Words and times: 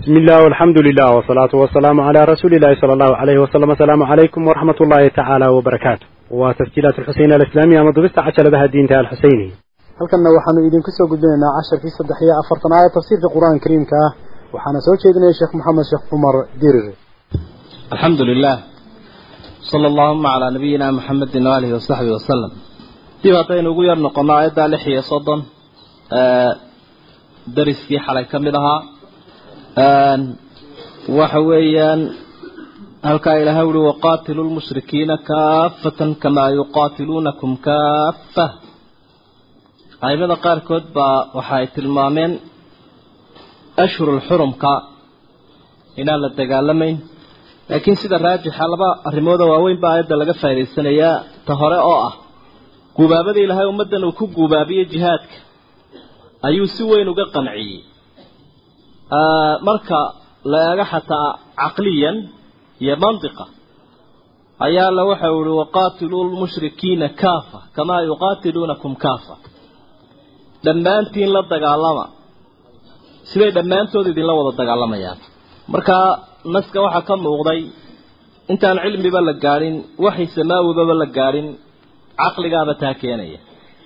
بسم 0.00 0.12
الله 0.16 0.38
والحمد 0.44 0.78
لله 0.86 1.08
والصلاة 1.16 1.52
والسلام 1.62 2.00
على 2.00 2.20
رسول 2.24 2.52
الله 2.54 2.72
صلى 2.80 2.92
الله 2.92 3.16
عليه 3.16 3.38
وسلم 3.38 3.70
السلام 3.70 4.02
عليكم 4.02 4.40
ورحمة 4.48 4.78
الله 4.80 5.08
تعالى 5.08 5.46
وبركاته 5.48 6.06
وتسجيلات 6.30 6.98
الحسين 6.98 7.32
الإسلامية 7.32 7.80
مضبست 7.88 8.18
عشر 8.18 8.50
بها 8.50 8.64
الدين 8.64 8.86
تعالى 8.88 9.04
الحسيني 9.08 9.48
halkanna 10.00 10.28
waxaanu 10.36 10.60
idinku 10.68 10.90
soo 10.96 11.06
gudbinaynaa 11.12 11.52
casharkii 11.58 11.92
saddex 11.98 12.18
iyo 12.24 12.34
afartanaad 12.42 12.84
ee 12.88 12.92
tafsiirka 12.96 13.28
qur-aanka 13.34 13.62
kariimka 13.64 13.96
ah 14.06 14.10
waxaana 14.54 14.80
soo 14.86 14.94
jeedinaya 15.02 15.34
sheekh 15.38 15.52
maxamed 15.58 15.84
sheekh 15.90 16.04
cumar 16.10 16.34
dirir 16.62 16.86
الحمد 17.94 18.20
لله 18.30 18.56
صلى 19.72 19.86
اللهم 19.92 20.24
على 20.34 20.46
نبينا 20.56 20.86
محمد 20.98 21.32
وآله 21.46 21.70
وصحبه 21.76 22.10
وسلم 22.18 22.50
dib 23.24 23.34
haddaynu 23.40 23.68
ugu 23.72 23.82
yar 23.90 23.98
noqono 24.06 24.32
aayaddaa 24.38 24.68
lix 24.72 24.82
iyo 24.92 25.02
soddon 25.10 25.40
dariskii 27.56 28.00
xalay 28.06 28.24
ka 28.32 28.38
mid 28.46 28.54
ahaa 28.60 28.80
waxa 31.19 31.39
weeyaan 31.49 32.01
halkaa 33.07 33.35
ilaahay 33.41 33.65
uhi 33.71 33.81
waqaatilu 33.89 34.41
lmushrikiina 34.49 35.17
kaafatan 35.29 36.11
kamaa 36.23 36.49
yuqaatiluunakum 36.59 37.51
kaafa 37.67 38.45
aimada 40.07 40.35
qaarkood 40.45 40.83
baa 40.95 41.19
waxa 41.37 41.55
ay 41.59 41.67
tilmaameen 41.75 42.31
ashhurulxurumka 43.83 44.71
inaan 46.01 46.21
la 46.23 46.29
dagaalamayn. 46.39 46.97
Laakiin 47.69 47.97
sida 48.01 48.17
raajixa 48.25 48.65
laba 48.73 48.89
arrimooda 49.07 49.45
waaweyn 49.51 49.79
baa 49.83 49.91
aayadda 49.93 50.15
laga 50.21 50.33
faa'idaysanayaa 50.41 51.15
ta 51.45 51.53
hore 51.61 51.79
oo 51.91 51.99
ah 52.09 52.13
guubaabada 52.97 53.39
ilaahay 53.45 53.67
ummaddan 53.73 54.03
uu 54.07 54.11
ku 54.19 54.25
guubaabiyey 54.37 54.85
jihaadka 54.93 55.35
ayuu 56.47 56.67
si 56.75 56.83
weyn 56.91 57.07
uga 57.13 57.25
qanciyey 57.35 57.79
marka 59.67 59.99
la 60.51 60.59
eego 60.71 60.85
xataa 60.91 61.29
caqliyan 61.61 62.17
iyo 62.83 62.95
mantiqa 63.03 63.45
ayaa 64.65 64.87
alla 64.91 65.03
waxa 65.11 65.27
uhi 65.39 65.51
waqaatiluu 65.61 66.23
lmushrikiina 66.31 67.07
kaafa 67.21 67.59
kamaa 67.75 68.01
yuqaatiluunakum 68.09 68.93
kaafa. 69.03 69.35
Dhammaantiin 70.65 71.29
la 71.35 71.41
dagaalama. 71.53 72.05
Siday 73.29 73.51
dhammaantood 73.57 74.05
idinla 74.11 74.33
wada 74.39 74.51
dagaalamayaan. 74.61 75.19
Markaa 75.73 76.07
naska 76.55 76.79
waxaa 76.85 77.01
ka 77.09 77.15
muuqday 77.25 77.59
intaan 78.51 78.77
cilmiba 78.83 79.19
la 79.27 79.33
gaadhin 79.45 79.75
waxay 80.05 80.27
samaawibaba 80.37 80.93
la 81.01 81.07
gaadhin 81.17 81.47
caqligaaba 82.21 82.73
taa 82.81 82.93
keenaya. 83.01 83.39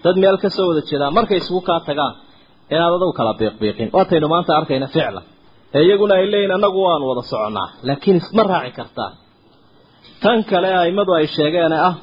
Dad 0.04 0.16
meel 0.24 0.38
ka 0.44 0.50
soo 0.56 0.68
wada 0.70 0.82
jeedaan 0.90 1.14
markay 1.18 1.38
isugu 1.42 1.62
kaa 1.70 1.80
tagaan 1.88 2.14
inaad 2.74 2.94
adugu 2.98 3.14
kala 3.20 3.32
biiqbiiqin. 3.40 3.88
Waataynu 3.98 4.28
maanta 4.34 4.52
arkayna 4.60 4.88
ficlan 4.96 5.24
ee 5.78 5.82
iyaguna 5.88 6.14
ay 6.20 6.26
leeyihiin 6.34 6.54
annagu 6.58 6.80
waanu 6.88 7.04
wada 7.12 7.22
soconnaa. 7.32 7.68
Laakiin 7.88 8.18
isma 8.22 8.44
raaci 8.52 8.72
kartaa. 8.80 9.10
Tan 10.24 10.40
kale 10.50 10.70
aimadu 10.84 11.12
ay 11.20 11.26
sheegeene 11.36 11.78
ah 11.90 11.96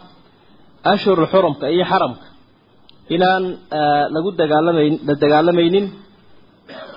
ashhurul 0.93 1.29
xurumka 1.33 1.65
iyo 1.75 1.85
xaramka 1.93 2.27
inaan 3.15 3.45
lagu 4.15 4.31
dagaalamayn 4.41 4.95
la 5.09 5.15
dagaalamaynin 5.23 5.87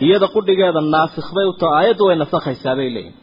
iyada 0.06 0.28
qudhigeeda 0.36 0.82
naasikh 0.96 1.30
bay 1.36 1.46
u 1.52 1.54
taho 1.60 1.72
aayaddu 1.80 2.04
way 2.08 2.16
nasakhaysaa 2.24 2.76
bay 2.80 2.90
leeyihiin 2.96 3.16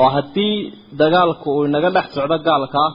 oo 0.00 0.08
haddii 0.16 0.54
dagaalku 1.02 1.46
uu 1.56 1.64
inaga 1.68 1.90
dhex 1.96 2.06
socdo 2.16 2.36
gaalkaa 2.48 2.88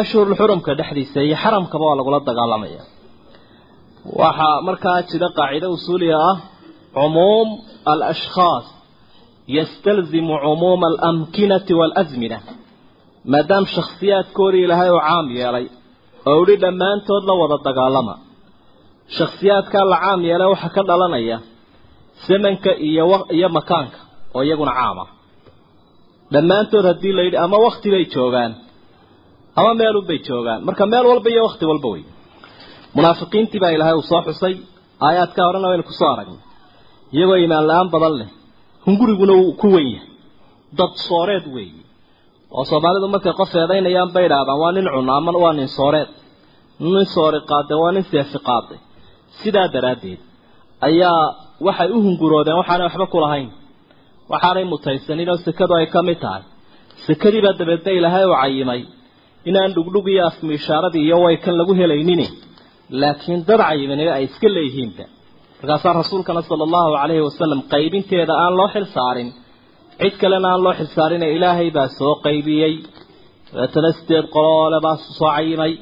ashhurul 0.00 0.36
xurumka 0.40 0.70
dhexdiisa 0.78 1.18
iyo 1.26 1.36
xaramkaba 1.42 1.84
waa 1.88 1.96
lagula 2.00 2.18
dagaalamaya 2.30 2.82
waxaa 4.20 4.60
markaa 4.68 4.98
jira 5.10 5.28
qaacido 5.38 5.66
usuuliga 5.76 6.16
ah 6.30 6.36
cumuum 6.96 7.48
alashkhaas 7.92 8.66
yastalzimu 9.56 10.34
cumuuma 10.44 10.86
alamkinati 10.92 11.72
waalasmina 11.80 12.38
maadaama 13.32 13.66
shakhsiyaadkoodii 13.76 14.62
ilaahay 14.66 14.90
uu 14.96 15.02
caam 15.08 15.26
yeelay 15.38 15.66
oo 16.30 16.36
idhi 16.44 16.56
dhammaantood 16.64 17.22
la 17.28 17.34
wada 17.40 17.56
dagaalama. 17.66 18.14
Shakhsiyaadkaa 19.18 19.84
la 19.92 19.96
caam 20.04 20.20
yeelay 20.28 20.48
waxaa 20.54 20.72
ka 20.76 20.82
dhalanaya 20.88 21.36
zamanka 22.26 22.70
iyo 22.88 23.04
iyo 23.36 23.48
makaanka 23.58 23.98
oo 24.36 24.42
iyaguna 24.46 24.72
caam 24.80 24.98
ah. 25.04 25.08
Dhammaantood 26.34 26.84
haddii 26.90 27.12
la 27.16 27.22
yidhi 27.26 27.38
ama 27.44 27.56
wakti 27.66 27.88
bay 27.94 28.04
joogaan 28.14 28.52
ama 29.58 29.70
meelunbay 29.80 30.18
joogaan. 30.28 30.58
Marka 30.66 30.84
meel 30.92 31.06
walba 31.10 31.28
iyo 31.34 31.42
wakti 31.48 31.64
walba 31.70 31.88
wey 31.94 32.02
munaafiqiintii 32.96 33.60
baa 33.62 33.70
ilaahay 33.76 33.94
uu 34.00 34.02
soo 34.10 34.22
xusay. 34.26 34.54
Aayaadka 35.06 35.40
horena 35.46 35.68
waynu 35.70 35.84
ku 35.88 35.92
soo 36.00 36.10
aragnay. 36.14 36.40
Iyagoo 37.14 37.38
imaan 37.46 37.64
la'aan 37.70 37.88
badan 37.94 38.14
leh. 38.20 38.28
Hunguriguna 38.86 39.32
uu 39.42 39.52
ku 39.60 39.66
wen 39.74 39.86
yahay. 39.94 40.08
Dad 40.78 40.92
sooreed 41.08 41.44
weeye 41.54 41.82
oo 42.56 42.64
soomaalidu 42.70 43.06
markay 43.14 43.32
qof 43.40 43.50
eedaynayaan 43.60 44.10
bay 44.14 44.24
idhaahdaan 44.28 44.58
waa 44.62 44.72
nin 44.76 44.86
cuna 44.94 45.12
ama 45.18 45.30
waa 45.44 45.52
nin 45.58 45.68
sooreed. 45.78 46.08
Nin 46.94 47.06
soori 47.14 47.40
qaade 47.50 47.74
waa 47.82 47.92
nin 47.94 48.04
seefi 48.10 48.38
qaade. 48.48 48.74
Sidaa 49.40 49.68
daraaddeed 49.74 50.20
ayaa 50.88 51.20
waxay 51.66 51.88
u 51.96 51.98
hunguroodeen 52.06 52.56
waxaanay 52.60 52.86
waxba 52.88 53.06
ku 53.12 53.18
lahayn. 53.24 53.48
Waxaanay 54.32 54.64
mutaysanin 54.72 55.28
oo 55.32 55.36
sekadu 55.46 55.72
ay 55.78 55.86
ka 55.94 56.00
mid 56.08 56.18
tahay. 56.24 56.42
Sekadiibaa 57.06 57.54
dabeedna 57.60 57.90
ilaahay 57.98 58.24
uu 58.30 58.36
cayimay 58.42 58.80
inaan 59.48 59.70
dhugdhug 59.76 60.06
iyo 60.12 60.22
afmiishaaradii 60.30 61.04
iyo 61.08 61.16
waykan 61.24 61.54
lagu 61.60 61.72
helaynin 61.80 62.20
laakiin 63.00 63.40
dad 63.48 63.60
cayimanina 63.68 64.12
ay 64.18 64.24
iska 64.28 64.48
leeyihiinba. 64.56 65.04
Markaasaa 65.60 65.92
rasuulkana 66.02 66.40
sala 66.48 66.62
allahu 66.68 66.90
calayhi 67.00 67.22
wasalam 67.28 67.60
qaybinteeda 67.74 68.32
aan 68.44 68.52
loo 68.58 68.68
xil 68.74 68.86
saarin 68.96 69.28
cid 70.00 70.14
kalena 70.22 70.46
aan 70.52 70.60
loo 70.66 70.74
xil 70.78 70.88
saarin 70.96 71.22
ilaahay 71.36 71.68
baa 71.76 71.88
soo 71.98 72.14
qaybiyey. 72.26 72.74
Dabeetana 73.54 73.90
sideed 73.98 74.26
qoloole 74.34 74.78
baa 74.86 74.96
soo 75.18 75.30
cayimay 75.36 75.72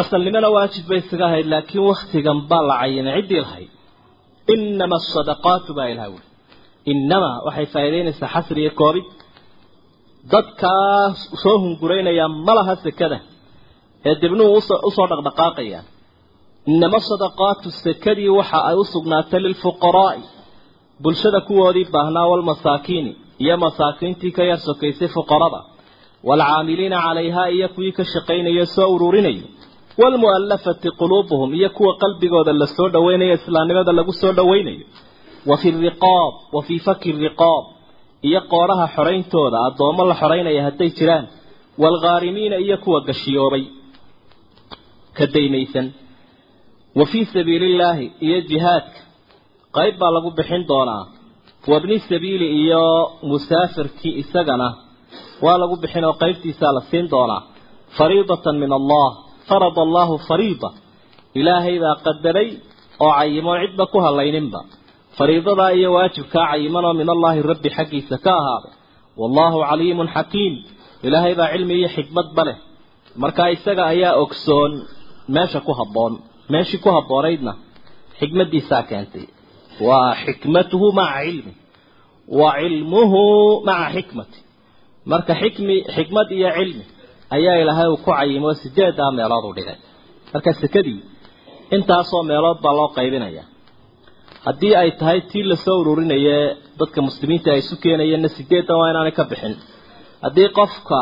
asalnimona 0.00 0.48
waajib 0.56 0.84
bay 0.90 0.98
isaga 1.04 1.24
ahayd 1.30 1.46
laakiin 1.54 1.82
waktigan 1.90 2.38
baa 2.50 2.62
la 2.70 2.74
cayimay 2.82 3.14
ciddii 3.20 3.40
lahayd 3.46 3.70
inama 4.54 4.96
asadaqaatu 5.02 5.70
baa 5.78 5.88
ilaha 5.92 6.08
wuli 6.14 6.26
inama 6.92 7.30
waxay 7.46 7.66
faa'iidaynaysaa 7.74 8.28
xasri 8.34 8.60
iyo 8.64 8.72
koobid. 8.80 9.06
Dadkaa 10.32 11.04
soo 11.42 11.56
hunguraynaya 11.64 12.24
ma 12.46 12.52
laha 12.58 12.74
sekada 12.84 13.18
ee 14.08 14.14
dibnuhu 14.22 14.52
u 14.88 14.90
soo 14.96 15.06
dhaqdhaqaaqayaan 15.12 15.84
inama 16.74 16.98
sadaqaatu 17.10 17.68
sekadii 17.84 18.28
waxa 18.38 18.58
ay 18.70 18.76
u 18.82 18.84
sugnaatay 18.94 19.40
lilfuqaraa'i 19.46 20.22
bulshada 21.02 21.40
kuwoodii 21.48 21.86
baahnaa 21.94 22.26
walmasaakiini 22.32 23.12
iyo 23.44 23.54
masaakiintii 23.64 24.32
ka 24.36 24.42
yar 24.50 24.58
sokaysay 24.68 25.08
fuqarada. 25.16 25.60
Waalcaamiliina 26.28 26.98
calayhaa 27.06 27.48
iyo 27.56 27.66
kuwii 27.74 27.92
ka 27.98 28.04
shaqaynaya 28.12 28.64
soo 28.76 28.88
ururinaya 28.94 29.44
waalmu'allafati 30.00 30.88
quluubuhum 31.00 31.50
iyo 31.58 31.68
kuwa 31.76 31.92
qalbigooda 32.02 32.52
la 32.60 32.66
soo 32.76 32.88
dhowaynayo 32.94 33.34
islaamnimada 33.38 33.92
lagu 33.98 34.12
soo 34.20 34.32
dhowaynayo 34.38 34.84
wa 35.50 35.56
fi 35.60 35.68
riqaab 35.86 36.32
wa 36.54 36.60
fii 36.66 36.78
faki 36.86 37.10
riqaab 37.26 37.64
iyo 38.28 38.40
qooraha 38.52 38.86
xorayntooda 38.96 39.58
addoommo 39.68 40.02
la 40.10 40.14
xoraynaya 40.20 40.60
hadday 40.68 40.90
jiraan. 40.98 41.24
Waalghaarimiina 41.82 42.56
iyo 42.64 42.76
kuwa 42.84 42.98
gashiyoobay 43.08 43.64
ka 45.20 45.26
daymaysan 45.34 45.86
wa 46.98 47.04
fii 47.10 47.24
sabiilillaahi 47.34 48.06
iyo 48.26 48.38
jihaadka 48.50 49.00
qayb 49.76 49.94
baa 50.00 50.10
lagu 50.16 50.30
bixin 50.38 50.62
doonaa. 50.70 51.04
Wabni 51.70 51.96
sabiili 52.10 52.46
iyo 52.62 52.84
musaafirkii 53.30 54.14
isagana 54.22 54.68
waa 55.44 55.58
lagu 55.62 55.74
bixin 55.82 56.04
oo 56.08 56.14
qaybtiisaa 56.22 56.72
la 56.76 56.80
siin 56.90 57.06
doonaa. 57.14 57.42
Fariidatan 57.98 58.56
min 58.62 58.72
allah 58.78 59.08
farada 59.48 59.80
allahu 59.86 60.14
fariida. 60.28 60.68
Ilaahay 61.40 61.76
baa 61.84 61.94
qadaray 62.06 62.48
oo 63.04 63.12
cayimoon 63.18 63.58
cidba 63.64 63.84
ku 63.92 63.98
hadlayninba 64.04 64.60
fariidadaa 65.18 65.70
iyo 65.78 65.88
waajibkaa 65.96 66.46
cayimanoo 66.50 66.94
min 67.00 67.08
allaahi 67.14 67.40
rabbi 67.52 67.68
xaggiisa 67.76 68.16
ka 68.24 68.32
ahaaday 68.40 68.72
wallaahu 69.20 69.58
caliimun 69.70 70.08
xakiim. 70.16 70.54
Ilaahay 71.06 71.34
baa 71.40 71.48
cilmi 71.52 71.74
iyo 71.80 71.88
xikmadba 71.96 72.42
leh. 72.48 72.56
Markaa 73.22 73.48
isaga 73.56 73.82
ayaa 73.92 74.14
ogsoon 74.22 74.72
meesha 75.34 75.60
ku 75.66 75.72
habboon 75.80 76.12
meeshii 76.52 76.80
ku 76.84 76.88
habboonaydna 76.96 77.52
xikmaddiisaa 78.18 78.82
keentay. 78.90 79.24
Waa 79.86 80.10
xikmatuhu 80.24 80.86
maca 80.98 81.20
cilmi 81.26 81.52
wa 82.40 82.48
cilmuhu 82.60 83.22
maca 83.68 83.86
xikmati. 83.96 84.38
Marka 85.10 85.32
xikmi 85.42 85.76
xikmad 85.96 86.28
iyo 86.36 86.48
cilmi 86.58 86.84
ayaa 87.36 87.56
ilaahay 87.62 87.88
uu 87.92 87.96
ku 88.04 88.10
cayimo 88.18 88.50
sideedaa 88.62 89.10
meelood 89.18 89.44
u 89.50 89.52
dhigay. 89.56 89.78
Marka 90.32 90.50
sekadii 90.62 91.00
intaasoo 91.76 92.22
meelood 92.30 92.58
baa 92.64 92.74
loo 92.78 92.88
qaybinaya 92.96 93.44
haddii 94.46 94.74
ay 94.82 94.90
tahay 95.00 95.20
tii 95.30 95.44
la 95.50 95.56
soo 95.64 95.76
ururinaye 95.82 96.36
dadka 96.80 96.98
muslimiinta 97.08 97.48
ay 97.54 97.58
isu 97.62 97.74
keenayeenna 97.82 98.28
sideedan 98.36 98.76
waa 98.80 98.90
inaanay 98.92 99.14
ka 99.18 99.24
bixin. 99.30 99.54
Haddii 100.24 100.48
qofka 100.58 101.00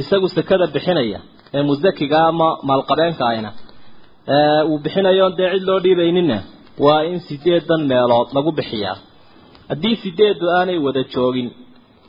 isagu 0.00 0.28
sekada 0.36 0.66
bixinaya 0.74 1.18
ee 1.56 1.62
musakiga 1.68 2.18
ama 2.30 2.48
maalqabeenka 2.68 3.24
ahna 3.32 3.50
uu 4.70 4.78
bixinayo 4.84 5.26
dee 5.38 5.48
cid 5.54 5.64
loo 5.68 5.78
dhiibaynina 5.84 6.38
waa 6.84 7.00
in 7.10 7.18
sideedan 7.28 7.82
meelood 7.90 8.28
lagu 8.36 8.50
bixiyaa. 8.58 8.96
Haddii 9.70 9.96
sideedu 10.02 10.44
aanay 10.58 10.78
wada 10.86 11.02
joogin 11.14 11.48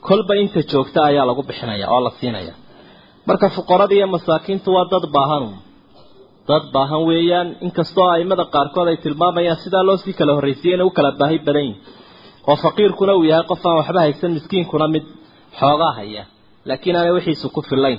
kolba 0.06 0.34
inta 0.42 0.60
joogta 0.72 1.00
ayaa 1.10 1.26
lagu 1.30 1.42
bixinaya 1.48 1.86
oo 1.94 2.00
la 2.06 2.10
siinaya. 2.20 2.54
Marka 3.28 3.46
fuqarada 3.56 3.94
iyo 3.98 4.06
masaakiintu 4.14 4.68
waa 4.76 4.86
dad 4.92 5.04
baahan 5.16 5.44
dad 6.50 6.64
baahan 6.74 7.02
weeyaan 7.08 7.48
inkastoo 7.66 8.08
aimada 8.16 8.44
qaarkood 8.54 8.88
ay 8.92 8.96
tilmaamayaan 9.04 9.58
sidaa 9.64 9.84
loo 9.88 9.96
sii 10.02 10.14
kala 10.18 10.32
horraysiiya 10.36 10.74
inay 10.76 10.86
u 10.86 10.90
kala 10.98 11.10
baahi 11.20 11.38
badan 11.46 11.64
yihiin 11.68 11.78
oo 12.50 12.56
faqiirkuna 12.64 13.12
uu 13.18 13.24
yahay 13.30 13.44
qof 13.50 13.62
aan 13.68 13.76
waxba 13.80 14.00
haysan 14.04 14.30
miskiinkuna 14.36 14.86
mid 14.94 15.04
xoogaa 15.60 15.92
haya 15.98 16.22
laakiin 16.68 16.96
aanay 16.98 17.12
wixiisu 17.16 17.46
ku 17.56 17.60
fillayn 17.70 17.98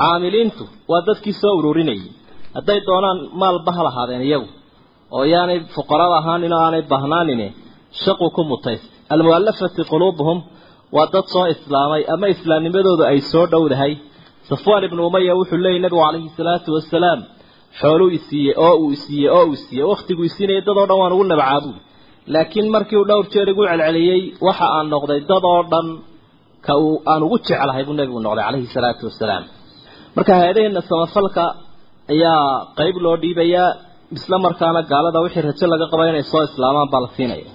caamiliintu 0.00 0.64
waa 0.90 1.02
dadkii 1.08 1.34
soo 1.42 1.54
ururinayay 1.60 2.02
hadday 2.56 2.78
doonaan 2.88 3.18
maalba 3.40 3.70
ha 3.76 3.82
lahaadeen 3.88 4.22
iyagu 4.28 4.48
oo 5.16 5.24
yaanay 5.34 5.58
fuqarada 5.74 6.16
ahaanin 6.20 6.52
oo 6.56 6.62
aanay 6.66 6.82
baahnaanine 6.92 7.46
shaqu 8.04 8.26
ku 8.36 8.42
mutayst 8.52 8.86
almu'allafati 9.14 9.82
quluubuhum 9.92 10.38
waa 10.96 11.06
dad 11.14 11.26
soo 11.34 11.46
islaamay 11.54 12.02
ama 12.14 12.26
islaamnimadoodu 12.34 13.02
ay 13.12 13.18
soo 13.32 13.46
dhowdahay. 13.52 13.92
Safwaan 14.50 14.84
ibnu 14.88 15.00
umaya 15.08 15.32
wuxuu 15.40 15.58
leeyay 15.64 15.80
nabigu 15.84 16.00
calayhi 16.06 16.30
salaatu 16.38 16.68
wasalaam 16.76 17.20
xooluu 17.80 18.10
isiiyey 18.18 18.54
oo 18.66 18.74
uu 18.84 18.90
isiiyey 18.96 19.30
oo 19.36 19.44
uu 19.48 19.54
isiiyey 19.58 19.84
wakhtiguu 19.92 20.24
isiinayay 20.30 20.62
dad 20.66 20.76
oo 20.80 20.86
dhan 20.90 20.98
waan 21.02 21.12
ugu 21.16 21.24
nabcaabuy 21.32 21.74
laakiin 22.34 22.66
markii 22.74 22.98
uu 23.00 23.06
dhowr 23.10 23.26
jeer 23.32 23.48
igu 23.52 23.62
celceliyey 23.70 24.20
waxa 24.46 24.66
aan 24.76 24.86
noqday 24.94 25.20
dad 25.30 25.44
oo 25.52 25.60
dhan 25.72 25.86
ka 26.66 26.72
aan 27.12 27.22
ugu 27.26 27.36
jeclahay 27.48 27.82
buu 27.88 27.96
nabigu 28.00 28.18
noqday 28.26 28.44
calayhi 28.48 28.68
salaatu 28.76 29.02
wasalaam 29.10 29.44
marka 30.16 30.32
hay'adaheenna 30.40 30.80
samafalka 30.90 31.44
ayaa 32.14 32.42
qayb 32.78 32.96
loo 33.04 33.16
dhiibayaa 33.22 33.68
isla 34.16 34.36
markaana 34.46 34.80
gaalada 34.92 35.18
wixii 35.24 35.44
rajo 35.48 35.66
laga 35.72 35.86
qaba 35.92 36.04
inay 36.10 36.24
soo 36.32 36.42
islaamaan 36.48 36.88
baa 36.92 37.02
la 37.04 37.08
siinaya. 37.16 37.48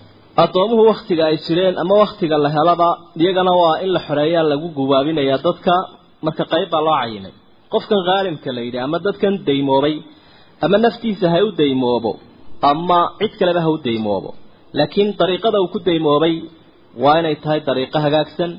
Addoomuhu 0.43 0.83
wakhtiga 0.91 1.23
ay 1.31 1.37
jireen 1.45 1.75
ama 1.83 1.93
wakhtiga 2.03 2.35
la 2.45 2.49
helaba 2.57 2.87
iyagana 3.21 3.51
waa 3.61 3.75
in 3.83 3.89
la 3.95 3.99
xoreeyaa 4.07 4.43
lagu 4.51 4.67
gubaabinayaa 4.77 5.39
dadka. 5.47 5.73
Marka 6.25 6.43
qayb 6.53 6.67
baa 6.73 6.83
loo 6.87 6.95
cayimay 7.01 7.33
qofkan 7.73 8.01
khaalimka 8.07 8.49
la 8.57 8.61
yidhi 8.65 8.79
ama 8.85 8.97
dadkan 9.05 9.33
daymoobay 9.47 9.95
ama 10.65 10.77
naftiisa 10.85 11.25
ha 11.33 11.39
u 11.47 11.49
daymoobo 11.61 12.11
ama 12.71 12.99
cid 13.19 13.33
kaleba 13.39 13.59
ha 13.65 13.69
u 13.75 13.77
daymoobo 13.87 14.29
laakiin 14.77 15.09
dariiqada 15.19 15.57
uu 15.63 15.69
ku 15.73 15.79
daymoobay 15.89 16.35
waa 17.03 17.15
inay 17.21 17.35
tahay 17.43 17.59
dariiqo 17.69 17.97
hagaagsan 18.05 18.51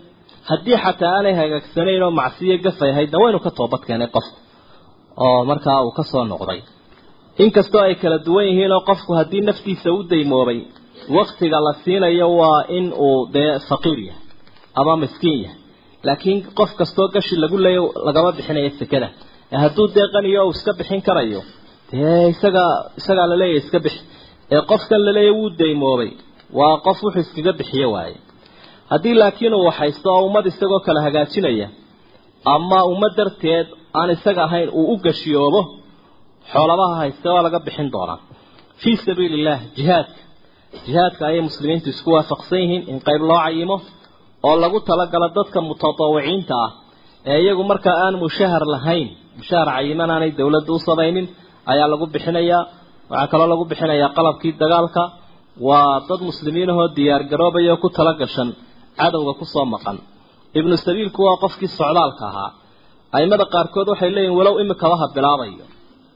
haddii 0.50 0.76
xataa 0.84 1.12
aanay 1.16 1.34
hagaagsanayn 1.40 2.02
oo 2.06 2.12
macsiyo 2.20 2.56
gafay 2.66 2.90
ahaydna 2.92 3.18
waynu 3.22 3.38
ka 3.46 3.50
toobad 3.58 3.82
keenay 3.88 4.08
qofku 4.16 4.36
oo 5.24 5.38
markaa 5.50 5.78
uu 5.86 5.92
ka 5.98 6.02
soo 6.12 6.24
noqday. 6.32 6.60
Inkastoo 7.44 7.82
ay 7.86 7.94
kala 8.02 8.18
duwan 8.26 8.46
yihiin 8.48 8.72
oo 8.76 8.82
qofku 8.90 9.10
haddii 9.18 9.42
naftiisa 9.48 9.88
u 9.96 9.98
daymoobay 10.10 10.58
waktiga 11.16 11.58
la 11.66 11.72
siinayo 11.82 12.26
waa 12.40 12.60
in 12.78 12.86
uu 13.06 13.18
dee 13.34 13.52
faqiir 13.68 13.98
yahay 14.08 14.22
ama 14.80 14.92
miskiin 15.02 15.38
yahay. 15.44 15.58
Laakiin 16.06 16.38
qof 16.58 16.70
kastoo 16.80 17.08
gashi 17.14 17.34
lagu 17.42 17.56
leeyo 17.64 17.84
lagama 18.06 18.30
bixinayo 18.36 18.70
sekada. 18.80 19.08
Hadduu 19.62 19.86
dee 19.96 20.06
qaniyo 20.14 20.40
uu 20.46 20.50
iska 20.56 20.72
bixin 20.78 21.00
karayo 21.06 21.40
dee 21.90 22.28
isaga 22.34 22.64
isagaa 23.00 23.26
laleeyahy 23.32 23.58
iska 23.64 23.78
bixi 23.84 24.00
ee 24.54 24.60
qofkan 24.70 25.00
laleeya 25.06 25.32
wuu 25.38 25.50
daymoobay 25.60 26.10
waa 26.58 26.74
qof 26.86 26.98
wuxuu 27.04 27.20
iskaga 27.26 27.52
bixiyo 27.60 27.88
waaye 27.96 28.16
haddii 28.92 29.14
laakiin 29.20 29.54
uu 29.58 29.64
waxaysto 29.68 30.08
oo 30.14 30.22
ummad 30.28 30.46
isagoo 30.50 30.80
kala 30.86 31.00
hagaajinaya 31.06 31.68
ama 32.54 32.78
ummad 32.92 33.12
darteed 33.18 33.66
aan 33.98 34.08
isaga 34.16 34.42
ahayn 34.48 34.68
uu 34.78 34.84
u 34.92 34.96
gashiyoobo 35.06 35.60
xoolabaha 36.52 36.94
hayste 37.02 37.28
waa 37.34 37.42
laga 37.46 37.58
bixin 37.66 37.88
doonaa. 37.94 38.18
Fii 38.82 38.96
sabiili 39.04 39.34
illah 39.40 39.58
jihaadka 39.76 40.20
jihaadka 40.86 41.22
ayay 41.28 41.42
muslimiintu 41.48 41.86
isku 41.94 42.08
waafaqsan 42.16 42.58
yihiin 42.62 42.82
in 42.90 42.98
qayb 43.06 43.22
loo 43.30 43.38
cayimo 43.44 43.76
oo 44.48 44.56
lagu 44.62 44.78
talagalo 44.88 45.26
dadka 45.38 45.58
mutatawiciinta 45.68 46.54
ah. 46.66 46.70
Ee 47.30 47.38
iyagu 47.44 47.62
markaa 47.72 47.96
aan 48.04 48.14
mushahar 48.24 48.62
lahayn 48.74 49.08
mushahar 49.38 49.68
cayiman 49.76 50.10
aanay 50.14 50.30
dowladda 50.38 50.72
u 50.72 50.78
samaynin 50.88 51.26
ayaa 51.72 51.88
lagu 51.92 52.04
bixinayaa 52.14 52.62
waxaa 53.10 53.28
kaloo 53.32 53.48
lagu 53.52 53.64
bixinayaa 53.70 54.10
qalabkii 54.16 54.52
dagaalka. 54.62 55.02
Waa 55.68 55.94
dad 56.08 56.20
muslimiin 56.30 56.70
ahoo 56.72 56.86
diyaar 56.96 57.22
garoobaya 57.30 57.70
oo 57.74 57.78
ku 57.82 57.88
tala 57.96 58.12
gashan 58.20 58.48
cadowga 59.00 59.32
ku 59.40 59.44
soo 59.54 59.66
maqan. 59.74 59.96
Ibnu 60.58 60.74
sabiilku 60.86 61.20
waa 61.28 61.36
qofkii 61.44 61.70
socdaalka 61.78 62.24
ahaa. 62.30 62.50
Aimada 63.16 63.44
qaarkood 63.54 63.88
waxay 63.92 64.10
leeyihiin 64.16 64.36
walow 64.38 64.54
imikaba 64.62 64.94
ha 65.00 65.06
bilaabayo 65.16 65.64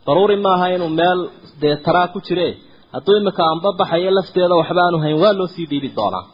daruuri 0.07 0.37
maaha 0.47 0.67
inuu 0.77 0.91
meel 1.01 1.19
dee 1.63 1.77
taraa 1.87 2.09
ku 2.15 2.19
jire. 2.27 2.49
Hadduu 2.95 3.17
imika 3.21 3.43
anbabaxayo 3.53 4.11
lafteeda 4.19 4.55
waxba 4.61 4.81
aanu 4.87 4.99
hayn 5.05 5.17
waa 5.23 5.33
loo 5.39 5.49
sii 5.55 5.67
dhiibi 5.71 5.89
doonaa. 5.99 6.25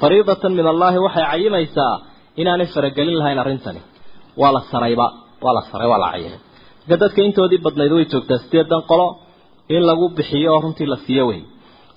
Fariidatan 0.00 0.52
min 0.58 0.66
allaahi 0.72 0.98
waxay 1.06 1.24
cayimaysaa 1.30 1.94
inaanay 2.40 2.68
faragelin 2.74 3.16
lahayn 3.20 3.38
arrintani. 3.42 3.80
Waa 4.40 4.52
la 4.56 4.60
sarayba 4.72 5.06
waa 5.44 5.54
la 5.56 5.62
saray 5.70 5.88
waa 5.92 6.00
la 6.04 6.08
cayimay 6.14 6.40
marka 6.88 6.96
dadka 7.02 7.20
intoodii 7.28 7.60
badnayd 7.66 7.92
way 7.96 8.04
joogtaa 8.12 8.38
sideedan 8.44 8.82
qolo 8.90 9.06
in 9.74 9.82
lagu 9.88 10.06
bixiyo 10.16 10.48
oo 10.54 10.60
runtii 10.64 10.86
la 10.92 10.96
siiyo 11.04 11.24
wey 11.30 11.40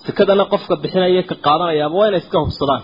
sekadana 0.06 0.44
qofka 0.52 0.74
bixinaya 0.82 1.22
ka 1.30 1.34
qaadanayaaba 1.46 1.94
waa 2.00 2.08
inay 2.10 2.20
iska 2.24 2.38
hubsadaan 2.44 2.82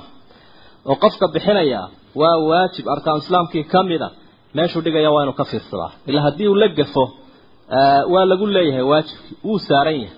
oo 0.89 0.97
qofka 1.03 1.27
bixinaya 1.35 1.81
waa 2.21 2.37
waajib 2.49 2.85
arkaan 2.95 3.19
islaamkii 3.23 3.65
ka 3.73 3.81
mid 3.91 4.03
a 4.07 4.09
meeshuu 4.57 4.83
dhigaya 4.85 5.11
waa 5.15 5.23
inuu 5.25 5.37
ka 5.41 5.45
fiirsadaa 5.51 5.91
ilaa 6.09 6.23
haddii 6.27 6.49
uu 6.53 6.59
la 6.63 6.69
gafo 6.79 7.05
waa 8.13 8.25
lagu 8.31 8.47
leeyahay 8.57 8.85
waajibkii 8.93 9.37
wuu 9.47 9.59
saaran 9.69 9.97
yahay. 10.03 10.17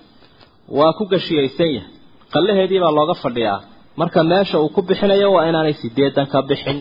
Waa 0.77 0.93
ku 0.97 1.03
gashiyaysan 1.13 1.69
yahay. 1.75 1.89
Qallaheedii 2.33 2.79
baa 2.83 2.93
looga 2.97 3.13
fadhiyaa. 3.23 3.59
Marka 3.99 4.19
meesha 4.31 4.55
uu 4.63 4.69
ku 4.75 4.81
bixinayo 4.87 5.27
waa 5.35 5.45
inaanay 5.49 5.73
sideedan 5.81 6.27
ka 6.33 6.39
bixin. 6.49 6.77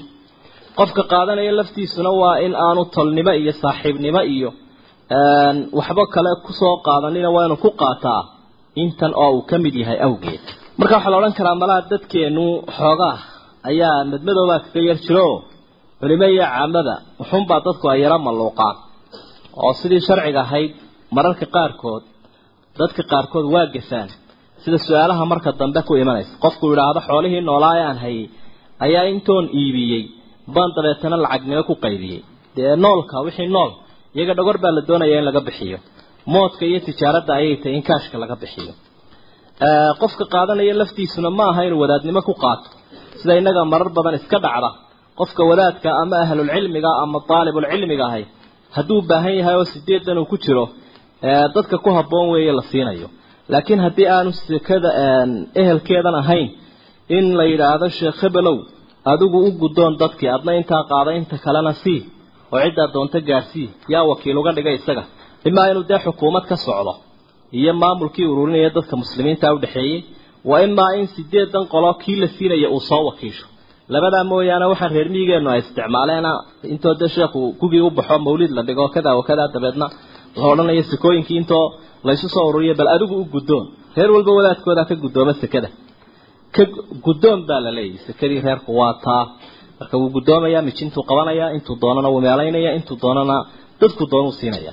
Qofka 0.78 1.02
qaadanaya 1.12 1.52
laftiisuna 1.58 2.10
waa 2.22 2.36
in 2.46 2.52
aanu 2.66 2.82
tolnimo 2.94 3.32
iyo 3.40 3.52
saaxiibnimo 3.62 4.22
iyo 4.34 4.50
waxba 5.78 6.04
kale 6.14 6.30
ku 6.44 6.52
soo 6.60 6.74
qaadanina 6.86 7.28
waa 7.34 7.44
inuu 7.46 7.60
ku 7.64 7.70
qaataa 7.82 8.22
intan 8.82 9.12
oo 9.22 9.30
uu 9.36 9.42
ka 9.50 9.56
mid 9.64 9.74
yahay 9.82 9.98
awgeed. 10.06 10.44
Marka 10.78 10.94
waxaa 10.96 11.10
la 11.12 11.16
odhan 11.20 11.34
karaa 11.38 11.54
malaha 11.62 11.80
dadkeenu 11.92 12.44
xoogaa 12.78 13.16
ayaa 13.70 13.96
madmadoobaa 14.12 14.60
kaga 14.64 14.80
yar 14.90 14.98
jiro. 15.06 15.28
Culimo 16.00 16.26
iyo 16.34 16.44
caamada 16.52 16.94
wuxuunbaa 17.20 17.60
dadku 17.66 17.84
ay 17.92 17.98
yaro 18.04 18.18
malluuqaan 18.26 18.76
oo 19.62 19.72
sidii 19.80 20.00
sharciga 20.06 20.40
ahayd 20.46 20.70
mararka 21.16 21.46
qaarkood 21.56 22.02
dadka 22.80 23.02
qaarkood 23.12 23.46
waa 23.54 23.66
gafaan 23.74 24.08
sida 24.62 24.78
su'aalaha 24.86 25.24
marka 25.32 25.50
dambe 25.60 25.80
ku 25.88 25.92
imanaysa 26.02 26.32
qofku 26.44 26.64
yidhaahdo 26.70 27.00
xoolihii 27.08 27.42
noolaa 27.48 27.74
ee 27.80 27.84
aan 27.90 27.98
hayay 28.04 28.26
ayaa 28.86 29.04
intoon 29.12 29.44
iibiyey 29.60 30.02
baan 30.54 30.70
dabeetana 30.76 31.16
lacagnimo 31.24 31.62
ku 31.70 31.74
qaybiyey. 31.84 32.20
Dee 32.56 32.72
noolka 32.84 33.16
wixii 33.26 33.48
nool 33.56 33.70
iyaga 34.16 34.32
dhogor 34.38 34.56
baa 34.62 34.72
la 34.76 34.82
doonaya 34.88 35.16
in 35.20 35.24
laga 35.28 35.40
bixiyo. 35.48 35.78
Moodka 36.34 36.62
iyo 36.70 36.78
tijaaradda 36.86 37.32
ayay 37.40 37.54
tahay 37.62 37.74
in 37.78 37.82
kaashka 37.88 38.16
laga 38.22 38.34
bixiyo. 38.42 38.72
Qofka 40.00 40.24
qaadanaya 40.34 40.74
laftiisuna 40.80 41.30
ma 41.38 41.44
aha 41.50 41.60
inuu 41.68 41.80
wadaadnimo 41.84 42.20
ku 42.28 42.34
qaato 42.44 42.68
sida 43.20 43.32
innaga 43.40 43.62
marar 43.72 43.90
badan 43.96 44.14
iska 44.20 44.38
dhacda 44.44 44.70
qofka 45.18 45.42
wadaadka 45.50 45.88
ama 46.02 46.16
ahlulcilmiga 46.24 46.90
ama 47.02 47.18
daalibulcilmiga 47.30 48.04
ahay 48.10 48.24
hadduu 48.76 49.00
baahan 49.10 49.34
yahay 49.40 49.54
oo 49.60 49.66
sideedan 49.72 50.18
uu 50.22 50.28
ku 50.32 50.36
jiro 50.44 50.64
dadka 51.56 51.76
ku 51.84 51.88
habboon 51.98 52.26
weeye 52.32 52.52
la 52.58 52.62
siinayo. 52.70 53.08
Laakiin 53.52 53.80
haddii 53.86 54.08
aanu 54.16 54.30
sekada 54.46 54.90
ehelkeedan 55.60 56.14
ahayn 56.22 56.48
in 57.16 57.24
la 57.38 57.44
yidhaahdo 57.52 57.86
sheekh 57.98 58.18
hebelow 58.24 58.56
adigu 59.12 59.38
u 59.48 59.50
guddoon 59.62 59.92
dadkii 60.02 60.30
adna 60.36 60.52
intaa 60.60 60.82
qaada 60.90 61.10
inta 61.20 61.36
kalena 61.44 61.72
sii 61.82 62.00
oo 62.54 62.58
ciddaa 62.64 62.88
doonto 62.94 63.18
gaarsii 63.28 63.68
yaa 63.92 64.04
wakiil 64.10 64.36
uga 64.40 64.50
dhigay 64.56 64.74
isaga. 64.80 65.02
Imaa 65.48 65.66
inuu 65.72 65.84
dee 65.90 66.00
xukuumad 66.04 66.44
ka 66.50 66.56
socdo 66.66 66.92
iyo 67.58 67.72
maamulkii 67.82 68.26
ururinaya 68.32 68.70
dadka 68.76 68.94
muslimiinta 69.02 69.46
udhexeeyey 69.56 69.98
wa 70.50 70.56
imaa 70.66 70.92
in 71.00 71.06
sideedan 71.14 71.64
qolo 71.72 71.90
kii 72.02 72.16
la 72.22 72.26
siinaya 72.36 72.68
uu 72.76 72.80
soo 72.90 73.02
wakiisho. 73.08 73.46
Labadaa 73.94 74.24
mooyaane 74.30 74.66
waxaan 74.72 74.92
reer 74.96 75.08
miyigeenu 75.14 75.48
ay 75.54 75.58
isticmaaleena 75.62 76.30
intoo 76.72 76.94
dee 77.00 77.10
sheekhu 77.16 77.40
gugii 77.60 77.82
u 77.86 77.90
baxo 77.98 78.16
mawlid 78.26 78.50
la 78.56 78.62
dhigo 78.68 78.84
kadaa 78.94 79.14
wakadaa 79.20 79.48
dabeedna 79.54 79.86
la 80.38 80.44
odhanayo 80.52 80.82
sekooyinkii 80.92 81.36
intoo 81.42 81.64
laysu 82.06 82.26
soo 82.34 82.44
ururiyo 82.50 82.74
bal 82.78 82.88
adigu 82.94 83.14
u 83.22 83.24
guddoon. 83.34 83.64
Reer 83.96 84.10
walba 84.14 84.32
wadaadkoodaa 84.38 84.84
ka 84.90 84.94
guddooma 85.02 85.32
sekada. 85.42 85.68
Ka 86.54 86.62
guddoon 87.06 87.40
baa 87.48 87.60
la 87.64 87.70
leeyahy 87.76 87.98
sekadii 88.06 88.40
reerku 88.46 88.70
waa 88.80 88.94
taa. 89.04 89.24
Marka 89.78 89.94
wuu 90.00 90.10
guddoomayaa 90.16 90.62
mijintuu 90.68 91.02
qabanayaa 91.10 91.50
intuu 91.56 91.76
doonana 91.82 92.08
wuu 92.12 92.20
meelaynaya 92.26 92.70
intuu 92.78 92.96
doonana 93.02 93.36
dadku 93.80 94.04
doonuu 94.12 94.32
siinaya. 94.40 94.72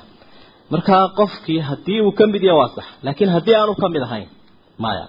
Markaa 0.73 1.03
qofkii 1.19 1.59
haddii 1.69 1.99
uu 2.05 2.11
ka 2.17 2.23
mid 2.33 2.43
yahay 2.47 2.59
waa 2.61 2.69
sax 2.75 2.85
laakiin 3.05 3.29
haddii 3.35 3.55
aanu 3.59 3.73
ka 3.81 3.87
mid 3.93 4.01
ahayn 4.07 4.27
maya 4.83 5.05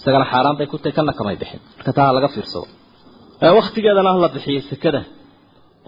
isagana 0.00 0.24
xaaraan 0.32 0.56
bay 0.58 0.66
ku 0.72 0.76
tahay 0.82 0.92
kana 0.98 1.12
kamay 1.18 1.36
bixin. 1.40 1.60
Marka 1.76 1.92
taa 1.98 2.10
laga 2.16 2.28
fiirsado. 2.34 2.66
Waktigeedana 3.58 4.10
la 4.24 4.28
bixiyey 4.34 4.62
sekada. 4.70 5.02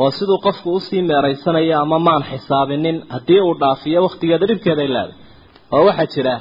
Oo 0.03 0.11
siduu 0.19 0.39
qofku 0.47 0.69
u 0.77 0.81
sii 0.87 1.03
meeraysanayo 1.11 1.77
ama 1.85 1.99
maan 2.07 2.23
xisaabinin 2.31 2.97
haddii 3.15 3.41
uu 3.47 3.55
dhaafiyo 3.63 3.99
waktigeeda 4.07 4.45
dhibkeeday 4.51 4.89
leedahay. 4.95 5.19
Oo 5.75 5.83
waxaa 5.89 6.07
jira 6.15 6.35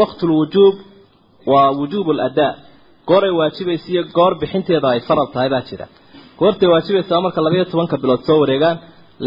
waqtu 0.00 0.24
lwujuub 0.30 0.74
waa 1.52 1.68
wujuub 1.80 2.08
ladaa 2.20 2.52
gooray 3.08 3.32
waajibaysa 3.40 3.86
iyo 3.92 4.02
goor 4.16 4.32
bixinteeda 4.40 4.88
ay 4.94 5.00
farad 5.08 5.28
tahay 5.34 5.48
baa 5.54 5.62
jira. 5.68 5.86
Goortay 6.38 6.68
waajibaysaa 6.72 7.20
marka 7.24 7.40
labayo 7.46 7.64
tobanka 7.72 7.96
bilood 8.02 8.22
soo 8.28 8.38
wareegaan 8.42 8.76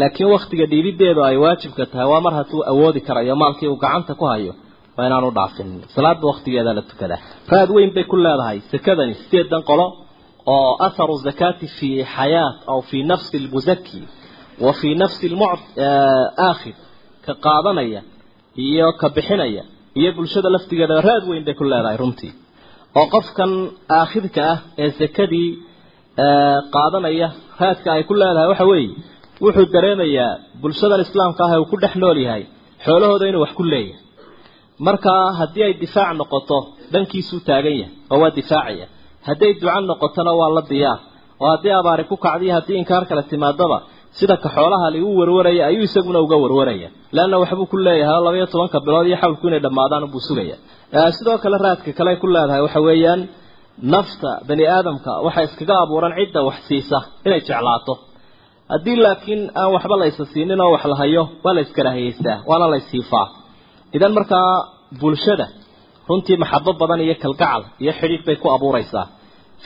laakiin 0.00 0.28
waktiga 0.36 0.64
dhiibideedu 0.72 1.20
ay 1.28 1.36
waajibka 1.44 1.84
tahay 1.92 2.06
waa 2.12 2.20
mar 2.26 2.32
hadduu 2.38 2.60
awoodi 2.72 3.00
karayo 3.06 3.34
maalkii 3.42 3.68
uu 3.72 3.76
gacanta 3.84 4.12
ku 4.20 4.24
hayo 4.32 4.52
waa 4.96 5.06
inaanu 5.08 5.28
dhaafin. 5.38 5.70
Salaada 5.94 6.24
waktigeeda 6.30 6.72
la 6.78 6.82
tukadaa 6.90 7.20
raad 7.52 7.70
weyn 7.76 7.90
bay 7.96 8.04
ku 8.10 8.16
leedahay. 8.24 8.58
Sakadani 8.72 9.14
sideedan 9.20 9.62
qolo 9.70 9.86
oo 10.54 10.70
atharu 10.86 11.14
zakati 11.26 11.66
fi 11.76 11.88
xayaat 12.16 12.56
aw 12.72 12.78
fi 12.88 12.98
nafsi 13.10 13.36
lmuzaki 13.44 14.00
wa 14.64 14.72
fi 14.80 14.88
nafsi 15.02 15.26
aakhir. 16.48 16.74
Ka 17.24 17.32
qaadanaya 17.44 18.00
iyo 18.66 18.86
ka 19.00 19.06
bixinaya 19.16 19.62
iyo 19.98 20.10
bulshada 20.16 20.48
laftigeeda 20.54 20.94
raad 21.08 21.22
weyn 21.30 21.44
bay 21.46 21.54
ku 21.58 21.64
leedahay 21.72 21.96
runtii. 22.02 22.32
Oo 22.98 23.06
qofkan 23.14 23.52
aakhirka 23.98 24.42
ah 24.52 24.58
ee 24.82 24.90
sakadii 25.00 25.48
qaadanaya 26.74 27.28
raadka 27.60 27.88
ay 27.96 28.02
ku 28.08 28.14
leedahay 28.20 28.48
waxa 28.52 28.64
weeye 28.72 28.90
wuxuu 29.44 29.66
dareemayaa 29.74 30.30
bulshadan 30.62 31.00
islaamka 31.06 31.42
ah 31.46 31.52
ee 31.54 31.60
uu 31.62 31.68
ku 31.72 31.76
dhex 31.82 31.94
nool 32.02 32.18
yahay 32.26 32.42
xoolahooda 32.86 33.24
inuu 33.30 33.42
wax 33.44 33.52
ku 33.58 33.64
leeyahay 33.72 34.02
markaa 34.78 35.32
haddii 35.38 35.62
ay 35.66 35.74
difaac 35.82 36.12
noqoto 36.20 36.58
dhankiisuu 36.92 37.40
taagan 37.48 37.76
yahay 37.80 37.92
oo 38.12 38.18
waa 38.22 38.30
difaacaya. 38.38 38.86
Hadday 39.28 39.52
duco 39.60 39.80
noqotona 39.90 40.32
waa 40.40 40.50
la 40.56 40.62
diyaar 40.70 40.98
oo 41.42 41.48
haddii 41.52 41.72
abaari 41.80 42.04
ku 42.10 42.16
kacdiyo 42.26 42.52
haddii 42.56 42.76
inkaar 42.82 43.04
kale 43.08 43.22
timaadaba 43.30 43.78
sida 44.18 44.36
ka 44.42 44.48
xoolaha 44.56 44.88
li 44.94 45.00
u 45.02 45.10
warwaraya 45.18 45.62
ayuu 45.70 45.82
isaguna 45.88 46.18
uga 46.24 46.36
warwaraya. 46.42 46.88
Leanna 47.16 47.36
waxbuu 47.42 47.66
ku 47.72 47.76
leeyahay 47.86 48.14
oo 48.18 48.24
labaiyo 48.26 48.46
tobanka 48.52 48.78
bilood 48.86 49.06
iyo 49.06 49.16
xawlku 49.22 49.44
inay 49.48 49.60
dhammaadaan 49.64 50.06
buu 50.12 50.20
sugaya. 50.28 50.56
Sidoo 51.16 51.38
kale 51.42 51.56
raadka 51.64 51.90
kale 51.98 52.16
ku 52.22 52.26
leedahay 52.34 52.60
waxa 52.66 52.80
weeyaan 52.88 53.20
nafta 53.94 54.30
bani 54.48 54.64
aadamka 54.76 55.10
waxaa 55.26 55.42
iskaga 55.48 55.74
abuuran 55.82 56.12
cidda 56.18 56.40
wax 56.48 56.58
siisa 56.68 56.98
inay 57.26 57.40
jeclaato. 57.48 57.94
Haddii 58.72 58.96
laakiin 59.04 59.42
aan 59.60 59.70
waxba 59.74 59.96
la 60.00 60.06
isa 60.10 60.24
siinin 60.32 60.60
oo 60.64 60.70
wax 60.74 60.84
la 60.90 60.96
hayo 61.00 61.22
waa 61.44 61.54
la 61.56 61.60
iskarahiyeystaa 61.66 62.38
waana 62.48 62.66
la 62.72 62.76
ishiifaa 62.82 63.26
idan 63.96 64.12
markaa 64.18 64.48
bulshada 65.00 65.46
runtii 66.08 66.36
maxabo 66.42 66.70
badan 66.80 67.00
iyo 67.06 67.14
kalgacal 67.24 67.62
iyo 67.82 67.92
xidhiidh 67.98 68.24
bay 68.28 68.36
ku 68.42 68.46
abuuraysaa. 68.56 69.06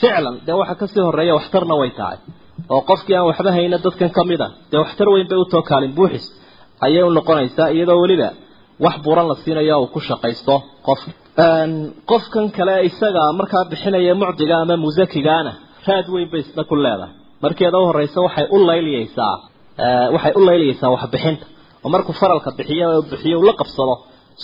Ficlan 0.01 0.35
dee 0.47 0.57
waxa 0.61 0.75
ka 0.81 0.87
sii 0.93 1.03
horreeya 1.07 1.35
waxtarna 1.39 1.75
way 1.81 1.91
tahay. 1.99 2.19
Oo 2.73 2.81
qofkii 2.91 3.17
aan 3.19 3.27
waxba 3.31 3.51
hayna 3.57 3.77
dadkan 3.85 4.11
ka 4.17 4.23
mid 4.31 4.41
a 4.47 4.49
dee 4.71 4.79
waxtar 4.85 5.09
weyn 5.15 5.27
bay 5.31 5.39
utoo 5.45 5.63
kaalin 5.71 5.93
buuxis 5.99 6.25
ayay 6.87 7.03
u 7.09 7.11
noqonaysaa 7.19 7.69
iyadoo 7.75 7.99
weliba 8.03 8.29
wax 8.85 8.97
buuran 9.05 9.27
la 9.31 9.35
siinayo 9.43 9.75
uu 9.83 9.89
ku 9.95 10.01
shaqaysto 10.09 10.55
qof. 10.87 11.01
Qofkan 12.11 12.47
kale 12.57 12.75
isaga 12.89 13.23
markaa 13.39 13.65
bixinaya 13.71 14.15
mucdiga 14.23 14.57
ama 14.63 14.75
musakigaana 14.85 15.53
raad 15.89 16.07
weyn 16.15 16.29
bay 16.33 16.41
isna 16.45 16.63
ku 16.71 16.75
leedahay. 16.85 17.13
Markeeda 17.45 17.77
u 17.83 17.85
horeysa 17.91 18.19
waxay 18.27 18.47
u 18.55 18.57
layliyeysaa 18.69 19.35
waxay 20.15 20.33
u 20.39 20.41
layliyeysaa 20.49 20.91
waxbixinta 20.95 21.45
oo 21.85 21.89
markuu 21.95 22.15
faralka 22.21 22.51
bixiyo 22.59 22.87
bixiyo 23.11 23.37
ula 23.43 23.53
qabsado 23.61 23.95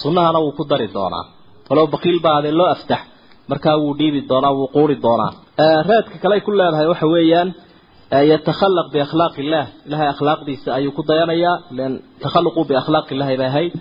sunnahana 0.03 0.39
wuu 0.45 0.53
ku 0.59 0.65
dari 0.71 0.89
doonaa. 0.97 1.25
Walow 1.69 1.87
baqiil 1.95 2.19
baa 2.25 2.37
adee 2.41 2.53
loo 2.61 2.69
aftax. 2.75 3.01
Markaa 3.51 3.77
wuu 3.83 3.95
dhiibi 3.99 4.21
doonaa 4.31 4.53
wuu 4.59 4.69
quuri 4.75 4.97
doonaa. 5.05 5.33
Raadka 5.89 6.17
kale 6.23 6.35
ay 6.37 6.41
ku 6.47 6.51
leedahay 6.59 6.87
waxa 6.93 7.07
weeyaan 7.15 7.49
yatakhalaq 8.31 8.87
biakhlaaq 8.95 9.35
illah 9.43 9.65
ilahay 9.87 10.09
akhlaaqdiisa 10.15 10.69
ayuu 10.79 10.93
ku 10.99 11.03
dayanayaa. 11.11 11.57
Lan 11.79 11.93
takhaluqu 12.23 12.61
biakhlaaq 12.71 13.07
illahi 13.15 13.37
bay 13.41 13.49
ahayd 13.53 13.73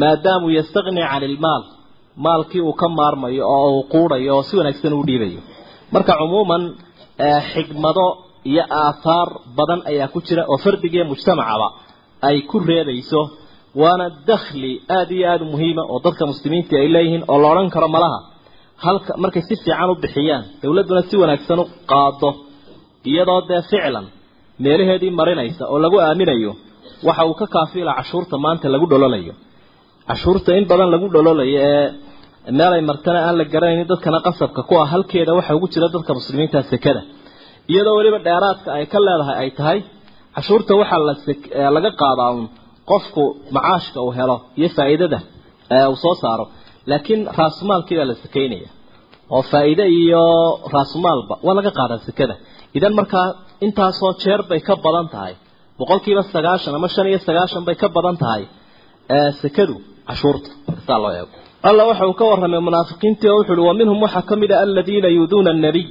maadaamuu 0.00 0.50
yastagni 0.58 1.02
can 1.10 1.22
ilmaal 1.30 1.62
maalkii 2.26 2.60
uu 2.68 2.72
ka 2.80 2.86
maarmayo 2.98 3.42
oo 3.56 3.68
uu 3.76 3.82
quurayo 3.92 4.32
oo 4.36 4.42
si 4.48 4.54
wanaagsan 4.58 4.92
uu 4.98 5.04
dhiibayo. 5.08 5.40
Marka 5.94 6.12
cumuuman 6.20 6.62
xigmado 7.52 8.06
iyo 8.50 8.62
aathaar 8.82 9.28
badan 9.56 9.80
ayaa 9.90 10.08
ku 10.14 10.18
jira 10.26 10.42
oo 10.52 10.58
fardigiiyo 10.64 11.04
mujtamacaba 11.10 11.68
ay 12.28 12.36
ku 12.50 12.56
reebayso 12.70 13.20
waana 13.82 14.06
dakhli 14.30 14.72
aada 14.96 15.12
iyo 15.18 15.26
aada 15.32 15.44
muhiima 15.52 15.82
oo 15.92 15.98
dadka 16.06 16.24
muslimiinta 16.32 16.74
ay 16.82 16.88
leeyihiin 16.94 17.24
oo 17.32 17.38
la 17.42 17.48
odhan 17.52 17.70
karo 17.74 17.88
malaha. 17.96 18.18
Halka 18.84 19.12
markay 19.22 19.42
si 19.48 19.54
fiican 19.64 19.90
u 19.90 19.94
bixiyaan 20.04 20.42
dowladduna 20.62 21.02
si 21.10 21.14
wanaagsan 21.22 21.58
u 21.62 21.64
qaado 21.90 22.28
iyadoo 23.10 23.40
dee 23.48 23.60
ficlan 23.70 24.06
meelaheedii 24.64 25.10
marinaysa 25.20 25.62
oo 25.72 25.78
lagu 25.84 25.96
aaminayo 26.06 26.52
waxa 27.08 27.22
uu 27.30 27.34
ka 27.40 27.46
kaafila 27.54 27.92
cashuurta 27.98 28.34
maanta 28.44 28.66
lagu 28.74 28.86
dhololayo. 28.92 29.32
Cashuurta 30.08 30.50
in 30.58 30.64
badan 30.70 30.88
lagu 30.94 31.06
dhololayo 31.14 31.58
ee 31.70 31.86
meelay 32.58 32.82
martana 32.90 33.18
aan 33.28 33.36
la 33.40 33.44
garanaynin 33.52 33.86
dadkana 33.92 34.18
qasabka 34.26 34.60
ku 34.68 34.74
ah 34.82 34.86
halkeeda 34.92 35.32
waxa 35.38 35.52
ugu 35.58 35.66
jira 35.72 35.86
dadka 35.94 36.10
muslimiinta 36.18 36.58
sekada. 36.72 37.00
Iyadoo 37.72 37.94
weliba 37.98 38.18
dheeraadka 38.26 38.68
ay 38.78 38.84
ka 38.92 38.98
leedahay 39.06 39.36
ay 39.42 39.50
tahay 39.58 39.78
cashuurta 40.36 40.72
waxaa 40.80 41.00
la 41.06 41.14
laga 41.76 41.90
qaadaa 42.02 42.30
un 42.38 42.44
qofku 42.90 43.22
macaashka 43.56 43.98
uu 44.06 44.12
helo 44.18 44.36
iyo 44.58 44.68
faa'iidada 44.76 45.18
uu 45.90 45.96
soo 46.04 46.14
saaro. 46.22 46.44
Laakiin 46.90 47.20
raasumaalkii 47.38 47.96
baa 48.00 48.08
la 48.10 48.14
sakaynaya 48.24 48.68
oo 49.34 49.42
faa'iide 49.52 49.84
iyo 50.00 50.22
raasumaalba 50.74 51.34
waa 51.46 51.54
laga 51.58 51.70
qaadaa 51.78 51.98
sekada 52.08 52.34
idan 52.78 52.94
markaa 52.98 53.26
intaasoo 53.66 54.12
jeer 54.22 54.40
bay 54.50 54.60
ka 54.68 54.74
badan 54.84 55.06
tahay 55.14 55.34
boqolkiiba 55.78 56.22
sagaashan 56.34 56.74
ama 56.78 56.88
shan 56.94 57.06
iyo 57.10 57.18
sagaashan 57.28 57.62
bay 57.68 57.76
ka 57.82 57.88
badan 57.96 58.16
tahay 58.22 58.42
sekadu 59.42 59.74
cashuurta 60.08 60.50
markasaa 60.66 60.98
loo 61.02 61.12
eego. 61.18 61.34
Alla 61.68 61.82
waxa 61.90 62.04
uu 62.10 62.16
ka 62.20 62.24
warramay 62.30 62.60
munaafiqiintii 62.68 63.28
oo 63.32 63.36
wuxu 63.40 63.52
uhi 63.52 63.84
wa 63.92 64.00
waxaa 64.04 64.22
ka 64.30 64.34
mid 64.42 64.50
a 64.52 64.58
aladiina 64.64 65.08
yuuduuna 65.16 65.50
annabiy. 65.54 65.86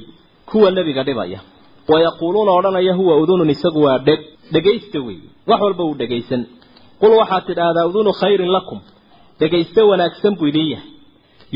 Kuwa 0.50 0.68
nebiga 0.76 1.02
dhibaya. 1.08 1.38
Wayaquuluuna 1.92 2.50
odhanaya 2.58 2.92
huwa 2.98 3.14
udunun 3.22 3.50
isagu 3.54 3.80
waa 3.86 3.98
dheg 4.06 4.20
dhegaysta 4.54 4.98
wey 5.06 5.18
wax 5.50 5.60
walba 5.64 5.82
uu 5.88 5.94
dhegaysan 6.00 6.42
qul 7.00 7.12
waxaad 7.20 7.44
tidhaahdaa 7.48 7.86
udunu 7.90 8.12
khayrin 8.20 8.50
lakum. 8.56 8.78
Dhegayste 9.40 9.80
wanaagsan 9.90 10.34
buu 10.38 10.46
idin 10.50 10.66
yahay. 10.72 10.88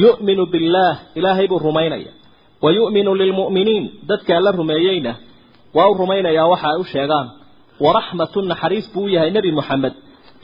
Yu'minu 0.02 0.44
billaah 0.52 0.96
ilaahay 1.18 1.46
buu 1.50 1.58
rumaynaya. 1.66 2.12
Wa 2.62 2.68
yu'minu 2.78 3.10
lilmu'miniin 3.20 3.84
dadkaa 4.10 4.40
la 4.44 4.50
rumeeyeyna 4.60 5.12
waa 5.76 5.88
u 5.90 5.94
rumaynayaa 6.02 6.46
waxa 6.52 6.68
ay 6.72 6.78
u 6.80 6.84
sheegaan. 6.92 7.26
Waraxmatun 7.84 8.44
naxariis 8.52 8.86
buu 8.94 9.04
u 9.04 9.08
yahay 9.14 9.30
nebi 9.36 9.50
moxamed 9.58 9.94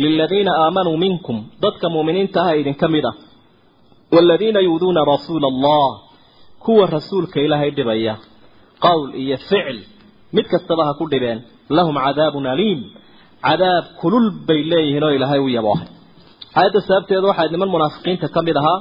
liladiina 0.02 0.52
aamanuu 0.64 0.96
minkum 1.04 1.36
dadka 1.62 1.86
mu'miniinta 1.94 2.38
ah 2.46 2.54
idinka 2.60 2.86
mid 2.94 3.04
ah. 3.10 3.14
Waaladiina 4.14 4.60
yuuduuna 4.66 5.00
rasuula 5.12 5.46
allah 5.52 5.90
kuwa 6.64 6.84
rasuulka 6.96 7.38
ilaahay 7.46 7.70
dhibaya. 7.76 8.14
Qowl 8.84 9.08
iyo 9.22 9.36
ficil 9.42 9.78
mid 10.36 10.46
kastaba 10.52 10.82
ha 10.86 10.92
ku 10.98 11.04
dhibeen. 11.12 11.38
Lahum 11.76 11.94
cadaabun 12.04 12.46
aliim 12.54 12.80
cadaab 13.46 13.84
kulul 14.00 14.26
bay 14.48 14.60
leeyihiin 14.72 15.04
oo 15.06 15.12
ilaahay 15.18 15.40
u 15.46 15.48
yaboohay 15.58 15.86
aayadda 16.58 16.80
sababteeda 16.88 17.26
waxaa 17.30 17.48
niman 17.54 17.70
munaafiqiinta 17.74 18.26
ka 18.34 18.40
mid 18.48 18.56
ahaa 18.62 18.78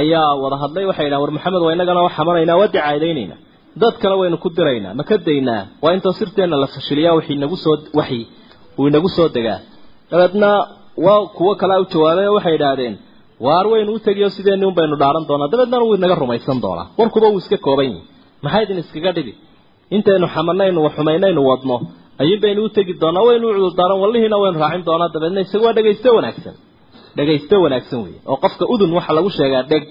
ayaa 0.00 0.30
wada 0.42 0.56
hadlay 0.62 0.84
waxay 0.90 1.04
yidhahan 1.06 1.22
war 1.24 1.32
maxamed 1.36 1.60
waa 1.66 1.72
innagana 1.76 2.00
wax 2.06 2.12
xamanaynaa 2.18 2.56
waa 2.60 2.68
dicaadaynaynaa 2.74 3.38
dad 3.82 3.94
kale 4.02 4.14
waynu 4.20 4.36
ku 4.44 4.48
diraynaa 4.58 4.92
ma 4.98 5.02
ka 5.08 5.16
daynaa. 5.28 5.62
Waa 5.82 5.92
intoo 5.96 6.12
sirteenna 6.20 6.56
la 6.62 6.66
fashiliyaa 6.74 7.14
wixii 7.18 7.36
inagu 7.40 7.56
soo 7.64 7.76
waxi 7.98 8.20
uu 8.78 8.86
inagu 8.90 9.08
soo 9.16 9.28
degaa. 9.36 9.58
Dabeedna 10.10 10.48
waa 11.06 11.20
kuwo 11.36 11.52
kalea 11.60 11.78
u 11.82 11.86
jawaabay 11.92 12.26
oo 12.30 12.34
waxay 12.38 12.54
idhaahdeen 12.58 12.94
waar 13.46 13.64
waynu 13.72 13.90
u 13.96 13.98
tegiyo 14.06 14.28
sideenni 14.36 14.64
un 14.70 14.74
baynu 14.78 14.94
dhaaran 15.02 15.24
doonaa. 15.28 15.48
Dabeednana 15.52 15.84
wuu 15.86 15.94
inaga 16.00 16.14
rumaysan 16.22 16.58
doonaa. 16.64 16.86
Warkuba 16.98 17.26
wuu 17.32 17.40
iska 17.42 17.56
kooban 17.66 17.86
yihi 17.90 18.00
maxay 18.44 18.62
idin 18.64 18.78
iskaga 18.82 19.10
dhibi. 19.16 19.32
Intaynu 19.96 20.26
xamanaynu 20.34 20.78
xumaynaynu 20.96 21.40
wadno 21.50 21.76
ayuun 22.22 22.40
baynu 22.44 22.60
u 22.64 22.68
tegi 22.76 22.92
doonaa 23.02 23.24
waynu 23.28 23.44
u 23.48 23.52
cudurdaaran 23.56 23.98
wallihiina 24.02 24.36
waynu 24.42 24.58
raacin 24.64 24.82
doonaa 24.88 25.08
dabeedna 25.14 25.40
isaga 25.46 25.64
waa 25.66 25.74
dhegaysto 25.78 26.08
wanaagsan. 26.18 26.54
Dhegaysto 27.16 27.54
wanaagsan 27.64 27.98
weeye. 28.04 28.18
Oo 28.30 28.36
qofka 28.44 28.64
udun 28.74 28.90
waxaa 28.98 29.14
lagu 29.18 29.30
sheegaa 29.38 29.62
dheg. 29.70 29.82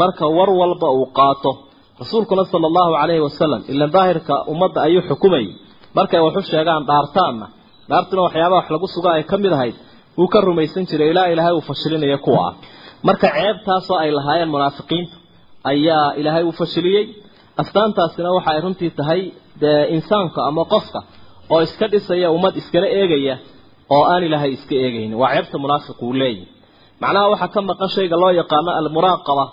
Marka 0.00 0.24
war 0.36 0.50
walba 0.60 0.88
uu 0.98 1.06
qaato. 1.18 1.50
Rasuulkuna 2.02 2.44
sala 2.52 2.66
allahu 2.70 2.90
calayhi 3.00 3.22
wasalam 3.28 3.60
ilan 3.72 3.90
daahirka 3.96 4.34
ummadda 4.52 4.78
ayuu 4.86 5.02
xukumayay 5.08 5.48
markay 5.98 6.20
waxu 6.26 6.40
sheegaan 6.52 6.82
dhaartaanna. 6.90 7.46
Dhaartuna 7.90 8.20
waxyaabaha 8.26 8.58
wax 8.60 8.66
lagu 8.74 8.86
suga 8.94 9.08
ay 9.18 9.22
ka 9.30 9.36
mid 9.44 9.52
ahayd. 9.56 9.76
Wuu 10.18 10.28
ka 10.32 10.38
rumaysan 10.48 10.84
jiray 10.90 11.08
ilaa 11.12 11.26
ilaahay 11.32 11.54
uu 11.58 11.64
fashilinayo 11.70 12.18
kuwa. 12.26 12.40
Ah 12.48 12.54
marka 13.08 13.26
ceebtaasoo 13.36 13.96
ay 14.02 14.10
lahaayeen 14.18 14.50
munaafiqiintu 14.54 15.14
ayaa 15.72 16.06
ilaahay 16.20 16.44
uu 16.48 16.52
fashiliyey. 16.60 17.04
Astaantaasina 17.62 18.28
waxa 18.36 18.50
ay 18.54 18.60
runtii 18.64 18.90
tahay 18.98 19.20
dee 19.62 19.82
insaanka 19.96 20.40
ama 20.50 20.62
qofka 20.72 21.00
oo 21.52 21.60
iska 21.66 21.86
dhisaya 21.92 22.28
ummad 22.36 22.54
iskala 22.60 22.86
eegaya 22.98 23.34
oo 23.94 24.04
aan 24.12 24.22
ilaahay 24.28 24.52
iska 24.58 24.74
eegaynin. 24.84 25.14
Waa 25.20 25.34
ceebta 25.34 25.56
munaafiqu 25.64 26.02
uu 26.08 26.12
leeyahy 26.20 26.46
macnaha 27.02 27.28
waxaa 27.32 27.48
ka 27.54 27.60
maqan 27.68 27.88
shayga 27.94 28.16
loo 28.22 28.30
yaqaano 28.40 28.70
almuraaqaba 28.80 29.44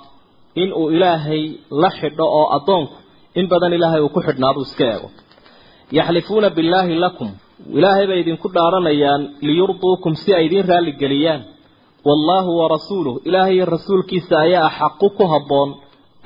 in 0.61 0.69
uu 0.79 0.87
ilaahay 0.95 1.43
la 1.81 1.89
xidho 1.99 2.25
oo 2.39 2.45
addoonku 2.57 2.95
in 3.39 3.45
badan 3.51 3.73
ilaahay 3.77 4.01
uu 4.05 4.09
ku 4.15 4.19
xidhnaaduu 4.27 4.61
iska 4.67 4.85
eego. 4.93 5.07
Yaxlifuuna 5.97 6.49
billaahi 6.57 6.95
lakum. 7.05 7.29
Ilaahay 7.77 8.05
bay 8.09 8.19
idinku 8.23 8.47
dhaaranayaan 8.55 9.21
liyurduukum 9.47 10.13
si 10.21 10.29
ay 10.37 10.45
idiin 10.47 10.67
raalligeliyaan 10.71 11.41
wallaahu 12.07 12.51
warasuuluh 12.59 13.15
ilaahay 13.27 13.55
iyo 13.57 13.65
rasuulkiisa 13.75 14.35
ayaa 14.45 14.65
axaqu 14.69 15.07
ku 15.17 15.23
habboon 15.33 15.69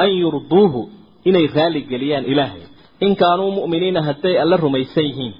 an 0.03 0.09
yurduuhu 0.21 0.81
inay 1.29 1.45
raali 1.55 1.81
geliyaan 1.91 2.25
ilaahay. 2.31 2.61
In 3.05 3.13
kaanuu 3.21 3.51
mu'miniina 3.57 4.01
hadday 4.07 4.35
alla 4.43 4.55
rumaysan 4.65 5.03
yihiin 5.09 5.33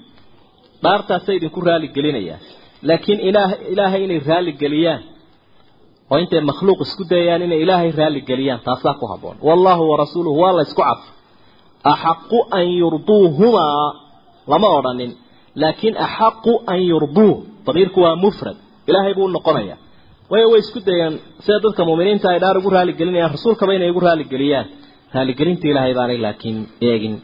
dhaartaasay 0.84 1.34
idinku 1.38 1.60
raali 1.68 1.88
gelinayaan. 1.96 2.40
Laakiin 2.88 3.20
ilaah 3.28 3.50
ilaahay 3.72 4.02
inay 4.06 4.20
raali 4.30 4.52
geliyaan 4.62 5.02
oo 6.12 6.18
intay 6.22 6.40
makhluuq 6.50 6.80
isku 6.86 7.02
dayayaan 7.12 7.42
inay 7.46 7.60
ilaahay 7.64 7.90
raali 8.00 8.20
geliyaan 8.30 8.60
taasaa 8.66 8.94
ku 9.00 9.04
habboon. 9.12 9.36
Wallaahu 9.48 9.82
warasuuluhu 9.90 10.38
waa 10.44 10.52
la 10.58 10.64
cadfay 10.64 11.12
axaqu 11.92 12.38
an 12.58 12.66
yurduuhumaa 12.80 13.86
lama 14.52 14.68
odhanin. 14.78 15.12
Laakiin 15.62 15.94
axaqu 16.06 16.52
an 16.72 16.80
yurduuh 16.90 17.36
damiirku 17.66 17.98
waa 18.04 18.16
mufrad. 18.24 18.56
Ilaahay 18.88 19.14
buu 19.18 19.28
noqonayaa. 19.36 19.78
Waayo 20.30 20.46
way 20.52 20.60
isku 20.64 20.78
dayeen 20.88 21.14
sida 21.44 21.58
dadka 21.64 21.82
muuminiinta 21.88 22.26
ay 22.32 22.38
dhaar 22.42 22.56
ugu 22.60 22.70
raaligelinayaan 22.76 23.32
rasuulkaba 23.36 23.72
inay 23.76 23.90
ugu 23.92 24.00
raaligeliyaan 24.08 24.66
raaligelinta 25.14 25.64
ilaahay 25.70 25.94
baanay 25.98 26.18
laakiin 26.26 26.58
eegin. 26.90 27.14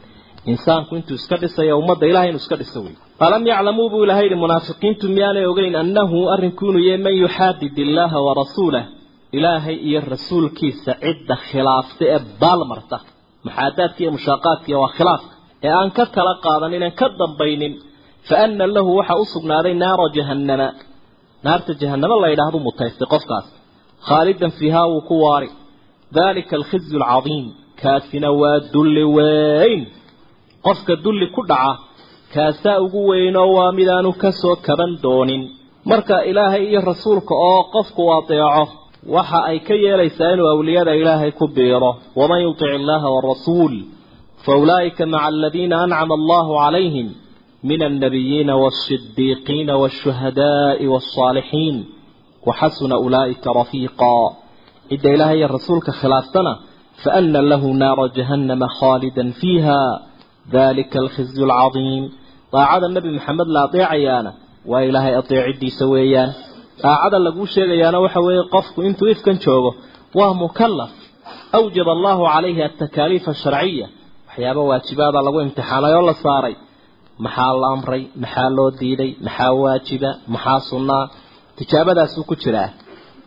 Insaanku 0.51 0.91
intuu 0.97 1.15
iska 1.21 1.35
dhisayo 1.41 1.73
ummadda 1.81 2.05
ilahay 2.11 2.29
inuu 2.31 2.41
iska 2.43 2.55
dhiso 2.61 2.79
wey 2.85 2.95
alam 3.27 3.43
yaclamuu 3.51 3.89
buu 3.91 4.03
ilahay 4.05 4.25
yihi 4.27 4.37
munaafiqiintu 4.43 5.05
miyaanay 5.15 5.45
ogeyn 5.51 5.75
annahu 5.83 6.17
arrinkuunu 6.33 6.79
yahay 6.87 7.01
man 7.07 7.15
yuxaadid 7.23 7.75
illaaha 7.85 8.17
warasuulah 8.27 8.83
ilaahay 9.37 9.77
iyo 9.87 9.99
rasuulkiisa 10.13 10.91
cidda 11.03 11.35
khilaafta 11.49 12.03
ee 12.15 12.19
baalmarta 12.41 12.97
muxaadaadka 13.45 13.99
iyo 14.03 14.11
mushaaqaadkiiyo 14.17 14.77
waa 14.83 14.93
khilaafka. 14.97 15.33
Ee 15.65 15.73
aan 15.79 15.89
ka 15.97 16.03
kala 16.15 16.33
qaadan 16.45 16.71
inaan 16.77 16.95
ka 17.01 17.07
dambaynin 17.19 17.73
fa 18.27 18.35
ana 18.45 18.65
lahu 18.75 18.89
waxa 18.99 19.15
u 19.23 19.25
sugnaaday 19.33 19.73
naara 19.83 20.05
jahannama. 20.17 20.67
Naarta 21.45 21.71
jahannamo 21.81 22.15
la 22.23 22.27
yidhaahdu 22.33 22.57
mutaystay 22.67 23.07
qofkaas. 23.13 23.47
Khaalidan 24.07 24.51
fiihaa 24.57 24.87
wuu 24.91 25.01
ku 25.09 25.15
waari. 25.25 25.49
Dalika 26.17 26.53
alkhizyu 26.59 26.97
alcadiim 27.03 27.45
kaasina 27.81 28.29
waa 28.41 28.57
dulli 28.73 29.03
weyn. 29.17 29.81
Qofka 30.65 30.93
dulli 31.05 31.25
ku 31.35 31.41
dhaca 31.51 31.71
kaasaa 32.33 32.77
ugu 32.85 33.01
weynoo 33.11 33.49
waa 33.57 33.71
midaanu 33.77 34.11
ka 34.21 34.29
soo 34.41 34.55
kaban 34.67 34.91
doonin. 35.03 35.43
Marka 35.89 36.15
ilaahay 36.29 36.63
iyo 36.69 36.81
rasuulka 36.89 37.33
oo 37.49 37.61
qofku 37.73 38.01
adeeco 38.17 38.63
waxa 39.15 39.39
ay 39.49 39.59
ka 39.67 39.73
yeelaysaa 39.83 40.31
inuu 40.33 40.47
awliyada 40.53 40.93
ilaahay 41.01 41.31
ku 41.39 41.45
biiro. 41.55 41.91
Waman 42.19 42.41
yutic 42.45 42.69
illaaha 42.79 43.09
warasuul 43.15 43.73
fa 44.45 44.51
ulaa'ika 44.61 45.03
maca 45.13 45.25
aladiina 45.31 45.75
ancama 45.83 46.13
allahu 46.19 46.51
calayhim 46.61 47.07
min 47.69 47.79
alnabiyiina 47.89 48.53
waasidiiqiina 48.63 49.73
waashuhadaai 49.81 50.85
wasaalixiin 50.93 51.77
waxasuna 52.47 52.95
ulaa'ika 53.05 53.49
rafiiqaa. 53.59 54.27
Cidda 54.89 55.09
ilaahay 55.15 55.37
iyo 55.39 55.47
rasuulka 55.55 55.91
khilaaftana 55.99 56.51
faana 57.03 57.39
lahu 57.51 57.69
naara 57.81 58.05
jahannama 58.17 58.67
khaalidan 58.79 59.29
fiiha 59.39 59.79
dalika 60.55 60.97
alkhizyu 61.03 61.45
alcadiim 61.49 62.03
طاعة 62.52 62.78
النبي 62.88 63.10
محمد 63.18 63.46
لا 63.54 63.60
أطيع 63.64 63.86
عيانا 63.94 64.32
وإلهي 64.70 65.12
أطيع 65.18 65.40
عدي 65.48 65.70
سويان 65.80 66.30
طاعة 66.82 67.08
لقو 67.24 67.44
شيئانا 67.54 67.98
وحوي 68.04 68.38
قفك 68.54 68.76
انتو 68.88 69.04
إفكا 69.12 69.32
شوغو 69.44 69.70
ومكلف 70.18 70.90
أوجب 71.58 71.88
الله 71.96 72.18
عليه 72.34 72.58
التكاليف 72.66 73.24
الشرعية 73.28 73.86
وحيابا 74.28 74.60
واجبادا 74.60 75.18
لقو 75.26 75.40
امتحانا 75.40 75.88
يولا 75.88 76.12
صاري 76.26 76.56
maxaa 77.24 77.52
la 77.62 77.68
amray 77.74 78.02
maxaa 78.22 78.50
loo 78.56 78.70
diiday 78.80 79.10
maxaa 79.26 79.52
waajiba 79.62 80.10
maxaa 80.34 80.60
sunnaa 80.70 81.04
tijaabadaasuu 81.58 82.24
ku 82.30 82.34
jiraa 82.42 82.70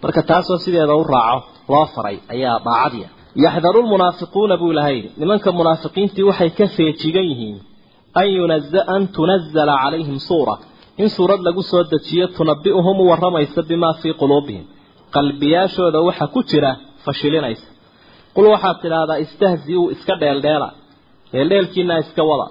marka 0.03 0.21
taasoo 0.29 0.57
sideeda 0.63 0.93
u 1.01 1.03
raaco 1.13 1.47
loo 1.73 1.85
faray 1.95 2.17
ayaa 2.33 2.57
daacadiya 2.67 3.07
yaxdaru 3.45 3.79
lmunaafiquuna 3.85 4.55
buu 4.61 4.71
ilahay 4.73 4.95
yidhi 4.97 5.09
nimanka 5.21 5.49
munaafiqiintii 5.59 6.25
waxay 6.29 6.49
ka 6.59 6.65
feejigan 6.75 7.25
yihiin 7.31 7.57
an 8.20 8.26
yunaza 8.38 8.80
an 8.94 9.02
tunazala 9.16 9.74
calayhim 9.82 10.18
suura 10.28 10.54
in 11.02 11.08
suurad 11.16 11.40
lagu 11.46 11.62
soo 11.70 11.82
dejiyo 11.92 12.26
tunabi'uhum 12.36 12.96
u 13.02 13.04
warramaysa 13.10 13.60
bimaa 13.70 13.94
fii 14.00 14.14
quluubihim 14.20 14.64
qalbiyaashooda 15.16 15.98
waxa 16.08 16.26
ku 16.34 16.40
jira 16.50 16.70
fashilinaysa 17.04 17.66
qul 18.36 18.46
waxaad 18.54 18.76
tidhaahdaa 18.84 19.18
istahzi-uu 19.24 19.86
iska 19.94 20.14
dheeldheela 20.22 20.68
dheeldheelkiina 21.32 21.94
iska 22.04 22.22
wada 22.30 22.46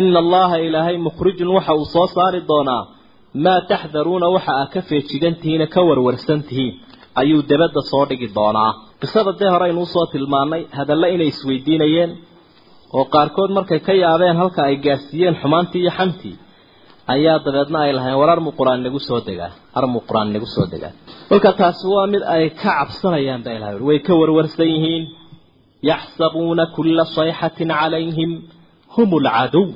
ina 0.00 0.18
allaha 0.24 0.56
ilaahay 0.66 0.96
mukhrijun 1.06 1.48
waxa 1.56 1.72
uu 1.80 1.86
soo 1.94 2.06
saari 2.16 2.40
doonaa 2.50 2.82
maa 3.44 3.60
taxdaruuna 3.70 4.26
waxa 4.36 4.52
aa 4.60 4.66
ka 4.74 4.80
feejigantihiina 4.88 5.66
ka 5.74 5.80
warwarsan 5.88 6.40
tihiin 6.48 6.74
ayuu 7.20 7.42
debadda 7.50 7.80
soo 7.90 8.04
dhigi 8.10 8.28
doonaa 8.38 8.70
qisada 9.00 9.32
dee 9.40 9.50
hore 9.54 9.64
aynu 9.68 9.80
u 9.86 9.86
soo 9.94 10.06
tilmaannay 10.12 10.62
hadalla 10.78 11.06
inay 11.14 11.28
isweydiinayeen 11.34 12.10
oo 12.96 13.04
qaarkood 13.14 13.50
markay 13.58 13.80
ka 13.86 13.92
yaabeen 14.04 14.36
halka 14.42 14.60
ay 14.68 14.76
gaarsiiyeen 14.86 15.34
xumaantii 15.42 15.80
iyo 15.84 15.92
xantii 15.98 16.34
ayaa 17.14 17.38
dabeedna 17.46 17.78
ay 17.86 17.92
lahayn 17.98 18.16
war 18.20 18.30
armu 18.36 18.50
qur'aan 18.58 18.80
nagu 18.86 19.00
soo 19.08 19.20
degaa 19.28 19.50
armu 19.78 19.98
qur'aan 20.08 20.28
nagu 20.34 20.46
soo 20.54 20.66
degaa 20.72 20.92
marka 21.30 21.50
taasi 21.60 21.84
waa 21.94 22.06
mid 22.12 22.22
ay 22.34 22.44
ka 22.60 22.70
cabsanayaan 22.78 23.40
baa 23.44 23.54
ilahay 23.58 23.76
way 23.88 23.98
ka 24.06 24.12
warwarsan 24.20 24.68
yihiin 24.74 25.04
yaxsabuuna 25.90 26.64
kula 26.76 27.04
sayxatin 27.16 27.70
calayhim 27.80 28.30
hum 28.96 29.08
alcaduw 29.20 29.66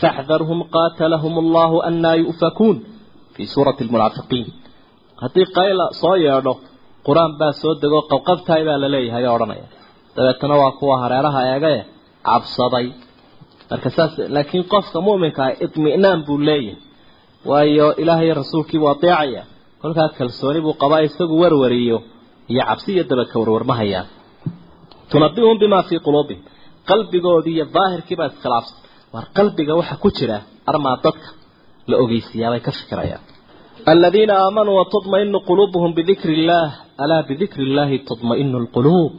faxdarhum 0.00 0.58
qaatalahum 0.76 1.34
allahu 1.44 1.76
annaa 1.88 2.14
yu'fakuun. 2.22 2.76
Fii 3.34 3.46
suurati 3.54 3.80
almunaafiqiin. 3.84 4.46
Haddii 5.22 5.46
qayla 5.58 5.84
soo 6.02 6.16
yeedho 6.26 6.52
qur'aan 7.06 7.32
baa 7.40 7.52
soo 7.62 7.74
dego 7.82 7.98
qabqabtaay 8.12 8.62
baa 8.68 8.78
la 8.82 8.88
leeyahay 8.94 9.24
odhanaya. 9.36 9.66
Dabeetana 10.16 10.54
waa 10.62 10.72
kuwa 10.78 10.94
hareeraha 11.02 11.40
eegae 11.52 11.78
cabsaday 12.28 12.86
marka 13.70 13.88
saas 13.96 14.12
laakiin 14.34 14.64
qofka 14.72 14.98
mu'minka 15.06 15.40
ah 15.48 15.52
idmi'naan 15.64 16.20
buu 16.26 16.38
leeyahay. 16.48 16.78
Waayo 17.50 17.86
ilaahay 18.02 18.30
rasuulkii 18.40 18.80
adeecaya 18.92 19.42
kolkaa 19.82 20.08
kalsooni 20.18 20.60
buu 20.64 20.74
qabaa 20.82 21.00
isagu 21.08 21.34
warwariyo. 21.42 21.98
Iyo 22.52 22.62
cabsi 22.68 22.88
iyo 22.94 23.04
dabaka 23.10 23.34
warwarmahayaan 23.40 24.06
tunabihum 25.10 25.56
bimaa 25.62 25.82
fii 25.88 26.00
quluubihim. 26.06 26.42
Qalbigoodii 26.88 27.54
iyo 27.56 27.64
daahirkii 27.76 28.16
baa 28.20 28.28
iskhilaafsan. 28.32 28.78
War 29.14 29.24
qalbiga 29.36 29.72
waxa 29.80 29.96
ku 30.02 30.08
jira 30.16 30.38
armaa 30.70 30.96
dadka. 31.04 31.28
La 31.90 31.96
ogeysiiyaa 32.04 32.50
bay 32.52 32.60
ka 32.66 32.70
fikirayaan 32.78 33.22
aladiina 33.92 34.34
aamanuu 34.44 34.76
watadmainu 34.80 35.38
quluubuhum 35.48 35.90
bidikri 35.98 36.32
illaah 36.38 36.70
alaa 37.02 37.22
bidikri 37.28 37.62
illaahi 37.68 37.98
tadmainu 38.08 38.56
lquluub 38.66 39.12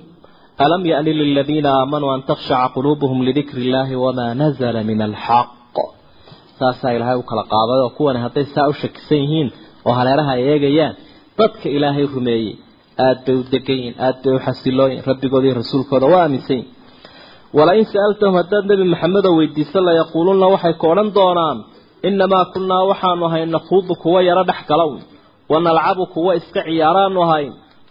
alam 0.65 0.81
yani 0.91 1.11
liladiina 1.19 1.69
aamanuu 1.79 2.09
an 2.15 2.21
takhshaca 2.29 2.67
quluubuhum 2.75 3.19
lidikri 3.27 3.61
illaahi 3.67 3.95
wamaa 4.05 4.33
nazala 4.41 4.79
min 4.89 4.99
alxaq 5.09 5.75
saasaa 6.59 6.91
ilaahay 6.97 7.17
u 7.21 7.23
kala 7.29 7.43
qaaday 7.53 7.79
oo 7.85 7.89
kuwani 7.97 8.19
hadday 8.25 8.45
saa 8.55 8.67
u 8.71 8.73
shakisan 8.81 9.17
yihiin 9.23 9.47
oo 9.87 9.93
hareeraha 9.99 10.31
ay 10.37 10.41
eegayaan 10.53 10.93
dadka 11.39 11.67
ilaahay 11.77 12.05
rumeeyey 12.15 12.53
aada 13.05 13.21
bay 13.25 13.35
u 13.39 13.43
degan 13.53 13.77
yihiin 13.79 13.95
aada 14.05 14.19
bay 14.25 14.33
u 14.37 14.39
xasilooyin 14.45 14.99
rabbigooda 15.09 15.45
iyo 15.47 15.55
rasuulkooda 15.61 16.05
waa 16.13 16.21
aaminsan 16.25 16.55
yihiin 16.57 16.73
walain 17.57 17.85
sa'altahum 17.93 18.35
haddaad 18.41 18.65
nebi 18.71 18.83
maxamedoo 18.93 19.33
weydiiso 19.39 19.79
layaquulunna 19.87 20.47
waxay 20.53 20.73
ka 20.81 20.85
odhan 20.93 21.09
doonaan 21.17 21.57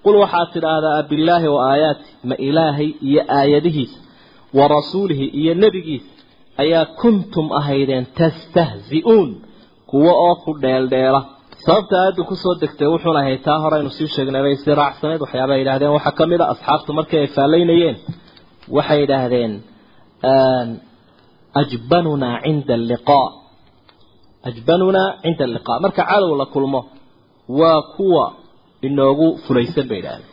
qul 0.07 0.16
waxaad 0.25 0.49
tidhaahdaa 0.55 0.95
abillaahi 1.03 1.49
wa 1.55 1.61
aayaati 1.73 2.09
ma 2.31 2.35
ilaahay 2.49 2.88
iyo 3.09 3.23
aayadihiisa 3.38 3.99
wa 4.59 4.64
rasuulihi 4.77 5.27
iyo 5.40 5.53
nebigiisa 5.62 6.09
ayaa 6.62 6.85
kuntum 7.03 7.47
ahaydeen 7.61 8.05
tastahzi-uun 8.21 9.31
kuwa 9.90 10.12
oo 10.27 10.35
ku 10.45 10.51
dheeldheela 10.64 11.21
sababta 11.64 11.95
aayaddu 12.01 12.23
ku 12.31 12.35
soo 12.42 12.55
degtay 12.62 12.88
wuxuuna 12.95 13.21
ahayd 13.23 13.40
taa 13.49 13.59
hore 13.62 13.75
aynu 13.79 13.90
sii 13.99 14.09
sheegnay 14.14 14.42
bay 14.47 14.55
sii 14.62 14.75
raacsanayd 14.83 15.21
waxyaabay 15.25 15.59
yidhahdeen 15.62 15.92
waxaa 15.97 16.14
ka 16.19 16.25
mid 16.33 16.40
a 16.45 16.47
asxaabtu 16.55 16.90
markii 16.99 17.19
ay 17.23 17.29
faallaynayeen 17.37 17.97
waxay 18.77 18.99
yidhaahdeen 19.03 19.53
ajbanunaa 21.61 22.37
cinda 22.45 22.75
alliqaa 22.81 23.29
ajbanunaa 24.49 25.09
cinda 25.23 25.45
alliqaa 25.49 25.79
marka 25.85 26.03
cadow 26.11 26.33
la 26.40 26.47
kulmo 26.55 26.81
waa 27.61 27.81
kuwa 27.97 28.25
inoogu 28.89 29.27
fulaysan 29.47 29.87
bay 29.91 29.99
yidhahdeen 30.01 30.29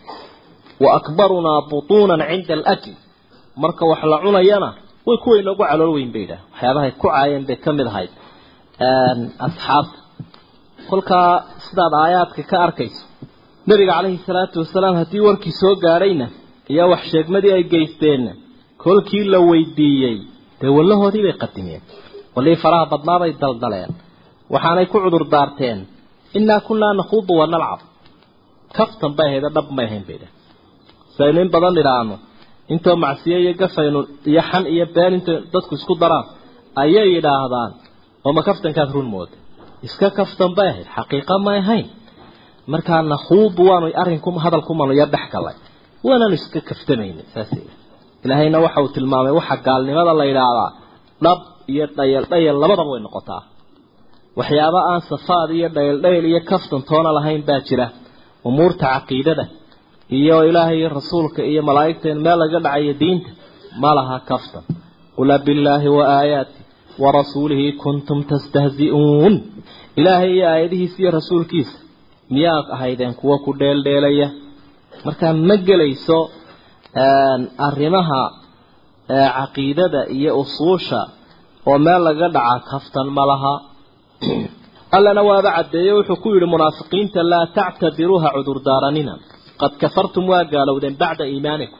wa 0.83 0.89
akbarunaa 0.99 1.59
butuunan 1.71 2.21
cinda 2.29 2.53
alakl 2.59 2.91
marka 3.63 3.83
wax 3.91 4.01
la 4.11 4.17
cunayana 4.23 4.69
way 5.07 5.17
kuwa 5.23 5.35
inoogu 5.41 5.63
calool 5.69 5.91
weyn 5.95 6.11
bay 6.15 6.21
yidhahdeen 6.21 6.49
waxyaabahay 6.53 6.91
ku 7.01 7.07
caayeen 7.13 7.43
bay 7.49 7.55
ka 7.63 7.69
mid 7.77 7.87
ahayd. 7.91 8.11
Asxaabta 9.47 9.97
kolkaa 10.89 11.29
sidaad 11.65 11.93
aayaadka 12.03 12.41
ka 12.51 12.57
arkayso 12.65 13.03
nabiga 13.69 13.93
calayhi 13.97 14.19
salaatu 14.27 14.57
wasalaam 14.63 14.95
haddii 15.01 15.19
warkii 15.27 15.51
soo 15.61 15.75
gaadhayna 15.83 16.27
iyo 16.71 16.85
wax 16.93 17.01
sheegmadii 17.11 17.51
ay 17.57 17.63
geysteenna. 17.73 18.31
Kolkii 18.83 19.23
la 19.33 19.39
weydiiyey 19.49 20.17
dee 20.59 20.71
wallahoodii 20.77 21.23
bay 21.27 21.35
qadimeen 21.43 21.81
wallihii 22.35 22.61
faraha 22.63 22.85
badnaa 22.91 23.19
bay 23.21 23.31
daldaleen 23.41 23.91
waxaanay 24.53 24.85
ku 24.91 24.97
cudur 25.03 25.23
daarteen 25.33 25.79
innaa 26.37 26.59
kunnaa 26.67 26.93
nakhuudu 26.99 27.33
wa 27.39 27.45
nalcab 27.53 27.79
kaftan 28.77 29.11
bay 29.17 29.27
ahayd 29.29 29.45
dhab 29.55 29.67
may 29.77 29.87
bay 30.07 30.17
dhah 30.21 30.31
saynu 31.17 31.37
in 31.43 31.49
badan 31.55 31.75
idhaahno 31.81 32.15
intoo 32.73 32.95
macsiyo 33.05 33.37
iyo 33.43 33.53
gafaynu 33.61 33.99
iyo 34.31 34.41
xan 34.49 34.63
iyo 34.73 34.85
been 34.95 35.13
intay 35.17 35.37
dadku 35.53 35.73
isku 35.79 35.93
daraan 36.01 36.25
ayay 36.81 37.07
yidhaahdaan 37.15 37.71
oo 38.25 38.31
ma 38.37 38.41
kaftankaad 38.47 38.89
run 38.95 39.07
mooda? 39.13 39.35
Iska 39.87 40.07
kaftan 40.19 40.51
bay 40.57 40.67
ahayd 40.73 40.87
xaqiiqa 40.95 41.35
ma 41.45 41.51
ahayn. 41.61 41.87
Markaa 42.73 43.01
nakhuudu 43.13 43.61
waanu 43.69 43.87
arrinku 44.01 44.29
hadalkumanu 44.45 44.93
yar 45.01 45.09
dhex 45.15 45.25
galay. 45.33 45.55
Waanaanu 46.05 46.35
iska 46.39 46.59
kaftamayna 46.69 47.23
saas 47.33 47.51
ilaahayna 48.23 48.57
waxa 48.65 48.79
uu 48.83 48.91
tilmaamay 48.95 49.33
waxa 49.39 49.55
gaalnimada 49.67 50.13
la 50.19 50.25
yidhaahdaa 50.29 50.69
dhab 51.25 51.39
iyo 51.73 51.85
dhayal 51.97 52.25
dhayal 52.31 52.55
labadaba 52.63 52.89
way 52.93 53.01
noqotaa. 53.07 53.41
Waxyaaba 54.39 54.79
aan 54.91 55.01
safaad 55.11 55.49
iyo 55.57 55.67
dhayal 55.77 55.97
dhayal 56.05 56.25
iyo 56.31 56.39
kaftan 56.51 56.81
toona 56.89 57.09
lahayn 57.17 57.41
baa 57.49 57.59
jira 57.67 57.85
umuurta 58.47 58.85
caqiidada 58.93 59.45
iyo 60.19 60.37
ilaahay 60.49 60.77
iyo 60.79 60.89
rasuulka 60.99 61.41
iyo 61.51 61.61
malaa'igteen 61.69 62.17
meel 62.25 62.37
laga 62.41 62.59
dhacayo 62.65 62.93
diinta 63.01 63.29
ma 63.81 63.91
laha 63.97 64.17
kaftan 64.29 64.63
qul 65.15 65.29
billaahi 65.45 65.87
wa 65.97 66.03
aayaati 66.19 66.59
wa 67.03 67.09
rasuulihi 67.17 67.67
kuntum 67.83 68.19
tastahzi'uun. 68.29 69.33
Ilaahay 69.99 70.31
iyo 70.37 70.45
aayadihiisa 70.53 70.97
iyo 71.01 71.11
rasuulkiisa 71.19 71.75
miyaad 72.33 72.65
ahaydeen 72.75 73.13
kuwa 73.19 73.37
ku 73.45 73.51
dheeldheelaya? 73.61 74.27
Markaa 75.05 75.33
ma 75.47 75.55
gelayso 75.67 76.19
arrimaha 77.67 78.21
caqiidada 79.37 80.01
iyo 80.17 80.31
usuusha 80.43 80.99
oo 81.69 81.77
meel 81.85 82.01
laga 82.07 82.27
dhaca 82.35 82.59
kaftan 82.71 83.07
ma 83.17 83.23
laha 83.31 83.53
allana 84.97 85.21
waaba 85.29 85.49
caddeeye 85.57 85.91
wuxuu 85.97 86.17
ku 86.23 86.27
yidhi 86.35 86.47
munaafiqiinta 86.53 87.19
laa 87.31 87.45
tactadiruuha 87.57 88.27
cudurdaaranina. 88.35 89.13
Qad 89.61 89.73
kafartum 89.81 90.23
waa 90.31 90.43
gaalowdeen 90.53 90.95
bacda 91.01 91.23
iimaanikum. 91.33 91.79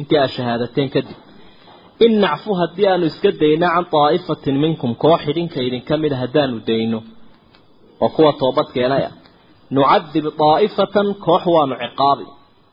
Intii 0.00 0.18
aad 0.22 0.30
shahaadateen 0.36 0.88
kadib. 0.94 1.16
In 2.04 2.12
nacfu 2.24 2.50
haddii 2.60 2.86
aanu 2.92 3.04
iska 3.10 3.30
dayno 3.42 3.66
can 3.74 3.84
daa'ifatin 3.94 4.56
minkum 4.64 4.90
koox 5.02 5.20
idinka 5.32 5.58
idinka 5.68 5.94
mid 6.02 6.12
a 6.12 6.16
haddaanu 6.22 6.56
dayno. 6.68 6.98
Oo 8.02 8.08
kuwa 8.14 8.32
toobad 8.40 8.68
keenay 8.74 9.02
ah 9.08 9.12
nucadib 9.76 10.24
daa'ifatan 10.42 11.06
koox 11.26 11.42
waanu 11.54 11.74
ciqaabi. 11.82 12.24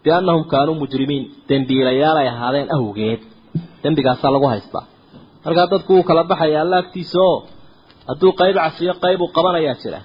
Biannahum 0.03 0.43
kaanuu 0.51 0.75
mujrimiin. 0.81 1.23
Dembiilayaal 1.49 2.17
ay 2.21 2.27
ahaadeen 2.33 2.67
awgeed. 2.75 3.21
Dembigaasaa 3.83 4.31
lagu 4.35 4.47
haystaa. 4.53 4.85
Markaa 5.45 5.67
dadku 5.71 5.91
wuu 5.95 6.03
kala 6.09 6.23
baxaya 6.31 6.59
alla 6.63 6.77
agtiisa 6.83 7.19
oo 7.29 7.37
hadduu 8.09 8.31
qayb 8.39 8.55
cafiyo 8.65 8.93
qayb 9.03 9.19
uu 9.25 9.29
qabanayaa 9.37 9.75
jira. 9.81 9.99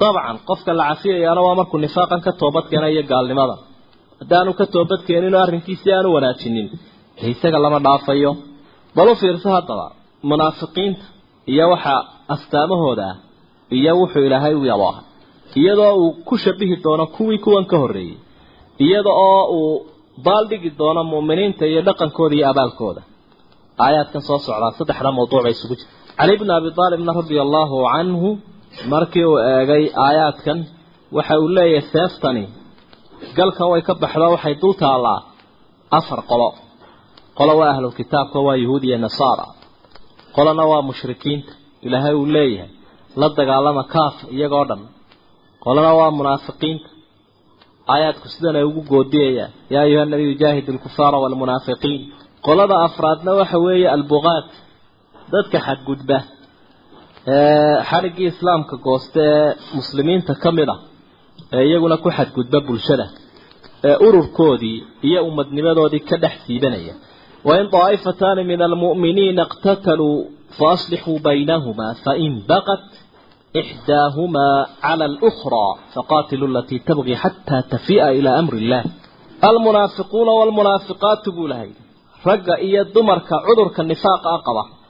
Dabcan 0.00 0.36
qofka 0.48 0.70
la 0.78 0.84
cafiyayaana 0.90 1.40
waa 1.46 1.54
markuu 1.60 1.78
nifaaqan 1.84 2.20
ka 2.26 2.32
toobad 2.40 2.64
keena 2.70 2.88
iyo 2.92 3.02
gaalnimada. 3.12 3.56
Haddaanu 4.20 4.50
ka 4.58 4.64
toobad 4.74 5.00
keeninoo 5.08 5.40
arrinkiisii 5.44 5.92
aanu 5.96 6.08
wanaajinin 6.16 6.68
isaga 7.32 7.58
lama 7.64 7.78
dhaafayo. 7.86 8.30
Bal 8.96 9.08
u 9.08 9.14
fiirso 9.20 9.48
haddaba 9.56 9.86
munaafiqiinta 10.30 11.04
iyo 11.52 11.64
waxa 11.72 11.94
astaamahooda 12.34 13.04
ah 13.10 13.16
iyo 13.78 13.92
wuxuu 14.00 14.22
ilaahay 14.28 14.54
u 14.54 14.64
yabooha 14.70 15.00
iyadoo 15.60 15.92
uu 16.02 16.10
ku 16.28 16.34
shabihi 16.44 16.76
doono 16.84 17.04
kuwii 17.16 17.38
kuwan 17.44 17.64
ka 17.70 17.76
horreeyey 17.82 18.16
iyada 18.84 19.10
oo 19.26 19.42
uu 19.58 19.74
baaldhigi 20.26 20.70
doono 20.80 21.02
mu'miniinta 21.12 21.64
iyo 21.72 21.80
dhaqankooda 21.88 22.34
iyo 22.38 22.46
abaalkooda. 22.52 23.02
Aayaadkan 23.84 24.22
soo 24.28 24.38
socdaa 24.46 24.72
saddexda 24.78 25.10
mawduuc 25.18 25.42
bay 25.44 25.52
isugu 25.56 25.74
jira 25.80 25.90
cali 26.18 26.34
bni 26.40 26.52
abi 26.58 26.68
aalibna 26.82 27.12
radia 27.20 27.42
allaahu 27.46 27.76
canhu 27.94 28.28
markii 28.92 29.24
uu 29.30 29.38
eegay 29.54 29.84
aayaadkan 30.06 30.58
waxa 31.16 31.34
uu 31.42 31.48
leeyahay 31.56 31.84
seeftani 31.94 32.44
galkan 33.38 33.66
way 33.72 33.82
ka 33.88 33.92
baxdo 34.02 34.26
waxay 34.34 34.54
dul 34.62 34.74
taallaa 34.82 35.20
afar 35.98 36.20
qolo 36.30 36.48
qolo 37.38 37.52
waa 37.60 37.70
ahlulkitaabka 37.74 38.38
waa 38.46 38.56
yahuud 38.62 38.82
iyo 38.88 38.98
nasaara 39.06 39.46
qolona 40.36 40.64
waa 40.70 40.82
mushrikiinta 40.90 41.52
ilaahay 41.86 42.14
uu 42.20 42.26
leeyahay 42.36 42.70
la 43.20 43.28
dagaalama 43.38 43.82
kaaf 43.94 44.16
iyagoo 44.36 44.64
dhan 44.70 44.80
qolona 45.64 45.90
waa 45.98 46.10
munaafiqiinta 46.18 46.88
aayaadku 47.94 48.26
sidan 48.34 48.56
ay 48.60 48.64
ugu 48.70 48.82
goodiyayaan 48.92 49.50
yaa 49.74 49.82
ayuha 49.86 50.04
nabiyu 50.12 50.32
jaahid 50.42 50.66
alkufaara 50.74 51.16
waalmunaafiqiin 51.22 52.00
qolada 52.46 52.76
afraadna 52.86 53.30
waxa 53.40 53.58
weeye 53.66 53.88
albuqaat 53.96 54.46
dadka 55.33 55.57
xadgudba 55.67 56.17
ee 57.35 57.75
xadhiggii 57.89 58.27
islaamka 58.33 58.75
goosta 58.87 59.19
ee 59.33 59.47
muslimiinta 59.77 60.33
ka 60.43 60.49
mid 60.57 60.69
ah 60.75 60.79
ee 61.55 61.63
iyaguna 61.69 61.95
ku 62.03 62.09
xadgudba 62.17 62.57
bulshada 62.67 63.05
ee 63.89 63.95
ururkoodii 64.07 64.77
iyo 65.07 65.19
umadnimadoodii 65.29 66.03
ka 66.09 66.15
dhex 66.23 66.35
siibanaya 66.45 66.93
wain 67.47 67.65
daa'ifataani 67.75 68.41
min 68.51 68.59
almu'miniina 68.69 69.43
iqtataluu 69.47 70.17
faaslixuu 70.59 71.17
baynahumaa 71.27 71.93
fain 72.05 72.33
baqat 72.51 72.85
إحداهما 73.61 74.47
على 74.89 75.05
الأخرى 75.11 75.67
فقاتلوا 75.93 76.47
التي 76.51 76.77
تبغي 76.89 77.15
حتى 77.23 77.57
تفيء 77.73 78.03
إلى 78.17 78.29
أمر 78.41 78.53
الله 78.61 78.83
المنافقون 79.51 80.27
والمنافقات 80.39 81.23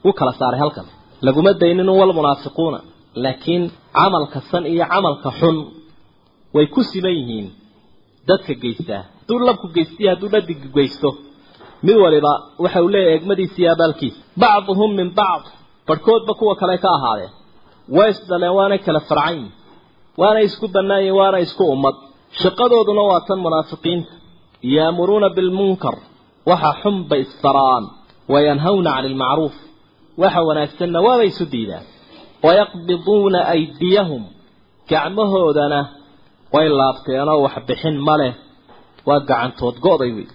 wuu 0.04 0.12
kala 0.18 0.32
saaray 0.40 0.60
halkan. 0.64 0.86
Laguma 1.26 1.52
daynin 1.62 1.88
walmunaafiquuna 2.00 2.78
laakiin 3.24 3.62
camalka 3.96 4.38
san 4.50 4.64
iyo 4.72 4.84
camalka 4.92 5.30
xun 5.40 5.56
way 6.54 6.66
ku 6.74 6.80
siman 6.90 7.14
yihiin. 7.18 7.46
Dadka 8.28 8.52
geystaa 8.62 9.02
hadduu 9.18 9.38
labku 9.48 9.66
geystiya 9.76 10.10
hadduu 10.12 10.28
dhadigu 10.34 10.68
geysto 10.76 11.08
mid 11.86 11.96
waliba 12.04 12.32
waxa 12.62 12.78
uu 12.84 12.88
leeyahay 12.94 13.16
egmadiisa 13.18 13.56
iyo 13.62 13.70
abaalkiisa. 13.76 14.18
Bacduhum 14.42 14.90
min 14.98 15.08
bacd 15.18 15.46
barhkoodba 15.88 16.32
kuwa 16.38 16.54
kale 16.60 16.76
ka 16.84 16.88
ahaadeen. 16.96 17.32
Way 17.96 18.08
isdhaleen 18.14 18.54
waanay 18.58 18.78
kala 18.86 19.00
farcayn 19.08 19.42
waanay 20.20 20.44
isku 20.48 20.66
bannaanyihin 20.74 21.14
waanay 21.20 21.42
isku 21.48 21.64
ummad. 21.74 21.94
Shaqadooduna 22.42 23.02
waa 23.10 23.20
tan 23.28 23.38
munaafiqiinta 23.46 24.12
yaamuruuna 24.74 25.28
bilmunkar 25.36 25.96
waxa 26.50 26.70
xun 26.82 26.96
bay 27.10 27.20
isfaraan 27.26 27.84
wayanhawna 28.32 28.90
cani 28.94 29.06
ilmacruuf 29.10 29.54
waxa 30.22 30.40
wanaagsanna 30.48 30.98
waabay 31.06 31.28
isu 31.32 31.44
diidaan. 31.52 31.84
Wayaqbiduuna 32.44 33.40
aydiyahum 33.54 34.22
gacmahoodana 34.90 35.80
way 36.54 36.66
laabteenoo 36.80 37.38
wax 37.46 37.54
bixin 37.68 37.96
ma 38.06 38.14
leh. 38.20 38.32
Waa 39.08 39.20
gacantood 39.28 39.76
go'day 39.86 40.12
wey 40.16 40.26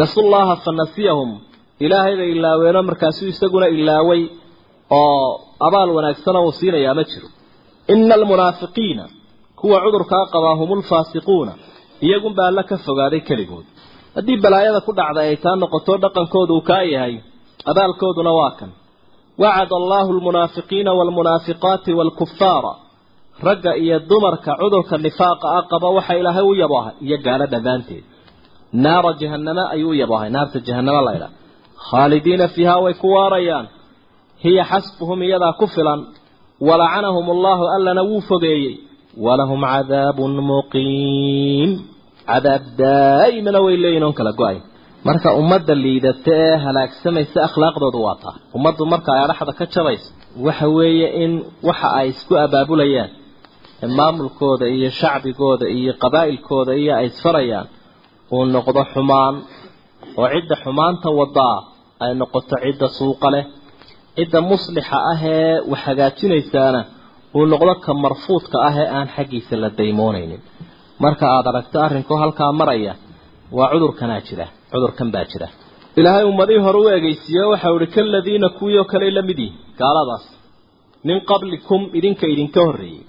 nasullaaha 0.00 0.54
fa 0.64 0.70
nasiyahum 0.80 1.30
ilaahay 1.84 2.14
bay 2.20 2.30
ilaaweenoo 2.36 2.82
markaasuu 2.90 3.28
isaguna 3.34 3.66
ilaaway 3.78 4.22
oo 4.90 5.26
abaal 5.66 5.90
wanaagsan 5.96 6.36
uu 6.44 6.52
siinayaa 6.58 6.94
ma 6.98 7.04
jiro. 7.10 7.28
Ina 7.92 8.14
almunaafiqiina 8.18 9.04
kuwa 9.58 9.78
cudurkaa 9.84 10.24
qabaa 10.34 10.54
hum 10.60 10.70
ulfaasiquuna 10.76 11.52
iyagun 12.06 12.34
baa 12.38 12.46
alla 12.50 12.62
ka 12.70 12.76
fogaaday 12.86 13.20
keligood. 13.28 13.66
Haddii 14.16 14.36
balaayada 14.44 14.80
ku 14.86 14.92
dhacday 14.98 15.26
ay 15.32 15.36
taa 15.44 15.56
noqoto 15.62 15.92
dhaqankoodu 16.04 16.52
uu 16.58 16.64
kaa 16.70 16.82
yahay 16.94 17.14
abaalkooduna 17.70 18.32
waa 18.38 18.50
kan 18.58 18.70
wacada 19.38 19.76
allaahu 19.76 20.10
almunaafiqiina 20.12 20.92
waalmunaafiqaati 20.92 21.92
waalkufaara 21.98 22.72
ragga 23.42 23.76
iyo 23.76 23.98
dumarka 23.98 24.56
cudurka 24.60 24.98
nifaaqa 24.98 25.46
ah 25.58 25.62
qaba 25.70 25.88
waxa 25.96 26.14
ilaahay 26.20 26.42
u 26.42 26.54
yaboohay 26.54 26.92
iyo 27.06 27.16
gaalo 27.26 27.46
dhammaanteed 27.46 28.04
naara 28.72 29.12
jahannama 29.20 29.70
ayuu 29.74 29.90
u 29.90 29.94
yaboohay 29.94 30.30
naarta 30.30 30.58
jahannama 30.60 31.00
laydha 31.08 31.28
khaalidiina 31.90 32.48
fiihaa 32.54 32.80
way 32.84 32.94
ku 32.94 33.08
waarayaan 33.16 33.66
hiya 34.44 34.64
xasbuhum 34.70 35.22
iyadaa 35.22 35.52
ku 35.60 35.66
filan 35.74 36.00
walacanahum 36.68 37.26
allahu 37.30 37.64
allana 37.76 38.02
wuu 38.02 38.20
fogeeyey 38.20 38.74
walahum 39.16 39.60
cadaabun 39.60 40.32
marka 45.08 45.28
ummadda 45.40 45.74
liidata 45.84 46.30
ee 46.44 46.56
halaagsamaysa 46.64 47.38
akhlaaqdoodu 47.48 47.98
waa 48.06 48.16
taa. 48.22 48.34
Ummaddu 48.56 48.82
marka 48.92 49.08
ay 49.14 49.20
adhaxda 49.26 49.52
ka 49.60 49.64
jabayso 49.74 50.08
waxa 50.46 50.66
weeye 50.76 51.08
in 51.24 51.32
waxa 51.68 51.88
ay 51.98 52.06
isku 52.12 52.32
abaabulayaan 52.44 53.10
maamulkooda 53.98 54.66
iyo 54.76 54.90
shacbigooda 55.00 55.66
iyo 55.78 55.92
qabaa'ilkooda 56.02 56.72
iyo 56.82 56.92
ay 56.98 57.06
isfarayaan 57.10 57.66
uu 58.34 58.44
noqdo 58.54 58.80
xumaan. 58.92 59.34
Oo 60.20 60.28
cidda 60.34 60.54
xumaanta 60.64 61.08
wadaa 61.20 61.56
ay 62.04 62.12
noqoto 62.20 62.54
cidda 62.64 62.86
suuqa 62.98 63.28
leh. 63.34 63.44
Cidda 64.16 64.38
muslixa 64.50 64.96
ah 65.12 65.20
ee 65.34 65.54
wax 65.70 65.80
hagaajinaysaana 65.86 66.80
uu 67.36 67.44
noqdo 67.52 67.72
ka 67.84 67.92
marfuudka 68.04 68.56
ah 68.68 68.74
ee 68.82 68.88
aan 68.96 69.08
xaggiisa 69.16 69.54
la 69.62 69.68
daymoonaynin 69.78 70.40
marka 71.04 71.24
aada 71.34 71.48
aragto 71.52 71.76
arrinkoo 71.86 72.18
halkaa 72.22 72.52
maraya 72.60 72.92
waa 73.56 73.68
cudurkanaa 73.72 74.20
jira. 74.28 74.46
Cudurkan 74.72 75.08
baa 75.14 75.24
jira. 75.32 75.46
Ilaahay 76.00 76.24
ummadihii 76.32 76.64
hore 76.66 76.78
u 76.84 76.88
egeysiiye 76.98 77.44
waxau 77.52 77.74
ihi 77.78 77.86
kaladiina 77.96 78.48
kuwii 78.58 78.78
oo 78.80 78.84
kale 78.92 79.08
la 79.16 79.22
mid 79.28 79.38
yihiin 79.44 79.56
gaaladaas. 79.80 80.24
Min 81.08 81.18
qablikum 81.30 81.80
idinka 81.98 82.26
idinka 82.34 82.60
horreeyey. 82.66 83.02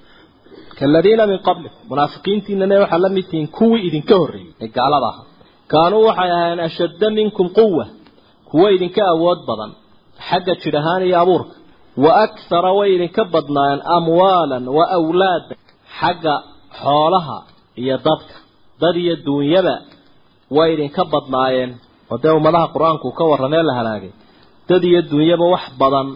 Kaladiina 0.80 1.24
min 1.32 1.40
qablikum 1.48 1.82
munaafiqiintiinana 1.92 2.76
waxaa 2.84 3.02
la 3.06 3.10
mid 3.16 3.26
tihiin 3.32 3.48
kuwii 3.58 3.82
idinka 3.88 4.16
horreeyey. 4.22 4.52
Ee 4.64 4.68
gaalada 4.78 5.08
aha 5.12 5.22
kaanuu 5.72 6.04
waxay 6.10 6.30
ahaayeen 6.36 6.60
ashadda 6.68 7.08
minkum 7.18 7.48
quwa 7.60 7.86
kuwa 8.50 8.68
idinka 8.76 9.02
awood 9.14 9.40
badan 9.50 9.72
xagga 10.28 10.54
jidh 10.62 10.78
ahaan 10.82 11.02
iyo 11.08 11.18
abuurka. 11.24 11.56
Wa 12.04 12.12
akhara 12.26 12.72
way 12.78 12.90
idinka 12.98 13.22
badnaayeen 13.34 13.82
amwaalan 13.98 14.64
wa 14.78 14.84
awlaadan 14.98 15.58
xagga 16.00 16.34
xoolaha 16.82 17.38
iyo 17.82 17.96
dadka 18.08 18.36
dad 18.82 18.96
iyo 19.04 19.16
duunyaba 19.26 19.76
way 20.56 20.70
idinka 20.76 21.02
badnaayeen. 21.14 21.72
Oo 22.12 22.18
dee 22.24 22.34
ummadaha 22.40 22.68
qur'aanku 22.76 23.08
ka 23.18 23.24
warramee 23.32 23.64
la 23.70 23.74
halaagay. 23.80 24.12
Dad 24.70 24.84
iyo 24.90 25.02
duunyaba 25.10 25.46
wax 25.54 25.64
badan 25.82 26.08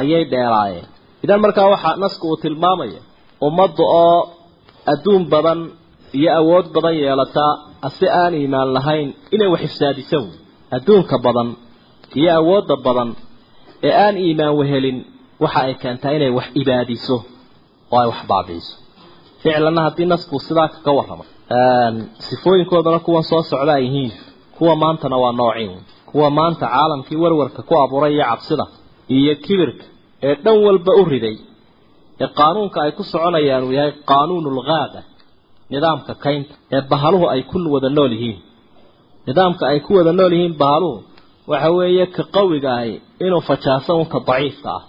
ayay 0.00 0.24
dheeraayeen. 0.32 0.86
Idan 1.24 1.40
markaa 1.44 1.68
waxaa 1.74 1.96
nasku 2.02 2.24
uu 2.30 2.36
tilmaamaya 2.42 3.00
ummadda 3.46 3.84
oo 4.02 4.18
adduun 4.92 5.24
badan 5.34 5.60
iyo 6.18 6.30
awood 6.40 6.66
badan 6.74 6.94
yeelataa 7.02 7.52
ase 7.86 8.06
aan 8.22 8.32
iimaan 8.40 8.68
lahayn 8.76 9.08
inay 9.34 9.48
wax 9.52 9.62
ifsaadiso. 9.68 10.18
Wey 10.24 10.32
adduunka 10.76 11.16
badan 11.26 11.48
iyo 12.18 12.30
awoodda 12.40 12.74
badan 12.86 13.08
ee 13.88 13.92
aan 14.04 14.16
iimaan 14.24 14.54
wehelin 14.58 14.98
waxa 15.42 15.60
ay 15.66 15.74
keentaa 15.82 16.12
inay 16.16 16.30
wax 16.38 16.46
ibaadiso 16.60 17.16
oo 17.92 17.98
ay 18.02 18.06
wax 18.12 18.20
baabi'iso. 18.30 18.74
Ficlanna 19.42 19.80
haddii 19.86 20.06
nasku 20.12 20.36
sidaa 20.46 20.68
kaga 20.74 20.92
warramo 20.98 21.24
sifooyinkoodana 22.26 22.98
kuwan 23.06 23.22
soo 23.30 23.42
socda 23.50 23.72
ay 23.78 23.84
yihiin. 23.86 24.12
Kuwa 24.58 24.76
maantana 24.76 25.16
waa 25.16 25.32
noociin 25.32 25.80
kuwa 26.10 26.30
maanta 26.30 26.66
caalamkii 26.66 27.16
warwarka 27.16 27.62
ku 27.68 27.74
abuuray 27.82 28.12
iyo 28.14 28.24
cabsida 28.30 28.66
iyo 29.16 29.34
kibirka 29.44 29.84
ee 30.26 30.34
dhan 30.44 30.56
walba 30.66 30.92
u 31.00 31.04
riday 31.12 31.36
ee 32.22 32.26
qaanuunka 32.38 32.78
ay 32.84 32.92
ku 32.98 33.02
soconayaan 33.12 33.64
uu 33.64 33.72
yahay 33.78 33.92
qaanuunulghaada 34.10 35.00
nidaamka 35.72 36.12
kaynta 36.24 36.54
ee 36.74 36.80
bahaluhu 36.90 37.26
ay 37.34 37.42
ku 37.50 37.56
wada 37.74 37.88
nool 37.96 38.12
yihiin. 38.16 38.38
Nidaamka 39.26 39.64
ay 39.72 39.78
ku 39.86 39.90
wada 39.98 40.12
nool 40.18 40.32
yihiin 40.36 40.54
bahaluhu 40.62 40.98
waxa 41.50 41.70
weeye 41.76 42.04
ka 42.16 42.22
qawiga 42.34 42.70
ahi 42.80 42.94
inuu 43.24 43.40
fajaaso 43.48 43.92
un 44.00 44.06
ka 44.12 44.18
daciifka 44.28 44.70
ah. 44.76 44.82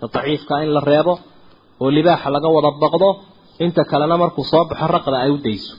Ka 0.00 0.06
daciifka 0.14 0.54
in 0.64 0.70
la 0.76 0.80
reebo 0.90 1.14
oo 1.82 1.90
libaaxa 1.96 2.28
laga 2.34 2.48
wada 2.56 2.70
baqdo 2.82 3.08
inta 3.64 3.82
kalena 3.90 4.16
markuu 4.22 4.44
soo 4.52 4.64
baxo 4.70 4.86
raqda 4.94 5.16
ay 5.24 5.30
u 5.30 5.38
dayso 5.46 5.72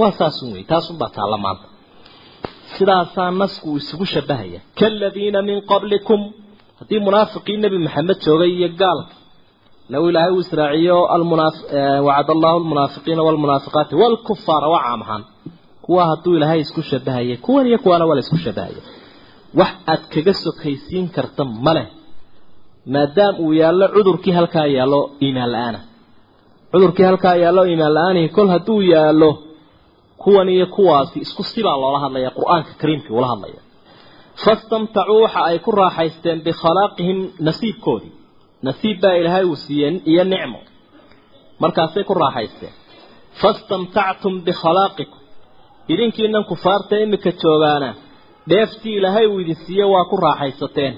waa 0.00 0.12
saasun 0.18 0.48
wey 0.54 0.64
taasunbaa 0.70 1.08
taalla 1.16 1.38
maanta 1.44 1.66
sidaasaa 2.78 3.30
nasku 3.40 3.68
isugu 3.80 4.04
shabahaya 4.14 4.60
kaaladiina 4.80 5.40
min 5.48 5.58
qablikum 5.70 6.20
haddii 6.80 7.00
munaafiqii 7.06 7.56
nebi 7.64 7.78
maxamed 7.86 8.18
joogay 8.26 8.50
iyo 8.58 8.68
gaalka 8.80 9.14
low 9.92 10.04
ilaahay 10.10 10.32
uu 10.36 10.40
israaciyo 10.46 10.96
wacad 12.06 12.28
allahu 12.36 12.56
almunaafiqiina 12.60 13.22
walmunaafiqaati 13.26 13.94
walkufaara 14.02 14.68
waa 14.74 14.82
caamahaan 14.86 15.22
kuwa 15.84 16.02
hadduu 16.10 16.34
ilaahay 16.38 16.60
isku 16.64 16.82
shabahaya 16.90 17.36
kuwan 17.44 17.64
iyo 17.70 17.78
kuwaana 17.84 18.04
waa 18.08 18.14
la 18.14 18.20
isku 18.26 18.38
shabahaya 18.46 18.82
wax 19.60 19.68
aad 19.92 20.02
kaga 20.14 20.32
sokaysiin 20.44 21.06
karta 21.16 21.42
ma 21.64 21.72
leh 21.76 21.86
maadaam 22.94 23.34
uu 23.44 23.52
yaallo 23.60 23.86
cudurkii 23.96 24.32
halkaa 24.38 24.66
yaallo 24.76 25.00
iimaan 25.24 25.50
la'aana 25.54 25.80
cudurkii 26.72 27.04
halkaa 27.10 27.34
yaallo 27.42 27.62
iimaan 27.70 27.94
la'aanihi 27.98 28.28
kol 28.36 28.48
hadduu 28.54 28.80
yaallo 28.94 29.30
kuwan 30.22 30.48
iyo 30.54 30.66
kuwaasi 30.74 31.16
isku 31.24 31.42
sibaa 31.52 31.76
loola 31.82 31.98
hadlaya 32.04 32.30
qur'aanka 32.38 32.70
kariimkii 32.80 33.14
ula 33.18 33.28
hadlaya. 33.32 33.60
Fastamtacuu 34.44 35.20
waxa 35.24 35.40
ay 35.50 35.58
ku 35.64 35.70
raaxaysteen 35.80 36.38
bikhalaaqihim 36.46 37.18
nasiibkoodii. 37.46 38.12
Nasiib 38.66 38.96
baa 39.02 39.12
ilaahay 39.20 39.44
uu 39.50 39.56
siiyey 39.64 39.94
iyo 40.12 40.24
nicmo. 40.32 40.60
Markaasay 41.62 42.04
ku 42.08 42.14
raaxaysteen. 42.22 42.72
Fastamtactum 43.40 44.34
bikhalaqikum 44.46 45.20
idinkiinan 45.92 46.44
kufaarta 46.50 46.94
imika 47.04 47.30
joogaana. 47.42 47.90
Dheeftii 48.50 48.94
ilaahay 48.98 49.26
uu 49.32 49.38
idin 49.42 49.54
siiye 49.64 49.84
waa 49.92 50.04
ku 50.10 50.16
raaxaysateen. 50.26 50.94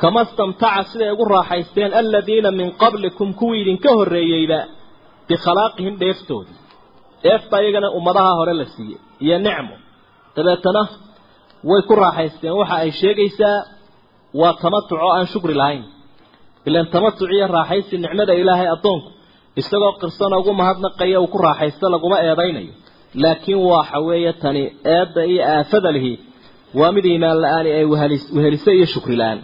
Kama 0.00 0.22
stamtaca 0.30 0.82
siday 0.90 1.10
ugu 1.14 1.24
raaxaysteen 1.34 1.90
aladiina 2.00 2.50
min 2.58 2.68
qablikum 2.82 3.28
kuwii 3.38 3.60
idinka 3.62 3.88
horreeyeyba 3.98 4.60
bikhalaaqihim 5.28 5.94
dheeftoodii 6.02 6.56
dheef 7.26 7.42
baa 7.50 7.60
iyagana 7.64 7.88
ummadaha 7.98 8.32
hore 8.38 8.52
la 8.60 8.64
siiyey. 8.74 8.98
Iyo 9.24 9.36
nicmo. 9.46 9.74
Dabeetana 10.36 10.82
way 11.68 11.80
ku 11.88 11.94
raaxaysteen. 12.02 12.52
Waxa 12.60 12.76
ay 12.84 12.90
sheegaysaa 13.00 13.58
waa 14.40 14.52
tamatuc 14.62 14.98
oo 15.04 15.12
aan 15.16 15.26
shukri 15.32 15.54
lahayn. 15.60 15.84
Ilaan 16.68 16.86
tamatuc 16.94 17.28
iyo 17.36 17.46
raaxaysi 17.56 17.94
nicmada 18.04 18.32
ilaahay 18.42 18.68
addoonku 18.76 19.08
isagoo 19.60 19.92
qirsana 20.00 20.34
ugu 20.40 20.52
mahadnaqaya 20.60 21.18
uu 21.22 21.28
ku 21.34 21.38
raaxaysto 21.46 21.86
laguma 21.94 22.16
eedaynayo. 22.28 22.72
Laakiin 23.22 23.58
waxa 23.70 23.98
weeye 24.06 24.32
tani 24.42 24.62
eedda 24.96 25.22
iyo 25.32 25.42
aafada 25.54 25.90
lihi 25.96 26.12
waa 26.78 26.92
mid 26.96 27.04
iimaan 27.10 27.38
la'aani 27.44 27.70
ay 27.78 27.84
weheliso 28.36 28.70
iyo 28.76 28.86
shukri 28.94 29.16
la'aan. 29.20 29.38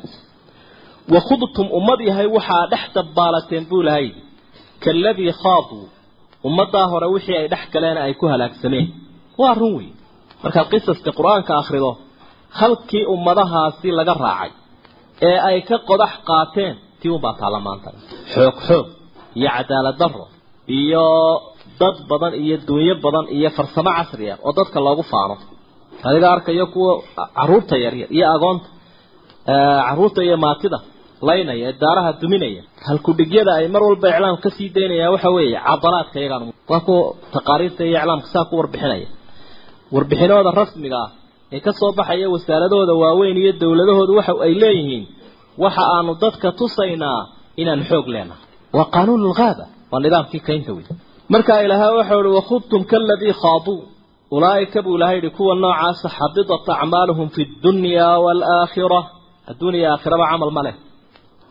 Wakhudtum 1.15 1.67
ummad 1.79 2.01
yahay 2.09 2.27
waxaa 2.37 2.67
dhex 2.73 2.85
dabbaalateen 2.97 3.65
buu 3.71 3.83
lahay. 3.89 4.07
Kaaladii 4.85 5.33
khaaduu 5.43 5.85
ummaddaa 6.49 6.87
hore 6.93 7.07
wixii 7.15 7.37
ay 7.41 7.47
dhex 7.53 7.65
galeen 7.75 7.99
ay 8.05 8.13
ku 8.21 8.25
halaagsameen 8.33 8.87
waa 9.41 9.55
run 9.61 9.75
wey 9.79 9.89
markaad 10.43 10.67
qisaska 10.73 11.11
qur'aanka 11.19 11.53
akhrido 11.63 11.91
halkii 12.61 13.05
ummadahaasi 13.15 13.89
laga 13.99 14.15
raacay 14.25 14.51
ee 15.29 15.39
ay 15.49 15.59
ka 15.69 15.77
qodax 15.89 16.13
qaateen 16.31 16.75
tii 17.01 17.11
unbaa 17.17 17.35
taalla 17.41 17.59
maanta. 17.67 17.89
Xoog 18.35 18.57
xoog. 18.69 18.87
Iyo 19.39 19.49
cadaalad 19.57 19.97
darro. 20.01 20.25
Iyo 20.81 21.05
dad 21.81 21.97
badan 22.11 22.33
iyo 22.45 22.57
dunyo 22.69 22.95
badan 23.05 23.27
iyo 23.37 23.49
farsamo 23.57 23.91
casriya 23.99 24.35
oo 24.47 24.53
dadka 24.59 24.79
loogu 24.87 25.03
faano. 25.13 25.35
Adiga 26.09 26.27
arkayo 26.35 26.65
kuwa 26.75 26.93
carruurta 27.37 27.75
yaryar 27.85 28.09
iyo 28.17 28.27
agoonta 28.35 28.69
carruurta 29.87 30.21
iyo 30.27 30.37
maatida 30.45 30.79
laynaya 31.29 31.65
ee 31.71 31.75
daaraha 31.83 32.11
duminaya. 32.23 32.63
Halkudhigyada 32.89 33.53
ay 33.59 33.67
mar 33.75 33.83
walba 33.89 34.07
iclaam 34.13 34.37
ka 34.45 34.49
sii 34.57 34.69
daynayaan 34.77 35.13
waxa 35.15 35.31
weeye 35.37 35.59
cadalaadka 35.69 36.17
iyagaan 36.23 36.43
waa 36.71 36.81
kuwa 36.87 37.03
taqaariirta 37.35 37.83
iyo 37.89 37.97
iclaamka 38.01 38.27
saa 38.35 38.45
ku 38.49 38.55
warbixinaya. 38.61 39.09
Warbixinooda 39.95 40.51
rasmiga 40.61 40.99
ah 41.05 41.11
ee 41.55 41.61
ka 41.67 41.71
soo 41.81 41.91
baxaya 41.99 42.27
wasaaradahooda 42.35 42.95
waaweyn 43.03 43.37
iyo 43.43 43.53
dowladahooda 43.63 44.13
waxa 44.19 44.33
ay 44.47 44.53
leeyihiin 44.63 45.05
waxa 45.65 45.83
aanu 45.97 46.13
dadka 46.23 46.49
tusaynaa 46.61 47.21
inaan 47.63 47.81
xoog 47.91 48.07
leenahay. 48.15 48.45
Waa 48.77 48.87
qaanuun 48.95 49.23
lghaaba 49.31 49.65
waa 49.93 50.01
nidaamkii 50.05 50.41
kaynta 50.49 50.71
wey 50.77 50.85
markaa 51.35 51.61
ilaahay 51.67 51.93
waxau 52.01 52.21
ihi 52.25 52.35
wakhudtum 52.41 52.81
kaladii 52.93 53.35
khaaduu. 53.43 53.79
Ulaaika 54.37 54.79
buu 54.85 54.97
ilahay 54.99 55.17
yihi 55.21 55.31
kuwa 55.37 55.55
noocaasa 55.63 56.09
xabidat 56.19 56.65
acmaaluhum 56.75 57.29
fi 57.35 57.43
dunya 57.65 58.09
waalaakhira 58.25 59.01
adduuniya 59.51 59.89
aakhiraba 59.95 60.25
camal 60.33 60.51
ma 60.57 60.63
leh 60.67 60.75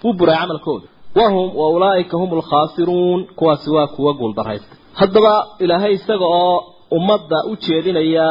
wuu 0.03 0.13
buray 0.19 0.37
camalkooda. 0.41 0.87
Wahum 1.15 1.47
wa 1.59 1.69
ulaaika 1.75 2.17
hum 2.17 2.29
alkhaasiruun 2.37 3.19
kuwaasi 3.37 3.69
waa 3.75 3.87
kuwa 3.87 4.13
guuldaraysta 4.13 4.75
haddaba 4.99 5.33
ilaahay 5.59 5.93
isaga 5.93 6.25
oo 6.25 6.57
ummadda 6.97 7.37
u 7.51 7.55
jeedinaya 7.63 8.25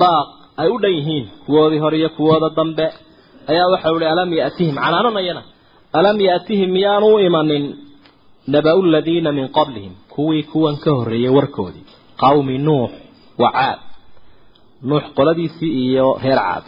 baaq 0.00 0.28
ay 0.56 0.68
u 0.68 0.78
dhan 0.82 0.92
yihiin 0.98 1.26
kuwoodii 1.46 1.78
hore 1.84 1.98
iyo 1.98 2.08
kuwooda 2.16 2.48
dambe 2.56 2.86
ayaa 3.50 3.68
waxau 3.72 3.96
ihi 3.96 4.06
alam 4.14 4.32
yatihim? 4.32 4.74
Canaananayana 4.74 5.42
alam 5.92 6.20
yatihim? 6.20 6.70
Miyaanu 6.70 7.06
u 7.14 7.18
imanin. 7.28 7.64
Naba-u 8.46 8.82
ladiina 8.82 9.32
min 9.32 9.48
qablihim 9.48 9.92
kuwii 10.14 10.42
kuwan 10.42 10.76
ka 10.76 10.90
horreeyey 10.90 11.28
warkoodii. 11.36 11.84
Qawmi 12.22 12.58
nuux 12.58 12.90
wa 13.38 13.48
caad. 13.52 13.78
Nuux 14.82 15.04
qoladiisii 15.16 15.72
iyo 15.84 16.18
reer 16.22 16.38
caad. 16.38 16.64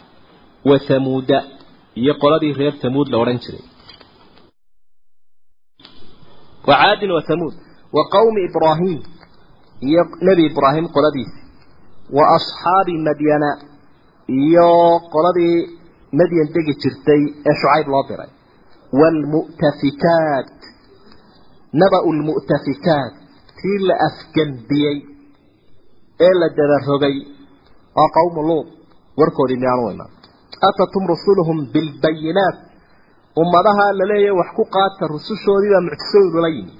Wa 0.65 0.77
hamuuda 0.87 1.43
iyo 2.01 2.13
qoladii 2.21 2.53
reer 2.59 2.73
hamuud 2.83 3.07
la 3.11 3.17
odhan 3.17 3.39
jiray 3.43 3.63
wa 6.67 6.75
caadin 6.81 7.11
wa 7.11 7.21
hamuud 7.27 7.53
wa 7.95 8.03
qawmi 8.15 8.41
ibraahim 8.49 8.99
iyo 9.87 10.03
nebi 10.21 10.43
ibraahim 10.51 10.85
qoladiisi 10.95 11.39
wa 12.17 12.23
asxaabi 12.37 12.93
madyana. 13.07 13.51
Iyo 14.27 14.99
qoladii 15.13 15.57
madyan 16.19 16.47
degi 16.55 16.73
jirtay 16.81 17.21
ee 17.47 17.55
shucayb 17.59 17.87
loo 17.87 18.03
diray. 18.09 18.31
Waalmu'tafikaat 18.99 20.51
naba-u 21.73 22.09
lmu'tafikaat 22.19 23.13
tii 23.59 23.79
la 23.87 23.95
afgembiyey 24.07 24.97
ee 26.19 26.33
la 26.39 26.47
ummadaha 33.41 33.85
la 33.99 34.05
leeyahay 34.11 34.37
wax 34.39 34.49
ku 34.57 34.63
qaata 34.75 35.03
rusushoodii 35.13 35.71
baa 35.73 35.83
mucjisoodu 35.87 36.37
la 36.45 36.49
yimi 36.55 36.73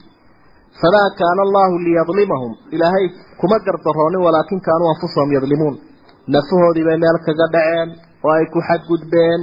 famaa 0.82 1.10
kaana 1.20 1.42
allahu 1.48 1.76
liyadlimahum. 1.86 2.52
Ilaahay 2.76 3.06
kuma 3.42 3.58
gardaroonin 3.66 4.22
walaakin 4.28 4.60
kaanuu 4.68 4.90
anfusahum 4.94 5.30
yadlimuun. 5.38 5.76
Nafahoodii 6.34 6.86
bay 6.88 6.98
meel 7.04 7.18
kaga 7.28 7.46
dhaceen 7.54 7.90
oo 8.26 8.32
ay 8.38 8.46
ku 8.54 8.60
xadgudbeen. 8.68 9.42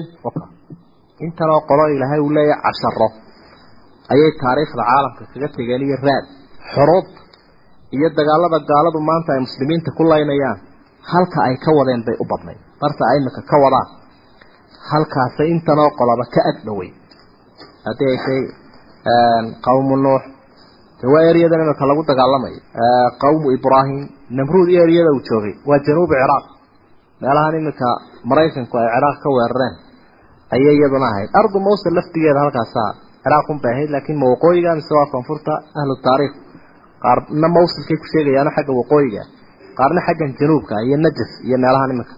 Intanoo 1.27 1.61
qolo 1.69 1.85
ilaahay 1.95 2.21
uu 2.25 2.33
leeyahay 2.37 2.63
casharo 2.67 3.09
ayay 4.13 4.31
taariikhda 4.43 4.83
caalamka 4.91 5.23
kaga 5.33 5.49
tegeen 5.57 5.83
iyo 5.87 5.97
raad 6.07 6.25
xuruubta 6.73 7.21
iyo 7.97 8.09
dagaalada 8.19 8.59
gaaladu 8.71 8.99
maanta 9.09 9.31
ay 9.35 9.41
muslimiinta 9.47 9.91
ku 9.99 10.03
laynayaan. 10.13 10.59
Halka 11.13 11.39
ay 11.49 11.55
ka 11.65 11.71
wadeen 11.79 12.03
bay 12.07 12.17
u 12.23 12.25
badnayd. 12.31 12.61
Barta 12.81 13.03
ay 13.13 13.19
ka 13.51 13.57
wadaan 13.65 13.89
halkaasay 14.91 15.49
intanoo 15.55 15.91
qoloba 15.99 16.25
ka 16.35 16.41
ag 16.51 16.59
haddii 17.87 18.09
ay 18.13 18.19
tay 18.27 18.41
qawmu 19.67 19.97
nuux. 20.05 20.23
De 21.01 21.07
waa 21.13 21.25
eryadan 21.31 21.61
imika 21.65 21.85
lagu 21.91 22.03
dagaalamayo 22.11 22.61
qawmu 23.23 23.47
ibraahim 23.57 23.99
namruud 24.39 24.69
eryada 24.85 25.11
uu 25.17 25.23
joogay. 25.29 25.55
Waa 25.69 25.79
januubu 25.87 26.15
ciraaq 26.21 26.45
meelahan 27.23 27.55
iminka 27.61 27.89
maraykanku 28.31 28.75
ay 28.81 28.89
ciraaq 28.95 29.17
ka 29.25 29.29
weerareen 29.37 29.75
ayay 30.55 30.75
iyaduna 30.79 31.07
ahayd. 31.13 31.31
Ardu 31.41 31.59
mawsel 31.67 31.95
laftigeeda 31.99 32.41
halkaasaa 32.45 32.91
ciraaq 33.25 33.47
un 33.53 33.59
bay 33.63 33.73
ahayd 33.75 33.91
laakiin 33.95 34.19
ma 34.23 34.27
waqooyiga 34.33 34.71
mise 34.79 34.93
waa 34.99 35.07
koonfurta 35.13 35.53
ahlu 35.81 35.95
taariikh 36.07 36.35
qaarna 37.05 37.49
mawsilkay 37.57 37.97
ku 38.03 38.07
sheegayaano 38.13 38.51
xagga 38.57 38.73
waqooyiga 38.81 39.23
qaarna 39.79 40.01
xaggan 40.07 40.31
januubka 40.41 40.75
iyo 40.87 40.97
najaf 41.05 41.31
iyo 41.49 41.57
meelahan 41.65 41.91
iminka 41.95 42.15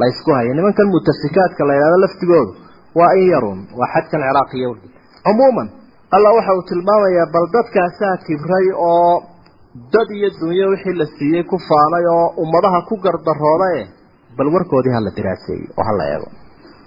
la 0.00 0.04
isku 0.12 0.30
haya 0.38 0.52
nimankan 0.58 0.86
mutafikaadka 0.94 1.62
la 1.68 1.72
yidhahdo 1.76 1.98
laftigoodu 2.04 2.52
waa 2.98 3.12
in 3.20 3.26
yarun 3.34 3.60
waa 3.78 3.88
xadkan 3.94 4.20
ciraaq 4.26 4.50
iyo 4.60 4.70
cumuuman 5.26 5.68
alla 6.16 6.28
waxa 6.36 6.52
uu 6.58 6.64
tilmaamayaa 6.70 7.26
bal 7.34 7.46
dadkaasaa 7.56 8.14
kibray 8.26 8.66
oo 8.90 9.14
dad 9.94 10.08
iyo 10.18 10.28
dunyo 10.40 10.66
wixii 10.72 10.96
la 11.00 11.06
siiyey 11.16 11.44
ku 11.50 11.56
faanay 11.68 12.04
oo 12.16 12.26
ummadaha 12.42 12.80
ku 12.88 12.94
gardaroodae 13.04 13.82
bal 14.38 14.48
warkoodii 14.54 14.94
hala 14.96 15.10
diraaseeyey 15.18 15.66
oo 15.78 15.84
hala 15.88 16.04
eego. 16.14 16.28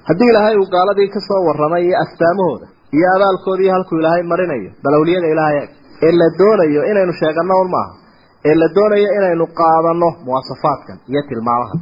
Haddii 0.07 0.29
ilaahay 0.31 0.55
uu 0.61 0.69
gaaladii 0.75 1.09
ka 1.15 1.19
soo 1.27 1.41
warramay 1.47 1.83
iyo 1.87 1.95
astaamahooda 2.03 2.67
iyo 2.97 3.07
abaalkoodii 3.15 3.69
halkuu 3.75 3.97
ilaahay 4.01 4.23
marinayo 4.31 4.69
bal 4.83 4.93
awliyada 4.99 5.27
ilaahay 5.33 5.59
ee 6.07 6.11
la 6.21 6.27
doonayo 6.39 6.81
inaynu 6.91 7.13
sheeganno 7.21 7.55
un 7.63 7.69
maaha 7.75 7.91
ee 8.49 8.55
la 8.61 8.67
doonayo 8.77 9.09
inaynu 9.19 9.45
qaadano 9.59 10.09
muwaasafaadkan 10.25 10.97
iyo 11.11 11.21
tilmaamaha. 11.29 11.75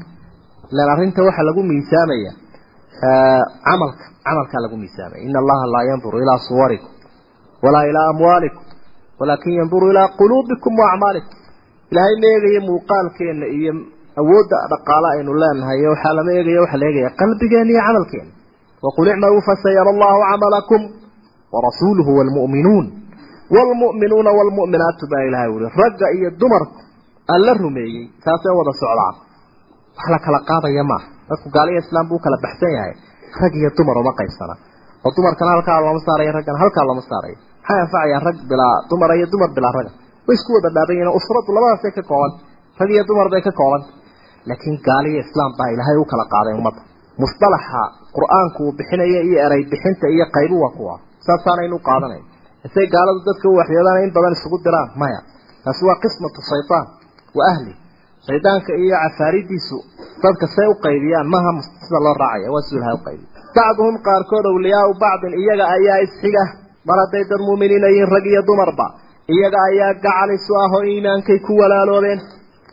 Ilaan 0.71 0.89
arrinta 0.93 1.21
waxaa 1.27 1.45
lagu 1.49 1.61
miisaamaya 1.71 2.31
camalka 3.01 4.03
camalkaa 4.25 4.61
lagu 4.63 4.77
miisaamaya 4.77 5.21
ina 5.27 5.39
allaha 5.39 5.65
laa 5.73 5.83
yanduru 5.89 6.17
ilaa 6.23 6.39
suwarikum 6.47 6.89
walaa 7.63 7.85
ilaa 7.91 8.07
amwaalikum 8.13 8.63
walaakin 9.19 9.53
yanduru 9.59 9.91
ilaa 9.91 10.07
quluubikum 10.19 10.73
wa 10.79 10.85
acmaalikum 10.93 11.33
ilaahay 11.91 12.15
ma 12.21 12.27
eegayo 12.33 12.61
muuqaalkeena 12.69 13.45
iyo 13.57 13.73
awoodda 14.21 14.57
dhaqaale 14.71 15.07
aynu 15.13 15.33
leenahay 15.41 15.79
waxaa 15.93 16.13
lama 16.17 16.31
eegaya 16.37 16.61
waxaa 16.63 16.77
la 16.81 16.85
eegaya 16.89 17.09
qalbigeena 17.21 17.71
iyo 17.73 17.81
camalkeena 17.87 18.31
waqul 18.85 19.07
icmaluu 19.13 19.41
fasayara 19.49 19.89
allahu 19.95 20.19
camalakum 20.31 20.81
warasuuluhu 21.53 22.11
waalmu'minuun 22.17 22.85
waalmu'minuuna 23.55 24.29
waalmu'minaatu 24.37 25.03
baa 25.11 25.23
ilahay 25.29 25.49
wuri 25.53 25.69
ragga 25.81 26.07
iyo 26.17 26.29
dumarku 26.41 26.79
alla 27.33 27.53
rumeeyey 27.63 28.05
saasay 28.25 28.53
wada 28.59 28.71
socdaan 28.81 29.15
wax 29.97 30.07
la 30.13 30.19
kala 30.25 30.39
qaadaya 30.49 30.83
maaha 30.91 31.07
dadku 31.29 31.47
gaaliya 31.57 31.79
islaam 31.85 32.05
buu 32.09 32.19
kala 32.25 32.37
baxsan 32.45 32.71
yahay. 32.77 32.93
Rag 33.41 33.53
iyo 33.61 33.69
dumar 33.77 33.95
uma 34.03 34.13
qaybsana 34.19 34.55
oo 35.05 35.11
dumarkana 35.17 35.51
halkaa 35.55 35.79
looma 35.85 36.01
saarayo 36.07 36.31
raggana 36.37 36.57
halkaa 36.63 36.85
looma 36.89 37.03
saarayo. 37.11 37.37
Maxay 37.61 37.79
anfacayaa 37.85 38.21
rag 38.27 38.37
bilaa 38.51 38.75
dumara 38.89 39.13
iyo 39.19 39.27
dumar 39.33 39.49
bilaa 39.57 39.73
raga 39.77 39.91
way 40.27 40.35
isku 40.39 40.49
wada 40.57 40.69
dhaaban 40.75 40.95
yihiin 40.97 41.11
usradu 41.19 41.49
labadaasay 41.57 41.91
ka 41.97 42.03
kooban. 42.11 42.31
Rag 42.79 42.89
iyo 42.95 43.03
dumar 43.09 43.27
bay 43.33 43.41
ka 43.47 43.51
kooban. 43.59 43.81
Laakiin 44.49 44.75
gaaliya 44.87 45.19
islaam 45.25 45.51
baa 45.59 45.69
ilaahay 45.73 45.97
u 46.03 46.05
kala 46.11 46.25
qaaday 46.33 46.53
ummadda 46.59 46.81
musطalaxa 47.21 47.81
qur'aanku 48.17 48.59
uu 48.67 48.73
bixinayo 48.79 49.19
iyo 49.29 49.37
eray 49.45 49.61
bixinta 49.71 50.05
iyo 50.15 50.25
qaybu 50.35 50.55
waa 50.63 50.73
kuwa. 50.77 50.95
Saasaanaynu 51.27 51.77
qaadanay. 51.87 52.21
Isay 52.67 52.85
gaaladu 52.95 53.19
dadka 53.27 53.45
u 53.51 53.55
waxyoodaan 53.59 54.03
in 54.05 54.11
badan 54.17 54.33
isugu 54.37 54.57
diraan. 54.65 54.89
Maya 55.01 55.19
taasi 55.63 55.81
waa 55.89 55.97
qismatu 56.03 56.39
shaytaan 56.51 56.85
wa 57.37 57.43
ahli 57.51 57.73
shaydaanka 58.27 58.71
iyo 58.83 58.95
cafaaridiisu 59.03 59.77
dadka 60.23 60.45
say 60.55 60.67
u 60.73 60.75
qaybiyaan 60.85 61.27
maha 61.35 61.51
sida 61.85 61.99
loo 62.05 62.15
raacaya 62.23 62.47
waa 62.55 62.63
ilahay 62.75 62.95
u 62.99 63.03
qaybiy 63.07 63.27
bacduhum 63.57 63.95
qaarkood 64.07 64.45
awliyaau 64.53 64.91
bacdin 65.03 65.33
iyaga 65.43 65.65
ayaa 65.77 65.99
isxiga 66.05 66.43
mar 66.87 66.97
hadday 67.03 67.23
dad 67.31 67.41
muuminiina 67.47 67.87
yihiin 67.93 68.09
rag 68.15 68.25
iyo 68.33 68.41
dumarba 68.49 68.87
iyaga 69.35 69.59
ayaa 69.69 69.91
gacalisu 70.05 70.51
ah 70.63 70.69
oo 70.77 70.83
iimaankay 70.91 71.39
ku 71.47 71.51
walaaloobeen. 71.61 72.19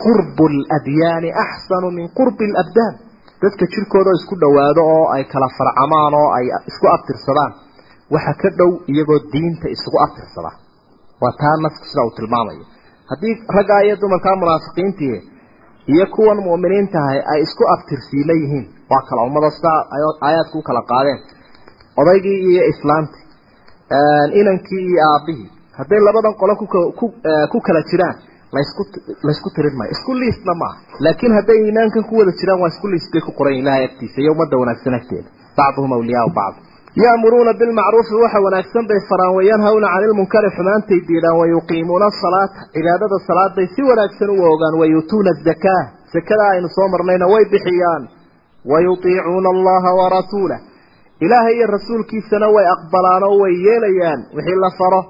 Qurbu 0.05 0.45
ladyaani 0.71 1.31
axsanu 1.45 1.89
min 1.99 2.07
qurbi 2.19 2.45
labdaan 2.57 2.95
dadka 3.43 3.65
jirkooda 3.75 4.11
isku 4.19 4.35
dhowaado 4.43 4.83
oo 4.97 5.05
ay 5.15 5.23
kala 5.33 5.49
farcamaan 5.59 6.15
oo 6.21 6.29
ay 6.39 6.47
isku 6.71 6.87
abtirsadaan 6.95 7.53
waxa 8.15 8.33
ka 8.43 8.49
dhow 8.59 8.71
iyagoo 8.93 9.21
diinta 9.33 9.67
isugu 9.75 9.99
abtirsadaan 10.07 10.57
waa 11.23 11.33
taa 11.43 11.55
nasku 11.65 11.85
sida 11.91 12.03
uu 12.07 12.15
tilmaamayo. 12.19 12.65
Haddii 13.11 13.35
raggaa 13.57 13.81
iyo 13.87 13.95
dumarkaa 14.03 14.37
munaafiqiintii 14.43 15.17
iyo 15.93 16.07
kuwan 16.15 16.39
mu'miniintahay 16.49 17.19
ay 17.33 17.41
isku 17.47 17.63
abtirsiima 17.75 18.35
yihiin. 18.41 18.65
Waa 18.91 19.03
kala 19.09 19.21
ummado 19.29 19.51
sidaa 19.57 19.81
aayaadku 20.27 20.59
kala 20.69 20.83
qaadeen. 20.93 21.19
Odaygii 22.01 22.39
iyo 22.51 22.63
islaamtii 22.73 23.23
inankii 24.41 24.85
iyo 24.91 25.01
aabbihii 25.13 25.49
hadday 25.79 26.01
labadan 26.07 26.35
qolo 26.41 26.55
ku 27.53 27.59
kala 27.67 27.81
jiraan 27.91 28.17
laysku 28.57 28.83
laysku 29.27 29.49
tirin 29.57 29.75
maayo. 29.79 29.91
Isku 29.97 30.11
liistna 30.21 30.55
maaha 30.63 30.77
laakiin 31.05 31.33
hadday 31.39 31.59
iimaankan 31.67 32.05
ku 32.09 32.15
wada 32.21 32.33
jiraan 32.41 32.61
waa 32.63 32.71
isku 32.75 32.87
liist 32.93 33.11
bay 33.13 33.23
ku 33.27 33.33
qoran 33.39 33.55
ilahay 33.61 33.85
agtiisa 33.89 34.19
iyo 34.23 34.33
ummadda 34.35 34.57
wanaagsan 34.63 34.95
agteeda. 35.01 35.29
Bacduhum 35.59 35.93
awliyaau 35.97 36.31
bacd 36.39 36.57
ya'muruuna 37.03 37.53
bilmacruufi 37.59 38.15
waxa 38.23 38.39
wanaagsan 38.47 38.87
bay 38.87 39.01
faraan 39.11 39.35
wayanhawna 39.37 39.89
cani 39.95 40.07
lmunkari 40.13 40.49
xumaantay 40.57 41.01
diidaan 41.09 41.37
wayuqiimuuna 41.41 42.07
asalaata 42.13 42.61
cibaadada 42.75 43.17
salaaday 43.29 43.67
si 43.75 43.83
wanaagsan 43.91 44.31
u 44.31 44.39
ogaan 44.53 44.75
wayuutuuna 44.81 45.31
azakaa 45.37 45.83
sakada 46.15 46.45
aynu 46.55 46.69
soo 46.77 46.89
marnayna 46.95 47.27
way 47.33 47.45
bixiyaan 47.53 48.03
wayutiicuuna 48.73 49.49
allaha 49.57 49.91
warasuulah 50.01 50.61
ilaahay 51.25 51.55
iyo 51.59 51.67
rasuulkiisana 51.77 52.47
way 52.57 52.67
aqbalaan 52.77 53.23
oo 53.29 53.37
way 53.43 53.55
yeelayaan 53.67 54.21
wixii 54.37 54.59
la 54.65 54.71
faro 54.79 55.01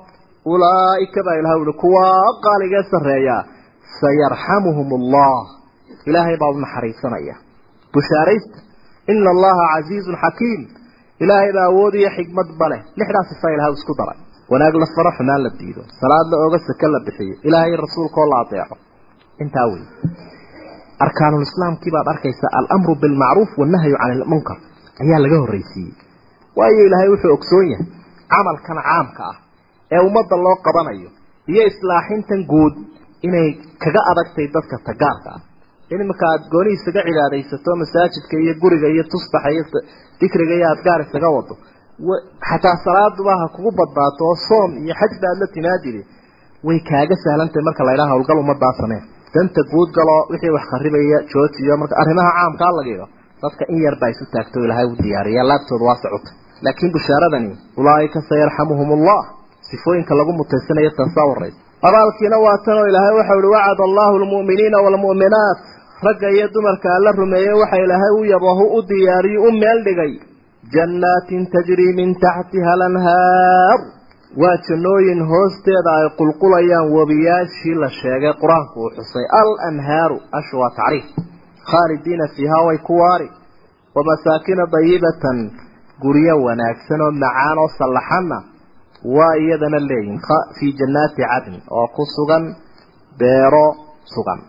ulaa'ika 0.52 1.20
baa 1.26 1.36
ilahay 1.40 1.60
uhi 1.64 1.74
kuwaa 1.84 2.28
qaaligee 2.46 2.82
sarreeya 2.92 3.36
sayarxamuhum 4.00 4.88
allah 5.00 5.36
ilaahay 6.08 6.36
baa 6.40 6.50
u 6.56 6.60
naxariisanaya. 6.64 7.34
Bushaaraysta 7.94 8.58
ina 9.12 9.30
allaha 9.34 9.64
casiizun 9.74 10.16
xakiim 10.24 10.62
ilaahay 11.22 11.50
baa 11.56 11.66
awood 11.72 11.94
iyo 12.00 12.10
xikmad 12.16 12.48
baleh 12.60 12.80
lixdaa 12.98 13.24
sifa 13.30 13.48
ilahay 13.54 13.72
isku 13.78 13.94
daray. 14.00 14.18
Wanaag 14.52 14.74
la 14.82 14.86
faro 14.96 15.10
xumaan 15.18 15.42
la 15.46 15.50
diido. 15.58 15.82
Salaad 16.00 16.26
la 16.32 16.36
oga 16.46 16.58
sake 16.68 16.86
la 16.94 17.00
bixiyo. 17.06 17.34
Ilaahay 17.48 17.72
rasuulkaoo 17.84 18.26
la 18.32 18.36
adeeco. 18.44 18.76
Intaa 19.42 19.66
wey 19.72 19.82
arkaanulislaamkii 21.04 21.92
baad 21.96 22.08
arkaysaa 22.14 22.50
alamru 22.60 22.94
bilmacruuf 23.02 23.50
wannahyu 23.60 23.96
cani 24.02 24.14
ilmunkar 24.18 24.58
ayaa 25.02 25.20
laga 25.24 25.36
horraysiiyey 25.42 25.94
waayo 26.58 26.82
ilaahay 26.88 27.08
wuxuu 27.14 27.32
ogsoon 27.36 27.66
yahay 27.72 27.86
camalkan 28.32 28.78
caamka 28.88 29.22
ah 29.30 29.36
ee 29.94 30.00
ummadda 30.08 30.36
loo 30.44 30.56
qabanayo 30.66 31.10
iyo 31.52 31.62
islaaxintan 31.70 32.40
guud 32.52 32.74
inay 33.26 33.48
kaga 33.84 34.00
adagtay 34.10 34.46
dadka 34.56 34.76
tagaarka 34.88 35.30
ah 35.36 35.40
in 35.92 35.98
iminka 36.04 36.24
aada 36.32 36.44
gooni 36.54 36.70
isaga 36.78 37.00
cibaadaysato 37.08 37.70
masaajidka 37.82 38.34
iyo 38.44 38.52
guriga 38.62 38.88
iyo 38.94 39.04
tusbaxa 39.12 39.48
iyo 39.54 39.64
dikriga 40.20 40.54
iyo 40.58 40.66
adgaar 40.74 41.00
isaga 41.06 41.28
wado. 41.36 41.54
Xataa 42.48 42.76
salaaduba 42.86 43.32
ha 43.40 43.46
kugu 43.54 43.70
badbaato 43.80 44.22
oo 44.30 44.36
soom 44.48 44.70
iyo 44.84 44.94
xaj 45.00 45.12
baad 45.22 45.38
la 45.42 45.46
timaadide 45.56 46.00
way 46.66 46.78
kaaga 46.90 47.14
sahlantahay 47.24 47.64
marka 47.68 47.82
laydhaha 47.88 48.10
hawlgal 48.14 48.38
ummadaa 48.44 48.72
samee 48.80 49.02
danta 49.34 49.60
guud 49.72 49.90
galoo 49.98 50.20
wixii 50.32 50.52
wax 50.56 50.64
kharibaya 50.72 51.18
joojiyo 51.32 51.74
marka 51.82 51.94
arrimaha 52.02 52.30
caamkaa 52.38 52.72
lagido 52.78 53.06
dadka 53.42 53.62
in 53.72 53.78
yar 53.86 53.96
baa 54.00 54.10
isu 54.14 54.24
taagto 54.34 54.56
ilaahay 54.66 54.86
u 54.92 54.96
diyaariya 55.04 55.42
laabtooda 55.50 55.84
waa 55.88 55.98
socota. 56.04 56.30
Laakiin 56.64 56.92
bushaaradani 56.96 57.50
ulaaika 57.80 58.18
sayarxamuhum 58.30 58.88
allah 58.96 59.20
sifooyinka 59.70 60.12
lagu 60.20 60.32
mutaysanayo 60.40 60.90
taasaa 60.98 61.26
waraysa 61.30 61.60
abaalkiina 61.88 62.36
waa 62.44 62.58
tan 62.66 62.76
oo 62.80 62.86
ilaahay 62.90 63.14
waxau 63.20 63.38
ihi 63.42 63.50
wacada 63.56 63.82
allahu 63.88 64.14
lmu'miniina 64.24 64.78
waalmu'minaat 64.84 65.58
ragga 66.06 66.28
iyo 66.36 66.46
dumarka 66.54 66.88
alla 66.96 67.10
rumeeyey 67.20 67.54
waxa 67.62 67.76
ilaahay 67.84 68.12
u 68.20 68.24
yabahu 68.34 68.64
u 68.76 68.82
diyaariyo 68.90 69.40
u 69.48 69.50
meel 69.62 69.78
dhigay. 69.86 70.12
Jannaatin 70.74 71.42
tajrii 71.54 71.92
min 72.00 72.14
taxtiha 72.24 72.70
alanhaar. 72.76 73.78
Waa 74.42 74.56
jannooyin 74.68 75.20
hoosteeda 75.30 75.90
ay 76.00 76.06
qulqulayaan 76.18 76.86
webiyaashii 76.96 77.74
la 77.82 77.88
sheegay 78.00 78.32
qur'aanku 78.42 78.76
uu 78.84 78.90
xusay. 78.96 79.24
Alanhaaru 79.40 80.16
ashu 80.38 80.54
waa 80.62 80.72
tacriif. 80.78 81.06
Khaalidiina 81.70 82.26
fiihaa 82.36 82.64
way 82.68 82.78
ku 82.86 82.94
waari. 83.02 83.28
Wamasaakina 83.96 84.64
dayibatan 84.74 85.38
guryo 86.02 86.34
wanaagsan 86.46 87.00
oo 87.06 87.12
macaan 87.22 87.58
oo 87.62 87.68
sallaxanna 87.78 88.38
waa 89.16 89.34
iyadana 89.44 89.78
leeyihiin 89.90 90.20
fii 90.58 90.72
jannaati 90.80 91.22
cadn 91.32 91.54
oo 91.78 91.86
ku 91.96 92.02
sugan 92.16 92.44
beero 93.20 93.66
sugan. 94.14 94.40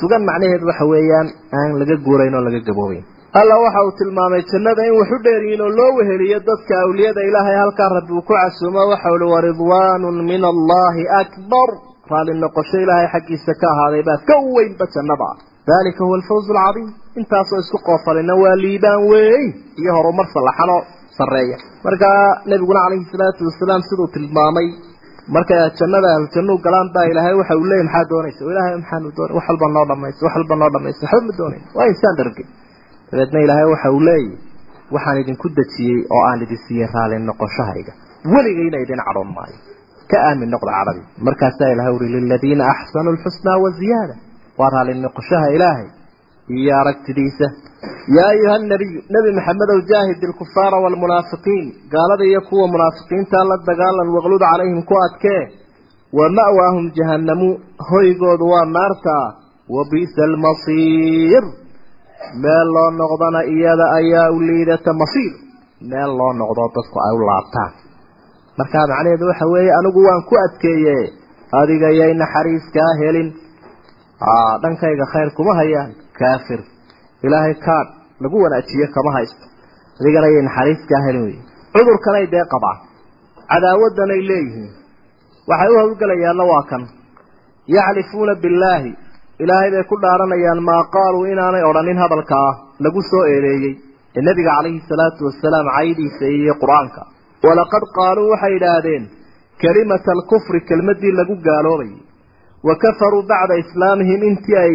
Sugan 0.00 0.22
macnaheedu 0.28 0.66
waxa 0.70 0.84
weeyaan 0.92 1.28
aan 1.58 1.70
laga 1.80 1.96
guurayn 2.06 2.34
oo 2.34 2.44
laga 2.48 2.60
gaboobayn 2.68 3.04
alla 3.40 3.54
waxa 3.64 3.80
uu 3.86 3.92
tilmaamay 3.98 4.42
jannada 4.52 4.82
in 4.88 4.94
wax 5.00 5.10
u 5.16 5.18
dheeryihiin 5.26 5.62
oo 5.66 5.72
loo 5.78 5.90
weheliyo 5.98 6.38
dadka 6.50 6.74
awliyada 6.84 7.20
ilaahay 7.28 7.56
halkaa 7.62 7.88
rabbi 7.96 8.12
uu 8.16 8.22
ku 8.28 8.32
casuumo 8.40 8.82
waxau 8.92 9.16
hi 9.22 9.26
waridwaanun 9.34 10.16
min 10.30 10.42
allahi 10.52 11.02
akbar. 11.22 11.68
Raalli 12.10 12.34
noqosho 12.44 12.78
ilaahay 12.84 13.08
xaggiisa 13.14 13.52
ka 13.60 13.66
ahaaday 13.72 14.02
baa 14.08 14.18
ka 14.28 14.36
weynba 14.56 14.86
jannada. 14.94 15.28
Dalika 15.68 16.04
huwa 16.06 16.16
alfawz 16.20 16.46
alcadiim 16.50 16.88
intaasoo 17.20 17.58
isku 17.64 17.78
qoofalina 17.88 18.34
waa 18.42 18.56
liibaan 18.64 19.02
weyn 19.10 19.44
iyo 19.80 19.90
horumar 19.96 20.26
sallaxanoo 20.34 20.80
sarreeya 21.18 21.56
markaa 21.86 22.18
nebiguna 22.50 22.80
calayhi 22.84 23.06
salaatu 23.12 23.40
wasalaam 23.50 23.82
siduu 23.88 24.06
tilmaamay 24.14 24.66
markay 25.36 25.58
jannada 25.80 26.08
ahlujannu 26.16 26.54
galaan 26.66 26.88
baa 26.94 27.04
ilaahay 27.12 27.34
waxa 27.40 27.54
uu 27.60 27.66
leeyay 27.70 27.84
maxaa 27.88 28.08
doonaysa? 28.12 28.40
Ilaahay 28.52 28.74
maxaanu 28.82 29.08
doonay? 29.16 29.34
Wax 29.38 29.46
walba 29.50 29.66
noo 29.76 29.84
dhamaysa 29.90 30.20
wax 30.26 30.34
walba 30.38 30.54
noo 30.60 30.70
dhamaysa 30.74 31.02
waxba 31.06 31.26
ma 31.28 31.32
doonayn. 31.40 31.62
Waa 31.76 31.86
insaan 31.92 32.14
dhargay 32.20 32.46
dabeedna 33.10 33.38
ilaahay 33.46 33.66
waxa 33.74 33.88
uu 33.96 34.02
leeyahy 34.08 34.36
waxaan 34.94 35.16
idinku 35.22 35.46
dejiyey 35.58 35.98
oo 36.14 36.22
aan 36.28 36.40
idin 36.46 36.60
siiyey 36.66 36.88
raali 36.94 37.16
noqoshahayga. 37.28 37.92
Weligayna 38.34 38.78
idin 38.84 39.00
cadhoon 39.06 39.30
maayo. 39.36 39.56
Ka 40.10 40.16
aamin 40.28 40.48
noqda 40.54 40.70
cadhadii 40.78 41.04
markaasaa 41.26 41.70
ilahay 41.74 41.92
uri 41.96 42.08
liladiina 42.14 42.64
axsanuu 42.74 43.12
lxusnaa 43.16 43.58
waziyaada 43.64 44.14
waa 44.60 44.70
raali 44.74 44.92
noqoshaha 45.06 45.46
ilaahay 45.56 45.86
iyo 46.48 46.72
aragtidiisa. 46.80 47.46
Yaa 48.16 48.28
ayuha 48.34 48.58
nabiyu 48.72 49.00
nebi 49.14 49.30
maxamedow 49.38 49.78
jaahid 49.90 50.18
ilkufaara 50.28 50.76
waalmunaafiqiin 50.84 51.66
gaalada 51.92 52.24
iyo 52.30 52.40
kuwa 52.48 52.66
munaafiqiinta 52.74 53.38
la 53.50 53.56
dagaalan 53.68 54.08
waqlud 54.16 54.42
calayhim 54.50 54.80
ku 54.90 54.94
adkee. 55.06 55.42
Wa 56.18 56.24
ma'waahum 56.38 56.84
jahannamu 56.98 57.48
hoygoodu 57.90 58.44
waa 58.52 58.66
naarta. 58.76 59.16
Wa 59.74 59.82
bi'sa 59.90 60.22
almasiir 60.30 61.42
meel 62.42 62.68
loo 62.76 62.90
noqdana 63.00 63.40
iyada 63.54 63.86
ayaa 63.98 64.28
u 64.36 64.38
liidata 64.48 64.92
masiir. 65.02 65.32
Meel 65.90 66.10
loo 66.18 66.32
noqdo 66.40 66.62
dadku 66.76 66.96
ay 67.06 67.12
u 67.18 67.20
laabtaan. 67.28 67.72
Markaa 68.58 68.86
macnaheedu 68.90 69.24
waxa 69.30 69.46
weeye 69.52 69.72
anigu 69.78 70.00
waan 70.06 70.22
ku 70.28 70.34
adkeeye 70.44 70.96
adiga 71.60 71.88
yay 72.00 72.12
naxariis 72.22 72.66
kaa 72.76 72.92
helin 73.00 73.28
dhankayga 74.62 75.06
khayr 75.12 75.30
kuma 75.36 75.54
hayaan 75.60 75.90
kaafir. 76.18 76.60
Ilaahay 77.26 77.54
kaad 77.66 77.88
lagu 78.22 78.36
wanaajiye 78.44 78.86
kama 78.96 79.10
haysto. 79.16 79.44
Adigana 80.00 80.26
yay 80.34 80.42
naxariis 80.48 80.82
kaa 80.90 81.02
helin 81.06 81.24
wey 81.28 81.38
cudurkanay 81.74 82.26
dee 82.34 82.44
qabaan 82.52 82.78
cadaawadanay 83.52 84.20
leeyihiin. 84.30 84.70
Waxay 85.50 85.70
u 85.74 85.78
hawlgelayaanna 85.80 86.44
waa 86.52 86.62
kan. 86.70 86.82
Yaxlifuuna 87.76 88.34
billaahi. 88.42 88.90
Ilaahay 89.42 89.70
bay 89.74 89.84
ku 89.90 89.96
dhaaranayaan 90.04 90.60
maa 90.68 90.82
qaaluu 90.96 91.24
inaanay 91.32 91.64
odhanin 91.70 91.98
hadalka 92.04 92.34
ah 92.48 92.54
lagu 92.84 93.00
soo 93.10 93.24
eedeeyey. 93.34 93.74
Ee 94.16 94.22
nebiga 94.28 94.50
calayhi 94.56 94.80
salaatu 94.90 95.20
wasalaam 95.28 95.66
caydiisa 95.76 96.24
iyo 96.38 96.54
qur'aanka. 96.62 97.02
Walaqad 97.46 97.84
qaaluu 97.98 98.28
waxay 98.32 98.52
idhaahdeen 98.58 99.04
kalimata 99.62 100.10
alkufri 100.16 100.60
kelmadii 100.68 101.12
lagu 101.20 101.34
gaaloobayay 101.46 102.00
wa 102.66 102.74
kafaruu 102.82 103.22
bacda 103.30 103.54
islaamihim 103.64 104.20
intii 104.30 104.56
ay 104.64 104.74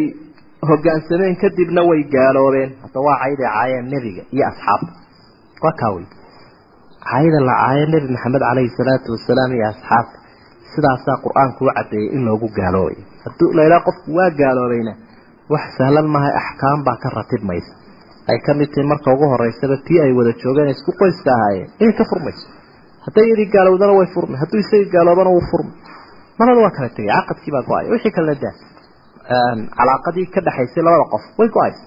hoggaansameen 0.70 1.36
kadibna 1.42 1.82
way 1.90 2.04
gaaloobeen. 2.16 2.72
Hadda 2.84 3.00
waa 3.08 3.18
cayday 3.24 3.50
caayeen 3.56 3.86
nebiga 3.94 4.24
iyo 4.36 4.46
asxaabta. 4.52 4.92
Waa 5.64 5.74
kaa 5.80 5.92
wey 5.96 6.06
cayda 7.12 7.40
la 7.50 7.54
caayo 7.62 7.86
nebi 7.94 8.08
maxamed 8.16 8.42
calayhi 8.48 8.72
salaatu 8.80 9.08
wasalaam 9.16 9.52
iyo 9.58 9.68
asxaabta. 9.74 10.18
Sidaasaa 10.74 11.18
qur'aanku 11.26 11.62
u 11.66 11.72
caddeeyey 11.78 12.10
in 12.16 12.26
loogu 12.28 12.48
gaaloobay. 12.60 12.98
Hadduu 13.26 13.50
laydhaha 13.58 13.86
qofku 13.88 14.10
waa 14.18 14.30
gaaloobayna 14.42 14.94
wax 15.54 15.64
sahlan 15.78 16.08
mahay 16.16 16.34
axkaam 16.42 16.80
baa 16.88 16.98
ka 17.04 17.10
ratib 17.18 17.44
ay 18.30 18.38
ka 18.46 18.54
mid 18.54 18.70
tahay 18.74 18.86
marka 18.92 19.10
ugu 19.16 19.26
horeysaba 19.34 19.78
tii 19.88 20.00
ay 20.06 20.12
wada 20.18 20.32
joogeen 20.42 20.70
isku 20.76 20.92
qoyska 21.00 21.30
ahaayeen 21.38 21.70
inay 21.82 21.96
ka 22.00 22.04
furmayso. 22.10 22.48
Hadday 23.06 23.26
iyadii 23.28 23.50
gaalowdana 23.56 23.94
way 24.00 24.08
furmay 24.14 24.38
hadduu 24.42 24.60
isagii 24.64 24.92
gaaloobana 24.96 25.30
wuu 25.36 25.46
furmay 25.52 25.74
marada 26.40 26.60
waa 26.66 26.74
kala 26.78 26.90
tegay 26.98 27.10
caqadkii 27.18 27.52
baa 27.56 27.64
go'ay 27.70 27.86
wixii 27.94 28.14
kalena 28.18 28.36
daa 28.44 28.54
calaaqadii 29.34 30.28
ka 30.34 30.40
dhexaysay 30.48 30.84
labada 30.88 31.06
qof 31.14 31.24
way 31.40 31.50
go'aysa 31.58 31.84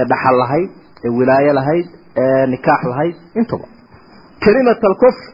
ee 0.00 0.04
dhaxal 0.12 0.36
lahayd 0.42 0.68
ee 1.06 1.10
wilaayo 1.18 1.52
lahayd 1.60 1.86
ee 2.22 2.46
nikaax 2.52 2.82
lahayd 2.92 3.14
intuba. 3.40 3.66
Kalimat 4.44 4.80
alkufr 4.90 5.24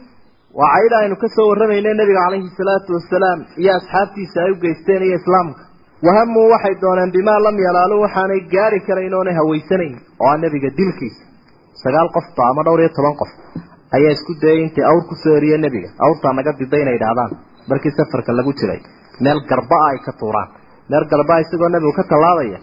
waa 0.60 0.68
cayda 0.76 0.96
aynu 1.02 1.16
ka 1.22 1.28
soo 1.36 1.46
warramayna 1.50 1.90
nebiga 2.00 2.20
calayhi 2.26 2.48
salaatu 2.60 2.90
wasalaam 2.98 3.38
iyo 3.62 3.72
asxaabtiisa 3.78 4.38
ay 4.44 4.50
u 4.54 4.56
geysteen 4.64 5.02
iyo 5.08 5.16
islaamka. 5.20 5.62
Wahamuu 6.06 6.46
waxay 6.52 6.74
dooneen 6.84 7.10
bimaa 7.16 7.38
lam 7.46 7.56
yanaaluu 7.66 8.00
waxaanay 8.04 8.40
gaari 8.54 8.78
karayn 8.88 9.14
oonay 9.18 9.34
hawaysanayn 9.40 9.94
oo 10.22 10.28
ah 10.32 10.36
nebiga 10.44 10.70
dilkiisa. 10.78 11.22
Sagaal 11.82 12.08
qofba 12.16 12.42
ama 12.50 12.62
dhowr 12.66 12.80
iyo 12.84 12.90
toban 12.96 13.14
qof 13.20 13.30
ayaa 13.96 14.12
isku 14.16 14.32
dayay 14.42 14.60
intay 14.66 14.84
awr 14.90 15.02
ku 15.10 15.14
soo 15.22 15.34
eriye 15.38 15.56
nebiga. 15.66 15.88
Awrtaa 16.06 16.32
naga 16.38 16.52
diday 16.60 16.82
inay 16.84 16.96
idhaahdaan 17.00 17.30
markii 17.70 17.92
safarka 17.98 18.32
lagu 18.38 18.52
jiray. 18.60 18.80
Meel 19.24 19.38
garba-a 19.50 19.86
ay 19.92 19.98
ka 20.06 20.12
tuuraan 20.20 20.48
meel 20.92 21.04
garba-a 21.12 21.40
isagoo 21.44 21.68
nebigu 21.74 21.92
ka 21.98 22.04
tallaabaya 22.12 22.58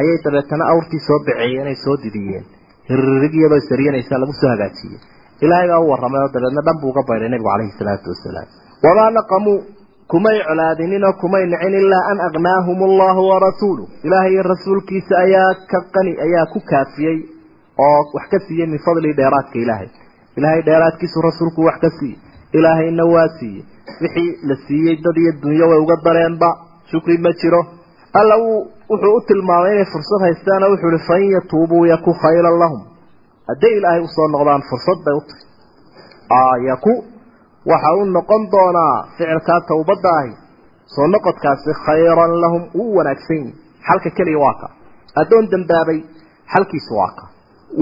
ayay 0.00 0.16
dabeetana 0.24 0.64
awrtii 0.72 1.02
soo 1.08 1.18
baceeyeen 1.26 1.66
ay 1.72 1.76
soo 1.84 1.96
didiyeen. 2.04 2.44
Hirrig 2.88 3.34
iyadoo 3.40 3.58
isariyanaysa 3.62 4.18
lagu 4.22 4.32
soo 4.40 4.50
hagaajiyey. 4.52 4.98
Ilaahay 5.44 5.68
baa 5.72 5.80
u 5.84 5.90
warramay 5.92 6.20
oo 6.24 6.30
dabeedna 6.34 6.62
dhan 6.66 6.76
buu 6.80 6.90
uga 6.92 7.02
bayday 7.08 7.28
nebigu 7.32 7.48
calayhi 7.52 7.72
salaatu 7.80 8.06
wasalaam. 8.12 8.48
Wamaa 8.84 9.10
naqamuu 9.18 9.58
kumay 10.12 10.38
colaadinin 10.48 11.04
oo 11.08 11.12
kumay 11.22 11.44
nicin 11.52 11.74
ilaa 11.82 12.04
an 12.12 12.18
agnaahum 12.28 12.78
allahu 12.90 13.20
warasuuluh 13.30 13.86
ilaahay 14.06 14.32
iyo 14.34 14.42
rasuulkiisa 14.52 15.14
ayaa 15.24 15.50
ka 15.70 15.78
qani 15.94 16.12
ayaa 16.26 16.46
ku 16.52 16.58
kaafiyey 16.70 17.18
oo 17.86 18.00
wax 18.16 18.26
ka 18.32 18.38
siiyey 18.46 18.66
min 18.72 18.80
fadli 18.86 19.12
dheeraadka 19.20 19.56
ilaahay. 19.64 19.88
Ilaahay 20.38 20.62
dheeraadkiisu 20.68 21.18
rasuulku 21.28 21.60
wax 21.68 21.78
ka 21.84 21.90
siiyey. 21.98 22.18
Ilaahayna 22.58 23.04
waa 23.14 23.28
siiyey. 23.38 23.62
Wixii 24.02 24.30
la 24.48 24.54
siiyey 24.66 24.96
dad 25.04 25.16
iyo 25.22 25.32
dunyo 25.42 25.66
way 25.70 25.78
uga 25.84 25.96
dareenba 26.06 26.48
shukri 26.90 27.16
ma 27.24 27.30
jiro. 27.40 27.60
Alla 28.20 28.34
uu 28.46 28.58
wuxuu 28.90 29.14
u 29.18 29.20
tilmaamay 29.28 29.72
inay 29.74 29.88
fursad 29.92 30.20
haystaan 30.26 30.62
oo 30.66 30.70
wuxuu 30.74 30.90
ihi 30.94 31.02
fain 31.08 31.26
yatuubuu 31.36 31.84
yaku 31.92 32.10
khayran 32.22 32.56
lahum. 32.62 32.80
Hadday 33.48 33.72
ilaahay 33.78 34.02
u 34.06 34.08
soo 34.16 34.28
noqdaan 34.34 34.62
fursad 34.70 34.98
bay 35.06 35.14
u 35.20 35.22
tahay. 35.28 36.60
Yaku 36.70 36.92
waxa 37.70 37.90
uu 37.98 38.04
noqon 38.16 38.42
doonaa 38.54 38.94
ficilkaa 39.16 39.60
tawbadda 39.70 40.10
ahi. 40.20 40.32
Soo 40.94 41.06
noqodkaasi 41.14 41.70
khayran 41.86 42.32
lahum 42.42 42.62
uu 42.80 42.90
wanaagsan 42.96 43.36
yihi 43.42 43.52
xalka 43.86 44.10
keliya 44.16 44.38
waa 44.44 44.54
ka. 44.60 44.68
Addoon 45.20 45.44
dembaabay 45.52 45.98
xalkiisu 46.52 46.92
waa 47.00 47.12
ka. 47.18 47.24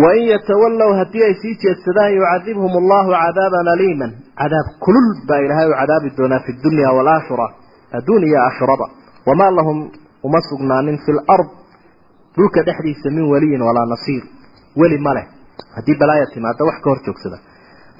Wain 0.02 0.24
yatawallow 0.32 0.90
haddii 1.00 1.24
ay 1.28 1.34
sii 1.42 1.54
jeedsadaan 1.62 2.12
yucadibhum 2.18 2.72
allahu 2.82 3.10
cadaaban 3.22 3.68
aliiman. 3.74 4.12
Cadaab 4.40 4.66
kulul 4.84 5.08
baa 5.28 5.40
ilaahay 5.44 5.68
u 5.72 5.74
cadaabi 5.80 6.08
doonaa 6.18 6.40
fi 6.46 6.52
dunya 6.64 6.88
waalaakhira 6.96 7.46
adduun 7.96 8.22
iyo 8.28 8.38
aakhirada 8.46 8.86
wamaa 9.28 9.50
lahum 9.58 9.78
uma 10.26 10.40
sugnaanin 10.50 10.98
fi 11.04 11.12
lard 11.18 11.48
dhulka 12.36 12.60
dhexdiisa 12.66 13.10
min 13.16 13.24
waliyin 13.32 13.62
walaa 13.68 13.86
nasiir. 13.92 14.22
Weli 14.80 14.98
ma 15.06 15.12
leh. 15.16 15.26
Haddii 15.76 15.96
balaaya 16.00 16.26
timaado 16.34 16.64
wax 16.68 16.76
ka 16.84 16.90
hor 16.90 17.00
joogsada. 17.06 17.38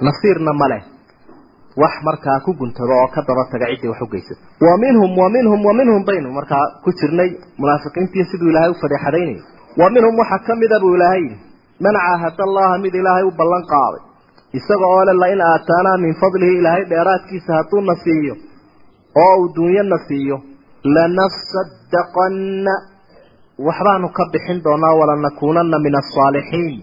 Nasiirna 0.06 0.52
ma 0.60 0.68
leh. 0.72 0.82
Wax 1.82 1.94
markaa 2.08 2.38
ku 2.44 2.50
guntado 2.60 2.92
oo 3.02 3.08
ka 3.14 3.20
daba 3.28 3.44
taga 3.52 3.66
ciddii 3.70 3.88
wax 3.92 4.00
u 4.02 4.06
geysata 4.12 4.40
wa 4.66 4.74
minhum 4.82 5.10
wa 5.22 5.28
minhum 5.36 5.60
wa 5.68 5.72
minhum 5.78 6.04
baynu 6.08 6.28
markaa 6.38 6.64
ku 6.84 6.90
jirnay 7.00 7.30
munaafiqiintii 7.58 8.24
siduu 8.30 8.50
ilaahay 8.50 8.70
u 8.70 8.74
fadeexadaynayo 8.82 9.42
wa 9.80 9.86
minhum 9.94 10.14
waxaa 10.20 10.38
ka 10.46 10.56
mida 10.62 10.78
buu 10.82 10.94
ilaahay 10.96 11.24
man 11.84 11.94
caahada 12.04 12.42
allaha 12.48 12.78
mid 12.84 12.94
ilaahay 13.00 13.24
u 13.30 13.32
ballan 13.40 13.64
qaaday. 13.72 14.02
Isaga 14.58 14.86
oo 14.94 15.04
le 15.08 15.12
lain 15.22 15.40
aataanaa 15.50 15.96
min 16.04 16.14
fadlihi 16.20 16.54
ilaahay 16.60 16.84
dheeraadkiisa 16.92 17.50
hadduu 17.58 17.80
na 17.88 17.94
siiyo 18.04 18.34
oo 19.22 19.34
uu 19.40 19.48
duunyo 19.56 19.98
siiyo 20.08 20.36
lanasadaqanna 20.94 22.74
waxbaanu 23.66 24.08
ka 24.16 24.24
bixin 24.32 24.58
doonaa 24.66 24.94
walanakuunanna 25.00 25.78
min 25.86 25.94
asaalixiin 26.02 26.78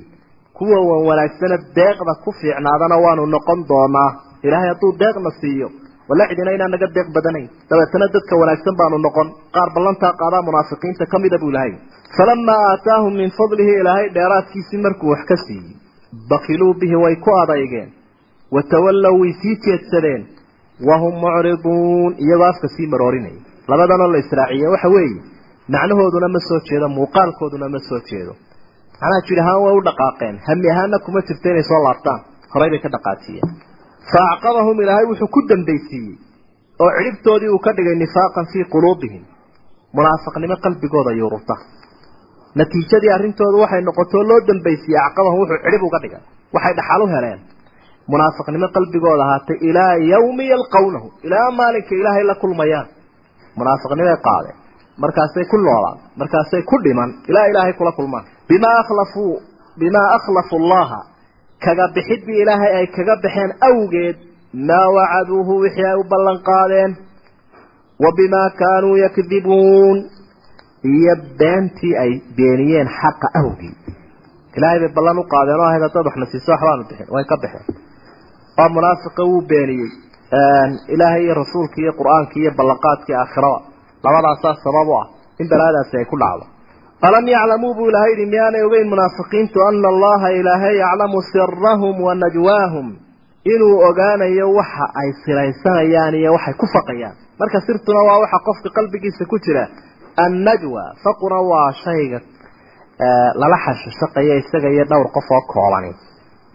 kuwa 0.57 0.79
wan 0.89 1.01
wanaagsana 1.09 1.57
deeqda 1.77 2.13
ku 2.23 2.31
fiicnaadana 2.39 2.95
waanu 3.05 3.25
noqon 3.36 3.59
doonaa. 3.71 4.09
Ilaahay 4.45 4.69
hadduu 4.73 4.91
deeqna 5.01 5.31
siiyo 5.41 5.67
wala 6.09 6.27
cidina 6.29 6.51
inaan 6.55 6.71
naga 6.71 6.88
deeq 6.95 7.07
badanayn. 7.15 7.49
Dabeetana 7.69 8.07
dadka 8.15 8.39
wanaagsan 8.41 8.75
baanu 8.79 8.97
noqon. 9.07 9.27
Qaar 9.55 9.69
ballantaa 9.75 10.13
qaadaa 10.21 10.47
munaafiqiinta 10.49 11.05
ka 11.11 11.19
mida 11.19 11.38
buu 11.41 11.51
ilahay 11.53 11.73
falamaa 12.17 12.61
aataahum 12.71 13.13
min 13.21 13.31
fadlihi 13.38 13.73
ilaahay 13.81 14.07
dheeraadkiisii 14.17 14.81
markuu 14.86 15.09
wax 15.13 15.25
ka 15.29 15.38
siiyey 15.45 15.75
bakiluu 16.29 16.73
bihi 16.81 16.95
way 17.03 17.15
ku 17.25 17.31
adeygeen 17.43 17.89
watawallow 18.55 19.15
way 19.21 19.33
sii 19.41 19.55
jeedsadeen 19.65 20.21
wahum 20.89 21.13
mucriduun 21.23 22.11
iyagoo 22.26 22.47
afka 22.53 22.67
sii 22.76 22.88
maroorinaya 22.93 23.41
labadanoo 23.71 24.09
la 24.13 24.19
israaciye 24.23 24.67
waxa 24.73 24.89
weeye 24.95 25.19
macnahooduna 25.73 26.28
ma 26.36 26.39
soo 26.47 26.59
jeedo 26.69 26.88
muuqaalkooduna 26.97 27.69
ma 27.76 27.80
soo 27.89 27.99
jeedo 28.09 28.34
macnaha 29.01 29.21
jir 29.28 29.39
ahaan 29.43 29.61
way 29.65 29.73
u 29.80 29.84
dhaqaaqeen 29.88 30.36
hami 30.47 30.67
ahaanna 30.73 30.97
kuma 31.05 31.21
jirto 31.28 31.47
inay 31.53 31.65
soo 31.71 31.82
laabtaan 31.88 32.19
horay 32.53 32.69
bay 32.73 32.82
ka 32.86 32.89
dhaqaajiyeen 32.95 33.47
fa 34.11 34.19
acqabahum 34.34 34.82
ilaahay 34.84 35.05
wuxuu 35.11 35.30
ku 35.36 35.39
dambaysiiyey 35.51 36.15
oo 36.84 36.89
cidhibtoodii 36.97 37.49
uu 37.55 37.61
ka 37.65 37.71
dhigay 37.78 37.95
nifaaqan 38.03 38.45
fii 38.51 38.65
quluubihim 38.73 39.23
munaafiqnimo 39.97 40.55
qalbigooda 40.65 41.11
yuururta 41.21 41.55
natiijadii 42.59 43.11
arrintoodu 43.17 43.57
waxay 43.63 43.82
noqotoo 43.89 44.23
loo 44.30 44.39
dambaysiiyey 44.49 45.01
acqabahum 45.07 45.39
wuxuu 45.43 45.59
cidhib 45.65 45.84
uga 45.89 45.99
dhigay 46.03 46.21
waxay 46.55 46.73
dhaxal 46.80 47.01
u 47.05 47.07
heleen 47.15 47.39
munaafiqnimo 48.12 48.68
qalbigooda 48.76 49.24
ahaatay 49.28 49.58
ilaa 49.70 49.93
yawmi 50.14 50.45
yalqawnahu 50.53 51.08
ilaa 51.28 51.49
maalinka 51.60 51.93
ilaahay 52.01 52.24
la 52.32 52.36
kulmayaan. 52.43 52.88
Munaafiqnimay 53.60 54.18
qaadeen 54.28 54.58
markaasay 55.03 55.45
ku 55.51 55.58
noolaan 55.66 55.97
markaasay 56.22 56.62
ku 56.70 56.76
dhiman 56.86 57.10
ilaa 57.30 57.45
ilaahay 57.51 57.74
kula 57.80 57.91
kulmaan. 57.99 58.26
Bimaa 58.49 58.76
akhlafuu 58.84 59.34
bimaa 59.82 60.08
akhlafu 60.18 60.56
allaha 60.62 60.99
kaga 61.66 61.86
bixidbii 61.95 62.39
ilaahay 62.43 62.72
ay 62.80 62.88
kaga 62.97 63.16
baxeen 63.24 63.51
awgeed 63.70 64.16
maa 64.70 64.88
wacaduuhu 64.97 65.53
wixii 65.64 65.88
ay 65.91 65.97
u 66.01 66.03
ballan 66.14 66.38
qaadeen. 66.49 66.91
Wa 68.03 68.10
bimaa 68.20 68.49
kaanuu 68.62 68.95
yakdibuun 69.06 69.97
iyo 70.93 71.14
beentii 71.39 71.93
ay 72.03 72.12
beeniyeen 72.38 72.89
xaqa 72.99 73.28
awgeed 73.41 73.76
ilaahay 74.58 74.80
bay 74.84 74.91
ballan 74.97 75.18
u 75.20 75.24
qaadeen 75.34 75.60
oo 75.62 75.68
ahayd 75.70 75.84
haddaad 75.88 76.06
waxna 76.10 76.26
siiso 76.32 76.51
waxbaanu 76.53 76.84
bixin 76.89 77.08
way 77.16 77.24
ka 77.32 77.36
baxeen 77.43 77.66
oo 78.62 78.70
munaafiqa 78.76 79.22
wuu 79.30 79.41
beeniyey 79.51 79.91
ilaahay 80.93 81.24
iyo 81.26 81.34
rasuulkii 81.41 81.84
iyo 81.86 81.93
qur'aankii 81.99 82.41
iyo 82.43 82.51
ballanqaadkii 82.60 83.16
aakhirada. 83.22 83.60
Labadaasaa 84.06 84.53
sabab 84.66 84.88
u 84.88 84.93
ah 85.01 85.06
in 85.41 85.47
balaadaasi 85.51 85.93
ay 86.01 86.06
ku 86.12 86.18
dhacdo. 86.24 86.45
Alam 87.08 87.26
yaclamuu 87.36 87.74
buu 87.78 87.89
ilahay 87.91 88.12
yidhi 88.14 88.26
miyaanay 88.34 88.64
ogeyn 88.68 88.88
munaafiqiintu 88.93 89.58
ana 89.70 89.88
allaha 89.93 90.28
ilaahay 90.39 90.76
yaclamu 90.84 91.18
sirahum 91.32 91.95
wa 92.08 92.14
najwaahum 92.24 92.88
inuu 93.53 93.76
ogaanayo 93.89 94.47
waxa 94.60 94.86
ay 95.01 95.10
siraysanayaan 95.24 96.14
iyo 96.22 96.30
waxay 96.38 96.53
ku 96.62 96.66
faqayaan. 96.76 97.16
Marka 97.39 97.60
sirtuna 97.68 98.01
waa 98.08 98.20
waxa 98.24 98.39
qofka 98.47 98.70
qalbigiisa 98.78 99.24
ku 99.32 99.38
jira 99.45 99.64
annajwa 100.26 100.84
faquna 101.03 101.38
waa 101.51 101.70
shayga 101.84 102.20
lala 103.41 103.58
xashashaqayo 103.66 104.34
isaga 104.41 104.70
iyo 104.76 104.86
dhowr 104.91 105.08
qof 105.16 105.28
oo 105.36 105.41
koobani 105.53 105.91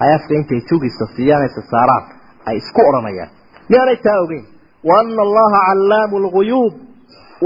ay 0.05 0.11
intay 0.39 0.61
jugisa 0.69 1.05
siiyaan 1.17 1.43
aysa 1.47 1.63
saaraan 1.73 2.05
ay 2.49 2.57
isku 2.63 2.81
odhanayaan 2.89 3.31
miyaanay 3.71 3.99
taa 4.07 4.19
ogeyn 4.25 4.45
wa 4.89 4.95
ana 5.01 5.23
allaha 5.27 5.59
callaamu 5.69 6.17
lguyuub 6.27 6.75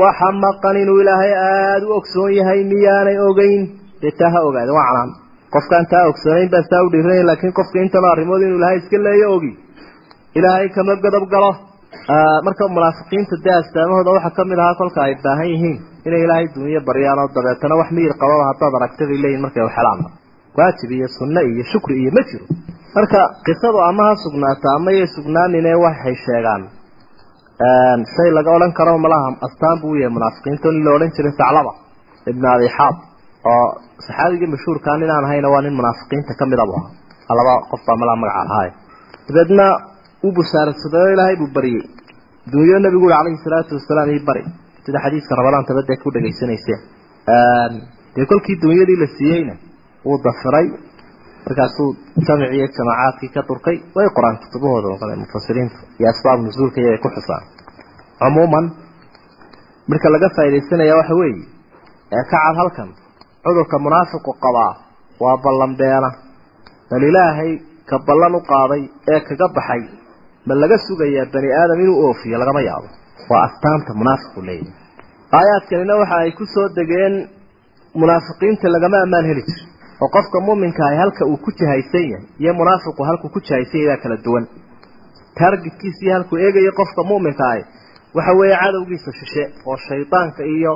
waxa 0.02 0.28
maqan 0.44 0.76
inuu 0.82 0.98
ilaahay 1.02 1.32
aada 1.48 1.86
u 1.88 1.92
ogsoon 1.98 2.30
yahay 2.38 2.60
miyaanay 2.72 3.18
ogeyn. 3.28 3.62
Dee 4.02 4.12
taa 4.20 4.30
ha 4.34 4.40
ogaada 4.48 4.72
waa 4.78 4.86
canaan 4.88 5.10
qofkaan 5.54 5.86
taa 5.92 6.04
ogsoonayn 6.10 6.50
baa 6.54 6.62
saa 6.70 6.82
u 6.86 6.88
dhiiranay 6.94 7.22
laakiin 7.28 7.52
qofka 7.58 7.76
intan 7.84 8.04
arrimood 8.12 8.42
inuu 8.46 8.58
ilaahay 8.60 8.78
iska 8.82 8.96
leeyo 9.06 9.28
ogi. 9.36 9.52
Ilaahay 10.38 10.68
kama 10.76 10.94
godob 11.04 11.24
galo. 11.34 11.50
Marka 12.46 12.64
munaafiqiinta 12.76 13.36
dee 13.44 13.54
astaamahooda 13.60 14.10
waxaa 14.16 14.36
ka 14.36 14.42
mid 14.50 14.58
ahaa 14.62 14.74
kolka 14.80 15.00
ay 15.06 15.14
baahan 15.24 15.48
yihiin 15.52 15.76
inay 16.06 16.22
ilaahay 16.26 16.46
duuniyo 16.54 16.80
baryaan 16.88 17.18
oo 17.22 17.28
dabeetana 17.36 17.74
wax 17.80 17.88
miyir 17.96 18.12
qababa 18.22 18.44
haddaad 18.50 18.74
aragta 18.78 19.02
bay 19.10 19.18
leeyihiin 19.22 19.42
markay 19.46 19.62
waxhelaan 19.68 20.00
waajib 20.58 20.90
iyo 20.98 21.08
sunno 21.18 21.40
iyo 21.50 21.64
shukri 21.72 21.94
iyo 22.02 22.10
ma 22.16 22.22
jiro. 22.28 22.46
Marka 22.96 23.20
qisadu 23.46 23.78
ama 23.88 24.02
ha 24.08 24.14
sugnaato 24.24 24.66
ama 24.76 24.90
yay 24.98 25.06
sugnaanine 25.16 25.72
waxay 25.84 26.14
sheegaan 26.26 26.62
shay 28.14 28.28
laga 28.36 28.50
odhan 28.56 28.72
karo 28.78 28.98
malaha 29.04 29.28
astaan 29.46 29.76
buu 29.82 29.94
yahay 30.00 30.12
munaafiqiinta. 30.16 30.66
Nin 30.74 30.84
la 30.86 30.90
odhan 30.96 31.10
jiray 31.16 31.32
saclaba 31.40 31.72
ibn 32.30 32.44
abi 32.54 32.68
xaab 32.76 32.96
oo 33.52 33.66
saxaabigii 34.06 34.50
mashhuurkaa 34.54 34.96
nin 35.00 35.10
aan 35.14 35.24
ahayna 35.28 35.48
waa 35.54 35.62
nin 35.66 35.74
munaafiqiinta 35.80 36.32
ka 36.38 36.44
mid 36.50 36.58
abu 36.64 36.72
ahaa. 36.78 36.90
Laba 37.38 37.54
qof 37.70 37.80
baa 37.88 37.96
malaha 38.02 38.16
magaca 38.22 38.42
lahaay 38.50 38.70
dabeedna 39.28 39.66
uu 40.26 40.32
bushaarsaday 40.38 41.02
oo 41.04 41.12
ilaahay 41.14 41.36
buu 41.40 41.50
baryey 41.56 41.82
duunyo 42.52 42.78
nabigu 42.84 43.04
uri 43.08 43.14
calayhi 43.18 43.38
salaatu 43.46 43.72
wasalaam 43.78 44.08
ii 44.16 44.22
bari. 44.28 44.42
Sida 44.84 44.98
xadiiska 45.04 45.32
rabadaan 45.40 45.64
tabadee 45.68 45.96
ku 46.02 46.08
dhegaysanayseen 46.14 46.80
dee 48.16 48.26
kolkii 48.32 48.56
duunyadii 48.62 48.98
la 49.02 49.06
siiyeyna 49.16 49.54
wuu 50.06 50.18
dafiray 50.26 50.66
markaasuu 51.46 51.88
jamicii 52.26 52.56
iyo 52.58 52.66
jamaacaadkii 52.76 53.30
ka 53.34 53.40
durkay 53.48 53.76
way 53.96 54.08
qoraan 54.16 54.36
kutubahooda 54.42 54.88
oqole 54.94 55.14
mufasiriinta 55.22 55.78
iyo 55.98 56.06
asbaab 56.12 56.38
nusuulka 56.46 56.78
iyo 56.80 56.90
ay 56.94 57.00
ku 57.04 57.08
xusaan. 57.16 57.44
Cumuuman 58.20 58.66
marka 59.90 60.08
laga 60.14 60.28
faaidaysanaya 60.36 60.94
waxa 61.00 61.14
weeye 61.20 61.42
ee 62.16 62.24
ka 62.30 62.36
cad 62.44 62.56
halkan 62.60 62.90
cudurka 63.44 63.76
munaafiqu 63.86 64.30
qabaa 64.44 64.72
waa 65.22 65.36
ballan 65.44 65.72
beena 65.80 66.10
bal 66.90 67.02
ilaahay 67.10 67.50
ka 67.90 67.96
ballan 68.08 68.34
u 68.38 68.40
qaaday 68.52 68.82
ee 69.12 69.20
kaga 69.28 69.46
baxay 69.56 69.82
ma 70.46 70.54
laga 70.62 70.76
sugayaa 70.86 71.26
bani 71.34 71.48
aadam 71.60 71.78
inuu 71.84 71.98
oofiyo 72.06 72.36
lagama 72.42 72.60
yaabo. 72.68 72.88
Waa 73.30 73.42
astaanta 73.48 73.90
munaafiqu 74.00 74.40
leeyahy 74.48 74.70
aayaadkanina 75.38 75.94
waxa 76.00 76.16
ay 76.24 76.30
ku 76.38 76.44
soo 76.54 76.66
degeen 76.78 77.14
munaafiqiinta 78.00 78.66
lagama 78.74 78.96
ammaan 79.04 79.26
heli 79.30 79.42
jiro 79.48 79.64
oo 80.04 80.08
qofka 80.16 80.38
muminka 80.48 80.82
ahi 80.88 80.96
halka 81.02 81.22
uu 81.30 81.36
ku 81.44 81.50
jahaysan 81.60 82.04
yahay 82.12 82.24
iyo 82.42 82.52
munaafiqu 82.60 83.02
halkuu 83.08 83.30
ku 83.34 83.40
jahaysan 83.48 83.80
yahay 83.86 83.98
kala 84.04 84.16
duwan. 84.24 84.44
Taargetkiisa 85.38 86.00
iyo 86.04 86.12
halkuu 86.16 86.38
eegayo 86.44 86.72
qofka 86.80 87.02
muminka 87.10 87.44
ahi 87.52 87.62
waxa 88.16 88.32
weeye 88.38 88.56
cadowgiisa 88.62 89.10
shishe 89.18 89.44
oo 89.68 89.76
shaydaanka 89.86 90.42
iyo 90.56 90.72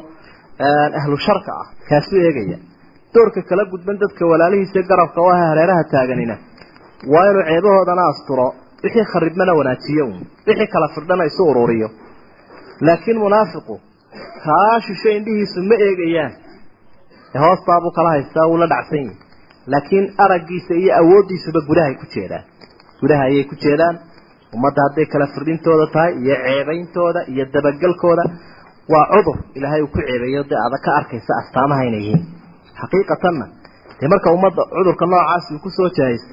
ahlu 1.01 1.16
sharka 1.26 1.53
ah 1.62 1.66
kaasuu 1.89 2.20
eegaya. 2.26 2.59
Doorka 3.14 3.41
kala 3.51 3.64
gudban 3.72 3.97
dadka 4.03 4.22
walaalihiisa 4.33 4.81
garabka 4.91 5.18
oo 5.24 5.31
ah 5.35 5.41
hareeraha 5.51 5.85
taaganina 5.93 6.35
waa 7.12 7.26
inuu 7.31 7.45
ceebahoodana 7.51 8.03
asturo 8.12 8.47
wixii 8.85 9.05
kharibmana 9.12 9.53
wanaajiyo 9.59 10.05
un 10.12 10.18
wixii 10.47 10.66
kala 10.74 10.87
firdhana 10.95 11.24
isu 11.31 11.43
ururiyo 11.51 11.89
laakiin 12.87 13.18
munaafiqu 13.24 13.74
kaa 14.45 14.76
shishe 14.87 15.11
indhihiisu 15.18 15.59
ma 15.70 15.76
eegayaan 15.87 16.33
hoostaabuu 17.45 17.93
kala 17.97 18.11
haystaa 18.14 18.47
wuu 18.51 18.59
la 18.62 18.66
dhacsan 18.72 18.99
yahi 19.05 19.16
laakiin 19.72 20.05
araggiisa 20.24 20.74
iyo 20.82 20.93
awooddiisuba 21.01 21.61
gudahay 21.68 21.95
ku 22.01 22.07
jeedaan. 22.14 22.45
Gudaha 23.01 23.22
ayay 23.30 23.45
ku 23.51 23.55
jeedaan. 23.64 23.97
Ummadda 24.57 24.80
hadday 24.86 25.07
kala 25.12 25.26
firdhintooda 25.34 25.86
tahay 25.95 26.12
iyo 26.24 26.36
ceebeyntooda 26.47 27.20
iyo 27.32 27.45
dabagelkooda 27.55 28.24
waa 28.93 29.07
cudur 29.14 29.36
ilaahay 29.59 29.82
uu 29.84 29.91
ku 29.95 30.01
ceebeeyo 30.09 30.43
dee 30.51 30.61
adag 30.66 30.82
ka 30.86 30.91
arkaysa 31.01 31.32
astaamaha 31.43 31.82
inay 31.89 32.03
yihiin. 32.07 32.22
Xaqiiqatanna 32.80 33.47
dee 34.01 34.09
marka 34.12 34.28
ummadda 34.36 34.62
cudurka 34.76 35.05
noocaasi 35.12 35.51
uu 35.55 35.61
ku 35.64 35.70
soo 35.76 35.89
jahaysto 35.99 36.32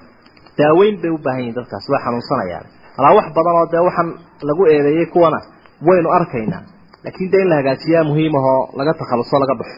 daaweyn 0.60 0.95
bay 1.01 1.12
u 1.12 1.18
baahan 1.26 1.41
yihiin 1.41 1.56
dadkaasi 1.60 1.88
way 1.93 2.01
xanuunsanayaan. 2.06 2.66
Alaa 2.99 3.14
wax 3.18 3.28
badan 3.38 3.56
oo 3.62 3.68
dee 3.74 3.84
waxaan 3.88 4.10
lagu 4.47 4.64
eedeeyey 4.74 5.06
kuwana 5.14 5.39
waynu 5.88 6.10
arkaynaa 6.18 6.64
laakiin 7.03 7.30
dee 7.34 7.41
in 7.43 7.49
la 7.51 7.56
hagaajiyaa 7.60 8.03
muhiim 8.10 8.34
ahoo 8.39 8.60
laga 8.80 8.93
takhaluso 9.01 9.36
laga 9.43 9.56
baxo 9.60 9.76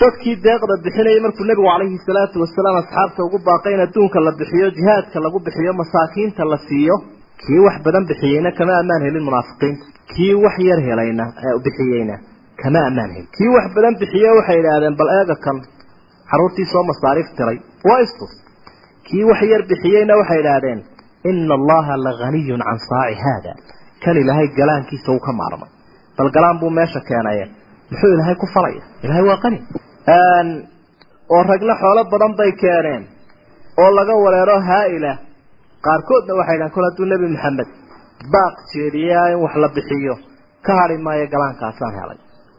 dadkii 0.00 0.34
deeqda 0.46 0.74
bixinayay 0.84 1.20
markuu 1.26 1.44
nebigu 1.50 1.68
calayhi 1.72 1.98
salaatu 2.08 2.36
wasalaam 2.44 2.76
asxaabta 2.82 3.20
ugu 3.26 3.38
baaqay 3.48 3.72
in 3.76 3.80
adduunka 3.86 4.18
la 4.26 4.32
bixiyo 4.40 4.68
jihaadka 4.78 5.18
lagu 5.26 5.38
bixiyo 5.46 5.72
masaakiinta 5.82 6.42
la 6.52 6.58
siiyo 6.68 6.96
kii 7.44 7.60
wax 7.66 7.76
badan 7.86 8.04
bixiyeyna 8.10 8.50
kama 8.58 8.72
ammaan 8.82 9.02
helin 9.06 9.24
munaafiqiinta 9.28 9.84
kii 10.14 10.34
wax 10.44 10.56
yar 10.70 10.80
helayna 10.88 11.24
bixiyeyna 11.66 12.16
kama 12.62 12.80
ammaan 12.88 13.10
helin. 13.14 13.28
Kii 13.36 13.50
wax 13.56 13.66
badan 13.76 13.94
bixiye 14.00 14.30
waxay 14.38 14.58
idhaahdeen 14.62 14.94
bal 15.00 15.08
eega 15.18 15.36
kan 15.44 15.56
xaruurtii 16.30 16.66
soo 16.72 16.82
masaariif 16.90 17.28
tiray. 17.38 17.58
Waa 17.88 17.98
istus 18.06 18.32
kii 19.08 19.24
wax 19.30 19.40
yar 19.52 19.62
bixiyeyna 19.70 20.12
waxay 20.20 20.38
idhaahdeen 20.42 20.80
ina 21.30 21.54
allaha 21.60 21.92
lahaniyun 22.06 22.62
can 22.68 22.78
saaci 22.88 23.16
haada. 23.24 23.52
Kan 24.04 24.16
ilaahay 24.22 24.48
galaankiisa 24.58 25.08
uu 25.14 25.20
ka 25.26 25.32
maarmay. 25.40 25.70
Bal 26.18 26.28
galaan 26.36 26.56
buu 26.60 26.70
meesha 26.78 27.00
keenaye 27.08 27.44
muxuu 27.90 28.10
ilaahay 28.14 28.36
ku 28.42 28.46
falaya? 28.54 28.82
Ilaahay 29.04 29.24
waa 29.30 29.40
qani. 29.44 29.58
Oo 31.34 31.42
ragna 31.50 31.74
xoolo 31.82 32.02
badan 32.12 32.32
bay 32.38 32.50
keeneen 32.62 33.02
oo 33.82 33.90
laga 33.98 34.14
wareero 34.24 34.56
haa-ila 34.68 35.12
qaarkoodna 35.86 36.32
waxay 36.40 36.56
dhahan 36.58 36.72
kol 36.74 36.84
hadduu 36.88 37.06
nebi 37.12 37.26
maxamed 37.34 37.68
baaq 38.34 38.54
jeediyaa 38.72 39.26
in 39.32 39.38
wax 39.44 39.54
la 39.62 39.68
bixiyo 39.76 40.14
ka 40.66 40.72
hadhi 40.80 40.96
maayo 41.06 41.26
galaankaasaan 41.34 41.94
helay. 42.00 42.18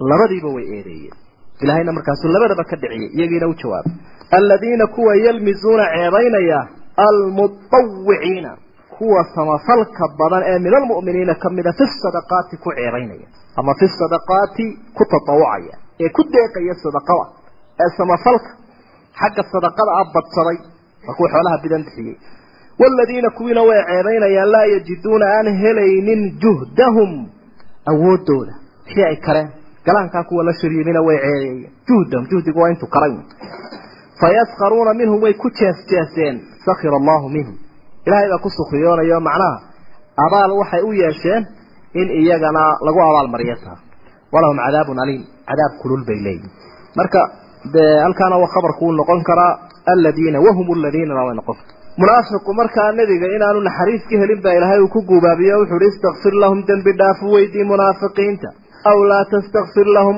Labadiiba 0.10 0.50
way 0.56 0.66
eedeeyeen. 0.78 1.16
Ilaahayna 1.64 1.92
markaasuu 1.98 2.30
labadaba 2.36 2.64
ka 2.70 2.76
dhiciyay 2.82 3.10
iyagiina 3.18 3.48
u 3.52 3.56
jawaabay. 3.62 3.94
Aladiina 4.38 4.86
kuwa 4.96 5.14
yalmizuuna 5.26 5.86
ceebaynaya 5.96 6.60
almutawiciina 7.08 8.52
kuwa 8.98 9.24
samafalka 9.36 10.04
badan 10.20 10.44
ee 10.52 10.60
min 10.66 10.74
almu'miniina 10.80 11.36
kamida 11.44 11.72
fi 11.78 11.86
sadaqaati 12.04 12.56
ku 12.64 12.70
ceebaynaya 12.78 13.28
ama 13.60 13.74
fi 13.80 13.86
sadaqaati 14.00 14.66
ku 14.98 15.04
tatawucaya 15.14 15.74
ee 16.04 16.10
ku 16.16 16.22
deeqaya 16.34 16.74
sadaqada 16.86 17.26
ee 17.84 17.90
samafalka 17.98 18.50
xagga 19.20 19.44
sadaqada 19.54 19.92
ah 20.02 20.06
badsaday 20.16 20.58
waa 21.08 21.16
xoolaha 21.34 21.58
bidan 21.64 21.84
bixiyey. 21.88 22.18
Waaladiina 22.82 23.30
kuwiina 23.38 23.62
way 23.70 23.80
ceebaynayaan 23.90 24.50
laa 24.56 24.66
yajiduuna 24.74 25.26
aan 25.38 25.48
helaynin 25.64 26.22
juhdahum 26.44 27.12
awoodooda 27.92 28.54
wixii 28.86 29.06
ay 29.12 29.16
kareen 29.26 29.50
galaankaa 29.86 30.24
kuwa 30.30 30.44
la 30.48 30.54
shariimina 30.62 31.02
way 31.08 31.18
ceebeeyeen 31.24 31.72
juhdahum 31.90 32.26
juhdigu 32.32 32.60
waa 32.62 32.70
intuu 32.74 32.90
karay 32.96 33.14
fayaskaruuna 34.22 34.94
minhum 34.94 35.22
way 35.24 35.34
ku 35.34 35.50
jeesjeeseen. 35.60 36.36
Sakira 36.66 36.96
allahu 37.02 37.30
minhum 37.30 37.56
ilaahay 38.08 38.30
baa 38.34 38.42
ku 38.46 38.50
sukriyoonayo 38.58 39.20
macnaha 39.30 39.56
abaal 40.26 40.52
waxay 40.62 40.82
u 40.90 40.92
yeesheen 41.02 41.42
in 42.02 42.08
iyagana 42.22 42.64
lagu 42.88 43.00
abaalmariyo 43.10 43.56
taa 43.66 43.78
walahum 44.34 44.58
cadaabun 44.66 45.00
aliim 45.04 45.24
cadaab 45.50 45.74
kulul 45.82 46.04
bay 46.10 46.20
leeyihiin 46.26 46.52
marka 47.00 47.22
dee 47.74 47.92
halkaana 48.06 48.36
waa 48.44 48.52
khabarku 48.56 48.82
uu 48.88 48.96
noqon 49.00 49.22
karaa 49.30 49.54
aladiina 49.94 50.40
wahum 50.48 50.68
aladiinana 50.78 51.24
way 51.28 51.36
noqon 51.40 51.58
munaafiqu 52.02 52.52
markaa 52.62 52.90
nebiga 53.00 53.28
inaanu 53.38 53.60
naxariis 53.68 54.04
ka 54.10 54.16
helin 54.22 54.40
baa 54.46 54.54
ilaahay 54.58 54.80
uu 54.86 54.90
ku 54.96 55.00
guubaabiyo 55.12 55.56
wuxuu 55.62 55.78
uhi 55.82 55.88
istakfir 55.94 56.34
lahum 56.44 56.60
dembi 56.70 56.92
dhaaf 57.00 57.20
u 57.28 57.32
weydii 57.36 57.66
munaafiqiinta. 57.72 58.50
Aw 58.90 58.98
laa 59.12 59.24
tastakfir 59.34 59.88
lahum 59.98 60.18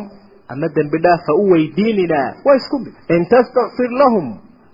ama 0.53 0.67
dembi 0.77 0.97
dhaafa 1.05 1.31
u 1.41 1.43
weydiininaa 1.53 2.27
waa 2.45 2.55
isku 2.61 2.77
mid. 2.83 2.93
In 3.15 3.21
tastakfir 3.33 3.89
lahum 4.01 4.25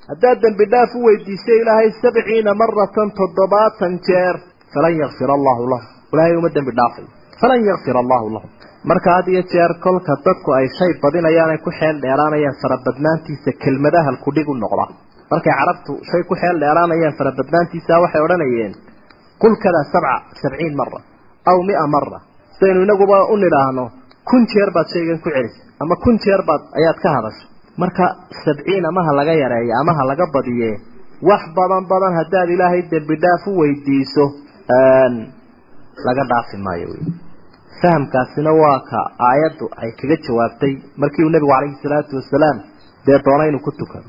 haddaad 0.10 0.38
dembi 0.46 0.66
dhaaf 0.74 0.92
u 0.98 1.00
weydiiso 1.08 1.54
ilaahay 1.62 1.90
sabciina 2.04 2.52
maratan 2.62 3.10
toddobaatan 3.20 3.94
jeer 4.08 4.36
falan 4.74 4.94
yakfir 5.04 5.30
allahu 5.38 5.64
lahum 5.74 5.88
ilaahay 6.14 6.36
uma 6.42 6.50
dembi 6.58 6.72
dhaafayo 6.80 7.08
falan 7.42 7.62
yakfir 7.72 7.96
allahu 8.04 8.28
lahum 8.36 8.50
marka 8.90 9.10
had 9.18 9.28
iyo 9.34 9.42
jeer 9.54 9.72
kolka 9.86 10.14
dadku 10.26 10.50
ay 10.60 10.68
shay 10.78 10.92
badinayaan 11.04 11.50
ay 11.56 11.60
ku 11.66 11.70
xeel 11.80 11.96
dheeraanayaan 12.06 12.56
farabadnaantiisa 12.62 13.52
kelmadaha 13.64 14.06
halkudhig 14.10 14.48
u 14.54 14.56
noqda. 14.64 14.86
Markay 15.32 15.54
carabtu 15.60 15.92
shay 16.10 16.22
ku 16.30 16.34
xeel 16.42 16.56
dheeraanayaan 16.64 17.16
farabadnaantiisa 17.20 17.94
waxay 18.04 18.22
odhanayeen 18.28 18.74
qul 19.42 19.54
kadaa 19.64 19.86
sabca 19.94 20.16
sabciin 20.42 20.74
mara 20.80 21.00
aw 21.52 21.58
mia 21.70 21.86
mara 21.96 22.20
sidaynu 22.58 22.80
inaguba 22.88 23.18
u 23.34 23.36
nidhaahno 23.44 23.86
kun 24.30 24.44
jeer 24.54 24.70
baad 24.76 24.88
shaygan 24.94 25.20
ku 25.24 25.30
celisay 25.36 25.66
ama 25.84 25.96
kun 26.04 26.16
jeer 26.26 26.42
baad 26.50 26.62
ayaad 26.80 26.98
ka 27.04 27.10
hadashay 27.16 27.48
marka 27.78 28.06
sabciin 28.46 28.86
ama 28.86 29.04
ha 29.08 29.12
laga 29.20 29.34
yareeyo 29.44 29.74
ama 29.82 29.94
ha 29.98 30.04
laga 30.12 30.26
badiye 30.34 30.72
wax 31.30 31.44
badan 31.58 31.84
badan 31.92 32.14
haddaad 32.20 32.50
ilaahay 32.56 32.82
dembi 32.92 33.16
u 33.48 33.58
weydiiso 33.60 34.26
laga 36.08 36.24
dhaafi 36.32 36.58
maayo 36.66 36.88
wy 36.94 37.00
fahamkaasina 37.82 38.52
waa 38.62 38.80
ka 38.90 39.00
aayaddu 39.30 39.66
ay 39.82 39.92
kaga 40.00 40.16
jawaabtay 40.28 40.74
markii 40.98 41.24
uu 41.26 41.34
nebigu 41.36 41.52
calayhi 41.56 41.82
salaatu 41.84 42.16
wasalaam 42.20 42.58
dee 43.06 43.20
doona 43.26 43.48
inuu 43.50 43.64
ku 43.68 43.72
tukado 43.80 44.08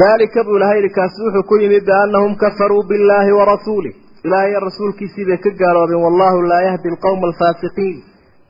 dalika 0.00 0.44
buu 0.44 0.56
ilahay 0.56 0.78
yihi 0.82 0.94
kaasi 0.98 1.22
wuxuu 1.26 1.44
ku 1.48 1.56
yimi 1.62 1.80
biannahum 1.88 2.32
kafaruu 2.42 2.82
billahi 2.90 3.32
warasuulih 3.38 3.94
ilahay 4.24 4.50
iyo 4.50 4.60
rasuulkiisii 4.60 5.24
bay 5.28 5.38
ka 5.44 5.50
gaaloobeen 5.60 6.02
wallahu 6.06 6.42
laa 6.50 6.62
yahdi 6.68 6.88
alqawma 6.88 7.26
alfaasiqiin. 7.30 7.96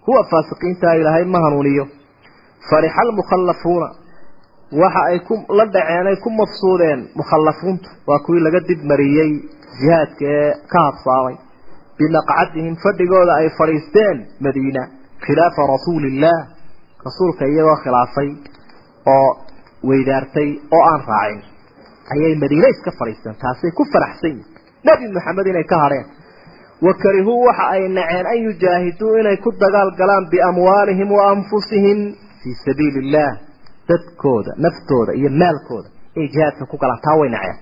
Kuwa 0.04 0.24
faasiqiintaa 0.30 0.94
ilaahay 1.00 1.24
ma 1.24 1.38
hanuuniyo. 1.44 1.86
Farixa 2.70 3.00
almukhallafuuna 3.06 3.88
waxa 4.72 5.00
ay 5.10 5.18
ku 5.28 5.34
la 5.58 5.64
dhaceen 5.74 6.06
ay 6.06 6.16
ku 6.24 6.30
mafsuudeen 6.40 7.00
mukhallafuuntu 7.20 7.88
waa 8.08 8.18
kuwii 8.26 8.40
laga 8.46 8.60
dib 8.68 8.80
mariyey 8.90 9.30
jihaadka 9.80 10.24
ee 10.38 10.50
ka 10.72 10.78
habsaamay 10.88 11.36
bimaqcadihim 11.98 12.74
fadhigooda 12.84 13.32
ay 13.40 13.48
fadhiisteen 13.58 14.16
madiina 14.46 14.82
khilaafa 15.26 15.62
rasuuliillah 15.74 16.36
rasuulka 17.06 17.44
iyagoo 17.52 17.76
khilaafay 17.84 18.30
oo 19.14 19.30
weydaartay 19.88 20.50
oo 20.76 20.82
aan 20.90 21.02
raacin. 21.10 21.42
Ayay 22.12 22.34
madiine 22.42 22.68
iska 22.74 22.90
fadhiisteen 22.98 23.36
taasay 23.42 23.70
ku 23.78 23.82
faraxsan 23.92 24.30
yihiin 24.30 24.46
nebi 24.86 25.12
maxamed 25.16 25.46
inay 25.52 25.64
ka 25.72 25.76
hadheen 25.84 26.06
wakarihuu 26.86 27.40
waxa 27.48 27.64
ay 27.74 27.82
naceen 27.96 28.26
an 28.32 28.38
yujaahiduu 28.46 29.12
inay 29.20 29.36
ku 29.44 29.50
dagaal 29.62 29.90
galaan 30.00 30.24
biamwaalihim 30.32 31.08
wa 31.18 31.22
anfusihim 31.34 31.98
fii 32.42 32.54
sabiili 32.64 32.98
illah 33.04 33.30
dadkooda 33.90 34.50
naftooda 34.64 35.12
iyo 35.20 35.30
maalkooda 35.42 35.88
inay 36.16 36.28
jihaadka 36.34 36.64
ku 36.70 36.76
galaan. 36.82 37.00
Taa 37.06 37.16
way 37.20 37.28
naceen 37.34 37.56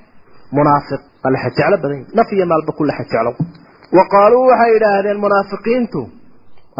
munaafiq 0.56 1.00
waa 1.24 1.30
laxa 1.34 1.50
jeclo 1.58 1.76
badan 1.82 2.00
naf 2.18 2.28
iyo 2.36 2.44
maalba 2.52 2.72
ku 2.78 2.82
laxa 2.90 3.04
jeclo 3.12 3.30
wa 3.96 4.04
qaaluu 4.14 4.44
waxay 4.50 4.72
idhaahdeen 4.78 5.18
munaafiqiintu 5.24 6.00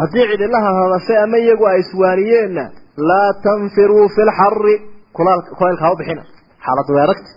haddii 0.01 0.25
cidilaha 0.31 0.69
hadashay 0.79 1.17
ama 1.25 1.37
iyagu 1.43 1.65
ay 1.71 1.79
iswaaniyeenna 1.83 2.63
laa 3.09 3.29
tanfiruu 3.45 4.05
fi 4.15 4.21
lxari 4.29 4.75
kulaylka 5.57 5.83
ha 5.85 5.91
u 5.93 5.97
bixina. 5.99 6.23
Xaalad 6.65 6.87
weeragta 6.95 7.29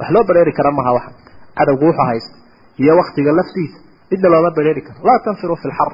wax 0.00 0.08
loo 0.14 0.24
bedheeri 0.28 0.52
kara 0.58 0.70
maha 0.78 0.90
waxa. 0.96 1.10
Cadowgu 1.58 1.84
wuxuu 1.88 2.06
haysta 2.10 2.34
iyo 2.82 2.92
waktiga 3.00 3.30
laftiisa 3.38 3.78
midna 4.10 4.28
looma 4.32 4.50
bedheeri 4.58 4.82
karo. 4.86 4.98
Laa 5.08 5.18
tanfiruu 5.26 5.56
fi 5.62 5.66
lxar 5.72 5.90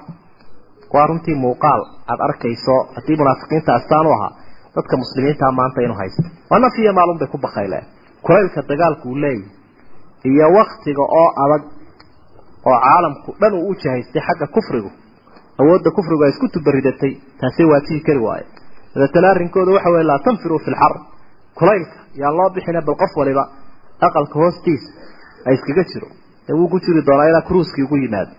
waa 0.94 1.06
runtii 1.10 1.34
muuqaal 1.44 1.80
aada 2.10 2.22
arkayso. 2.28 2.76
Haddii 2.96 3.16
munaafiqiinta 3.20 3.70
astaan 3.78 4.06
u 4.06 4.12
ahaa 4.16 4.32
dadka 4.76 4.94
muslimiintaa 5.02 5.52
maanta 5.58 5.80
inuu 5.86 5.96
haysto. 6.02 6.22
Waa 6.50 6.58
naf 6.64 6.74
iyo 6.82 6.92
maalun 6.98 7.18
bay 7.20 7.28
ku 7.34 7.38
bakayleen 7.46 7.84
kulaylka 8.26 8.60
dagaalku 8.70 9.08
uu 9.12 9.18
leeyahy 9.24 9.48
iyo 10.30 10.46
waktiga 10.58 11.02
oo 11.20 11.28
adag 11.44 11.62
oo 12.70 12.78
caalamku 12.86 13.30
dhan 13.40 13.52
uu 13.58 13.68
u 13.70 13.74
jahaystay 13.82 14.22
xagga 14.28 14.46
kufrigu. 14.56 14.90
Awoodda 15.60 15.90
kufrigu 15.96 16.22
ay 16.24 16.30
isku 16.34 16.46
tubaridatay 16.54 17.12
taasay 17.40 17.66
waajihi 17.72 18.00
kari 18.06 18.20
waaye. 18.26 18.46
Dabeetana 18.94 19.28
arrinkooda 19.30 19.72
waxa 19.76 19.90
weye 19.94 20.04
laa 20.10 20.18
tanfiruu 20.26 20.58
fi 20.64 20.70
lxar 20.74 20.94
kulaylka 21.58 21.96
yaan 22.20 22.34
loo 22.38 22.48
bixina 22.54 22.80
bal 22.86 22.96
qof 23.02 23.12
waliba 23.20 23.44
aqalka 24.06 24.34
hoostiisa 24.42 24.90
ha 25.44 25.50
iskaga 25.56 25.84
jiro. 25.90 26.08
Ee 26.48 26.52
wuu 26.58 26.68
ku 26.72 26.78
jiri 26.84 27.02
doonaa 27.06 27.28
ilaa 27.30 27.42
kruuskii 27.48 27.84
ugu 27.86 27.96
yimaado 28.04 28.32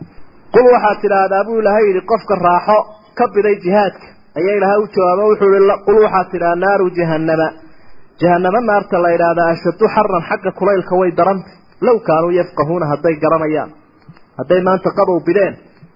qul 0.54 0.66
waxaad 0.76 0.98
tidhaahdaa 1.04 1.44
buu 1.48 1.60
ilahay 1.62 1.84
yidhi 1.90 2.02
qofka 2.12 2.36
raaxo 2.48 2.78
ka 3.18 3.26
biday 3.36 3.56
jihaadka 3.66 4.08
ayaa 4.40 4.56
ilahay 4.60 4.80
u 4.84 4.88
jawaabo 4.96 5.24
wuxuu 5.32 5.52
ihi 5.58 5.76
qul 5.86 5.98
waxaad 6.06 6.28
tidhaha 6.34 6.56
naaru 6.66 6.86
jahannama. 6.98 7.48
Jahanamo 8.22 8.60
naarta 8.70 8.98
la 9.04 9.10
yidhaahdaa 9.16 9.50
ashaddu 9.56 9.86
xaran 9.96 10.24
xagga 10.30 10.52
kulaylka 10.60 10.94
way 11.00 11.10
darantay 11.20 11.54
low 11.88 11.98
kaanuu 12.08 12.32
yafqahuuna 12.40 12.86
hadday 12.92 13.16
garanayaan. 13.24 13.70
Hadday 14.40 14.62
maanta 14.68 14.90
qabow 14.98 15.18
bideen 15.28 15.54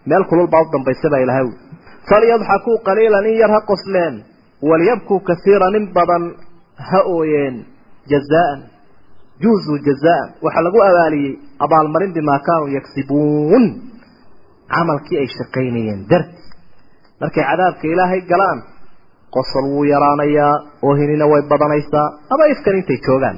meel 0.09 0.23
kulul 0.29 0.47
baa 0.53 0.61
u 0.65 0.71
dambaysa 0.73 1.07
baa 1.13 1.21
ilahay 1.25 1.43
wi 1.49 1.53
falyadxakuu 2.09 2.77
qaliilan 2.87 3.25
in 3.31 3.35
yar 3.41 3.51
ha 3.55 3.59
qosleen. 3.71 4.15
Waliyabkuu 4.69 5.19
kasiiran 5.29 5.75
in 5.79 5.85
badan 5.97 6.23
ha 6.89 6.99
ooyeen. 7.15 7.55
Jazaan 8.11 8.59
juuzuu 9.41 9.77
jazaan 9.87 10.27
waxaa 10.45 10.63
lagu 10.67 10.79
abaaliyey 10.89 11.33
abaalmarin 11.65 12.11
bimaa 12.17 12.39
kaanuu 12.47 12.69
yagsibuun 12.77 13.63
camalkii 14.75 15.17
ay 15.21 15.27
shaqaynayeen 15.37 16.01
darti 16.11 16.38
markay 17.21 17.43
cadaabka 17.49 17.85
ilaahay 17.93 18.21
galaan 18.31 18.59
qosol 19.35 19.65
wuu 19.73 19.85
yaraanayaa 19.93 20.53
oohinina 20.87 21.25
way 21.31 21.41
badanaysaa 21.51 22.07
ama 22.33 22.43
ifkan 22.53 22.75
intay 22.81 22.99
joogaan. 23.07 23.37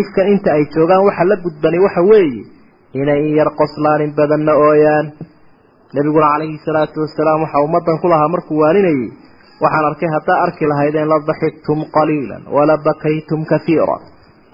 Ifkan 0.00 0.26
inta 0.34 0.50
ay 0.58 0.64
joogaan 0.74 1.02
waxa 1.08 1.24
la 1.30 1.36
gudbani 1.44 1.78
waxa 1.86 2.02
weeye 2.10 2.42
inay 3.00 3.20
in 3.28 3.34
yar 3.40 3.50
qoslaan 3.60 4.00
in 4.06 4.12
badanna 4.18 4.52
ooyaan. 4.66 5.06
Nebiguna 5.94 6.26
calayhi 6.32 6.58
salaatu 6.66 6.98
wasalaam 7.04 7.40
waxaa 7.44 7.64
ummadan 7.66 7.96
ku 8.02 8.06
lahaa 8.12 8.28
markuu 8.34 8.58
waaninayay 8.62 9.02
waxaan 9.64 9.84
arkay 9.90 10.08
haddaa 10.16 10.38
arki 10.46 10.64
lahaydeen 10.72 11.08
la 11.12 11.18
daxiktum 11.30 11.78
qaliilan 11.96 12.42
wala 12.56 12.74
bakaytum 12.88 13.40
kaiira 13.52 13.96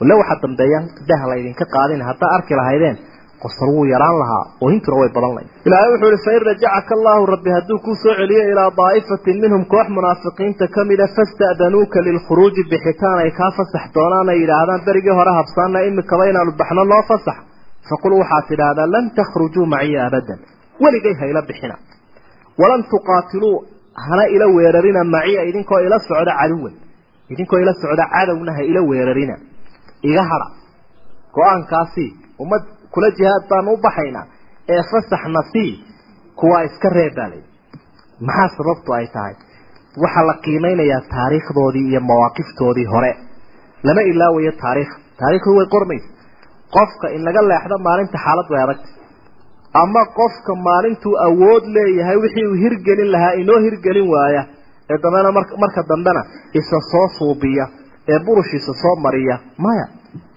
wale 0.01 0.15
waxaa 0.21 0.41
dambeeya 0.45 0.81
dah 1.11 1.21
laydinka 1.31 1.65
qaadin 1.75 2.01
haddaa 2.09 2.31
arki 2.39 2.55
lahaydeen 2.61 2.97
qosol 3.43 3.69
wuu 3.77 3.85
yaraan 3.95 4.17
lahaa 4.23 4.45
oohintuna 4.65 4.97
way 5.01 5.11
badan 5.17 5.33
lahayd. 5.37 5.49
Ilaahay 5.69 5.91
wuxuu 5.95 6.11
ihi 6.15 6.21
fain 6.27 6.41
rajacaka 6.51 6.93
allahu 6.99 7.23
rabbi 7.35 7.51
hadduu 7.57 7.79
kuu 7.85 7.97
soo 8.03 8.15
celiyo 8.21 8.43
ilaa 8.53 8.71
daa'ifatin 8.81 9.37
minhum 9.45 9.63
koox 9.73 9.87
munaafiqiinta 9.99 10.65
ka 10.75 10.81
mida 10.91 11.07
fasta'danuuka 11.17 11.99
lilkhuruuji 12.09 12.63
bixitaan 12.73 13.19
ay 13.25 13.31
kaa 13.39 13.51
fasax 13.59 13.85
doonaan 13.97 14.29
ay 14.33 14.39
yidhaahdaan 14.43 14.81
berigii 14.89 15.15
hore 15.21 15.33
habsaana 15.41 15.79
imikaba 15.91 16.25
inaanu 16.31 16.53
baxno 16.61 16.83
noo 16.93 17.03
fasax. 17.11 17.39
Faqul 17.89 18.13
waxaad 18.23 18.45
tidhaahdaa 18.51 18.89
lan 18.95 19.05
takhrujuu 19.19 19.67
maciya 19.75 20.01
abadan 20.09 20.39
weligay 20.83 21.15
hayla 21.21 21.41
bixina. 21.49 21.77
Walan 22.61 22.83
tuqaatiluu 22.93 23.57
hana 24.07 24.25
ila 24.35 24.47
weerarina 24.57 25.01
maciya 25.15 25.43
idinkoo 25.51 25.81
ila 25.87 25.97
socda 26.09 26.33
caduwan. 26.41 26.75
Idinkoo 27.33 27.59
ila 27.63 27.73
socda 27.83 28.05
cadowna 28.15 28.53
ha 28.57 28.63
ila 28.71 28.81
weerarina. 28.91 29.35
Iga 30.11 30.23
hadha 30.31 30.47
go'aankaasi 31.37 32.07
ummad 32.43 32.63
kula 32.99 33.11
jihaad 33.19 33.45
baanu 33.51 33.71
u 33.77 33.81
baxaynaa 33.87 34.27
ee 34.75 34.83
fasaxna 34.91 35.43
sii 35.53 35.71
kuwaa 36.41 36.63
iska 36.69 36.89
reebaalay 36.99 37.43
maxaa 38.29 38.49
sababtu 38.59 38.91
ay 38.99 39.07
tahay? 39.17 39.35
Waxaa 40.03 40.25
la 40.29 40.35
qiimeynayaa 40.45 41.01
taariikhdoodii 41.15 41.87
iyo 41.91 42.01
mawaaqiftoodii 42.11 42.87
hore. 42.93 43.13
Lama 43.87 44.03
ilaawayo 44.11 44.53
taariikh. 44.63 44.93
Taariikhdu 45.21 45.53
way 45.59 45.67
qormaysa 45.75 46.09
qofka 46.77 47.07
in 47.17 47.23
laga 47.27 47.43
leexdo 47.51 47.77
maalinta 47.87 48.19
xaalad 48.25 48.49
way 48.53 48.61
adagtay 48.65 48.93
ama 49.83 50.03
qofka 50.19 50.53
maalintuu 50.67 51.15
awood 51.27 51.65
leeyahay 51.77 52.17
wixii 52.25 52.47
uu 52.51 52.59
hirgelin 52.65 53.11
lahaa 53.15 53.33
inoo 53.43 53.59
hirgelin 53.67 54.09
waaya 54.15 54.43
ee 54.93 54.99
dambena 55.05 55.31
mar 55.37 55.45
marka 55.63 55.81
dambena 55.91 56.23
isa 56.61 56.79
soo 56.91 57.07
suubiya 57.19 57.65
ee 58.13 58.19
burushiisa 58.27 58.73
soo 58.83 58.95
mariya. 59.07 59.37
Maya 59.65 59.87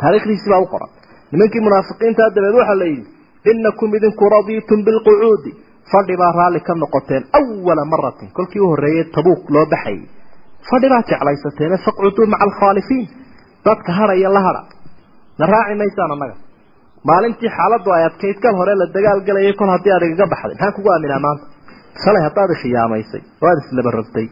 taariikhdiisi 0.01 0.47
baa 0.53 0.61
u 0.65 0.67
qoran 0.73 0.89
nimankii 1.31 1.61
munaafiqiintaa 1.67 2.29
dabeed 2.35 2.55
waxaa 2.61 2.77
la 2.81 2.87
yidhi 2.93 3.09
inakum 3.51 3.89
idinku 3.97 4.23
radiitum 4.35 4.79
bilqucuudi. 4.87 5.51
Fadhi 5.91 6.15
baa 6.21 6.31
raalli 6.39 6.59
ka 6.67 6.73
noqoteen 6.83 7.23
awala 7.39 7.83
maratin 7.93 8.29
kolkii 8.37 8.61
u 8.65 8.67
horreeyey 8.71 9.05
tabuuk 9.15 9.41
loo 9.53 9.65
baxayay 9.73 9.99
fadhi 10.69 10.87
baa 10.93 11.01
jeclaysateen 11.09 11.73
faqcuduu 11.85 12.25
maca 12.33 12.43
alkhaalifiin. 12.47 13.05
Dadka 13.65 13.91
hadhaya 13.99 14.29
la 14.35 14.41
hadha 14.47 14.61
na 15.39 15.45
raaci 15.53 15.75
maysaan 15.81 16.11
annaga. 16.15 16.35
Maalintii 17.09 17.49
xaaladdu 17.57 17.89
ay 17.97 18.03
adkayd 18.09 18.37
kal 18.43 18.55
hore 18.59 18.73
la 18.81 18.85
dagaalgalayay 18.95 19.53
kol 19.59 19.69
haddii 19.75 19.93
aad 19.95 20.03
igaga 20.07 20.27
baxday. 20.33 20.53
Maxaan 20.55 20.73
kugu 20.77 20.89
aaminaa 20.93 21.19
maanta? 21.25 21.45
Shalay 22.03 22.23
haddaad 22.27 22.49
ishiyaamaysay 22.55 23.21
waad 23.43 23.57
islaba 23.63 23.91
rogtay 23.97 24.27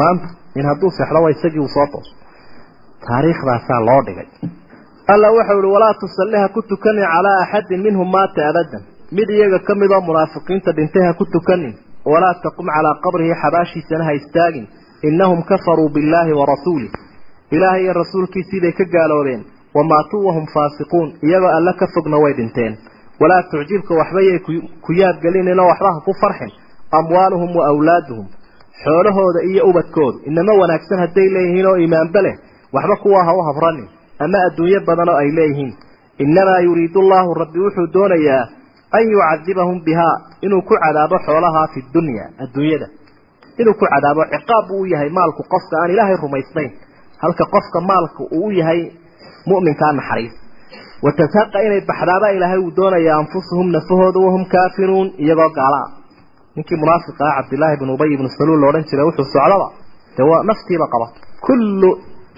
maanta 0.00 0.26
in 0.58 0.64
hadduu 0.70 0.90
seexdo 0.96 1.18
waa 1.24 1.32
isagii 1.36 1.62
uu 1.64 1.72
soo 1.76 1.86
tooso 1.92 2.12
taariikhdaasaa 3.06 3.80
loo 3.88 4.00
dhigay 4.06 4.28
alla 5.12 5.28
wuxuu 5.32 5.58
ihi 5.60 5.72
walaa 5.74 5.94
tusalli 6.00 6.36
ha 6.42 6.48
ku 6.48 6.62
tukanin 6.62 7.04
calaa 7.14 7.38
axadin 7.42 7.82
minhum 7.82 8.08
maata 8.10 8.48
abadan. 8.50 8.82
Mid 9.12 9.28
iyaga 9.30 9.58
ka 9.66 9.74
mid 9.74 9.90
oo 9.92 10.00
munaafiqiinta 10.00 10.72
dhintay 10.76 11.04
ha 11.06 11.12
ku 11.14 11.24
tukanin 11.34 11.74
walaa 12.12 12.34
taqum 12.42 12.66
calaa 12.74 13.00
qabrihi 13.04 13.34
xabaashiisana 13.42 14.04
ha 14.04 14.12
istaagin. 14.20 14.66
Innahum 15.08 15.42
kafaruu 15.50 15.88
billaahi 15.94 16.32
wa 16.32 16.46
rasuulih 16.46 16.90
ilaahay 17.50 17.82
iyo 17.84 17.92
rasuulkiisii 17.92 18.60
bay 18.60 18.72
ka 18.72 18.84
gaaloobeen 18.84 19.42
wamaatuu 19.74 20.24
wahum 20.26 20.46
faasiquun. 20.54 21.08
Iyagoo 21.22 21.52
alle 21.58 21.72
ka 21.80 21.86
fogna 21.94 22.16
way 22.18 22.32
dhinteen. 22.38 22.78
Walaa 23.20 23.42
tucjibka 23.50 23.94
waxbayay 23.94 24.38
ku 24.84 24.92
yaabgelinino 24.92 25.66
waxba 25.70 25.92
ha 25.94 26.00
ku 26.06 26.12
farxin. 26.20 26.50
Amwaaluhum 26.98 27.56
wa 27.56 27.64
awlaaduhum 27.72 28.26
xoolahooda 28.84 29.40
iyo 29.50 29.62
ubadkoodu. 29.68 30.18
Inama 30.26 30.52
wanaagsan 30.60 30.98
hadday 30.98 31.28
leeyihiin 31.34 31.66
oo 31.66 31.76
iimaanba 31.76 32.20
leh 32.22 32.34
waxba 32.72 32.96
kuwaa 33.02 33.24
ha 33.28 33.32
u 33.34 33.42
habranin 33.48 33.88
ama 34.18 34.38
adduunyo 34.48 34.80
badan 34.88 35.08
oo 35.08 35.16
ay 35.22 35.30
leeyihiin. 35.38 35.72
Innamaa 36.24 36.60
yuriidu 36.66 36.98
allahu 37.04 37.34
rabbi 37.42 37.58
wuxuu 37.64 37.86
doonayaa 37.94 38.44
an 38.96 39.02
yucadibahum 39.12 39.78
bihaa 39.86 40.16
inuu 40.46 40.62
ku 40.68 40.74
cadaabo 40.84 41.16
xoolahaa 41.26 41.66
fi 41.74 41.80
dunya 41.94 42.24
adduunyada. 42.44 42.86
Inuu 43.60 43.74
ku 43.80 43.86
cadaabo 43.92 44.22
ciqaab 44.32 44.64
buu 44.68 44.80
u 44.82 44.86
yahay 44.92 45.10
maalku 45.18 45.42
qofka 45.52 45.74
aan 45.82 45.90
ilaahay 45.94 46.16
rumaysnayn. 46.22 46.70
Halka 47.22 47.44
qofka 47.54 47.78
maalka 47.90 48.22
uu 48.36 48.46
u 48.46 48.50
yahay 48.60 48.80
mu'minkaa 49.50 49.92
naxariis. 49.98 50.34
Watashaqa 51.04 51.58
inay 51.66 51.80
baxdaaba 51.90 52.28
ilaahay 52.36 52.58
uu 52.64 52.72
doonaya 52.78 53.12
anfusuhum 53.20 53.68
nafahooda 53.76 54.18
wahum 54.26 54.44
kaafiruun 54.54 55.08
iyagoo 55.24 55.50
gaala 55.58 55.80
ninkii 56.56 56.78
munaafiqa 56.82 57.22
ah 57.28 57.34
cabdillaahi 57.42 57.76
bn 57.80 57.90
ubay 57.94 58.10
ibnu 58.14 58.28
saluul 58.38 58.60
la 58.62 58.66
odhan 58.70 58.84
jiray 58.90 59.04
wuxuu 59.08 59.26
socdaba 59.34 59.66
dee 60.16 60.42
naftiiba 60.50 60.86
qaba. 60.94 61.06
Kullu 61.46 61.90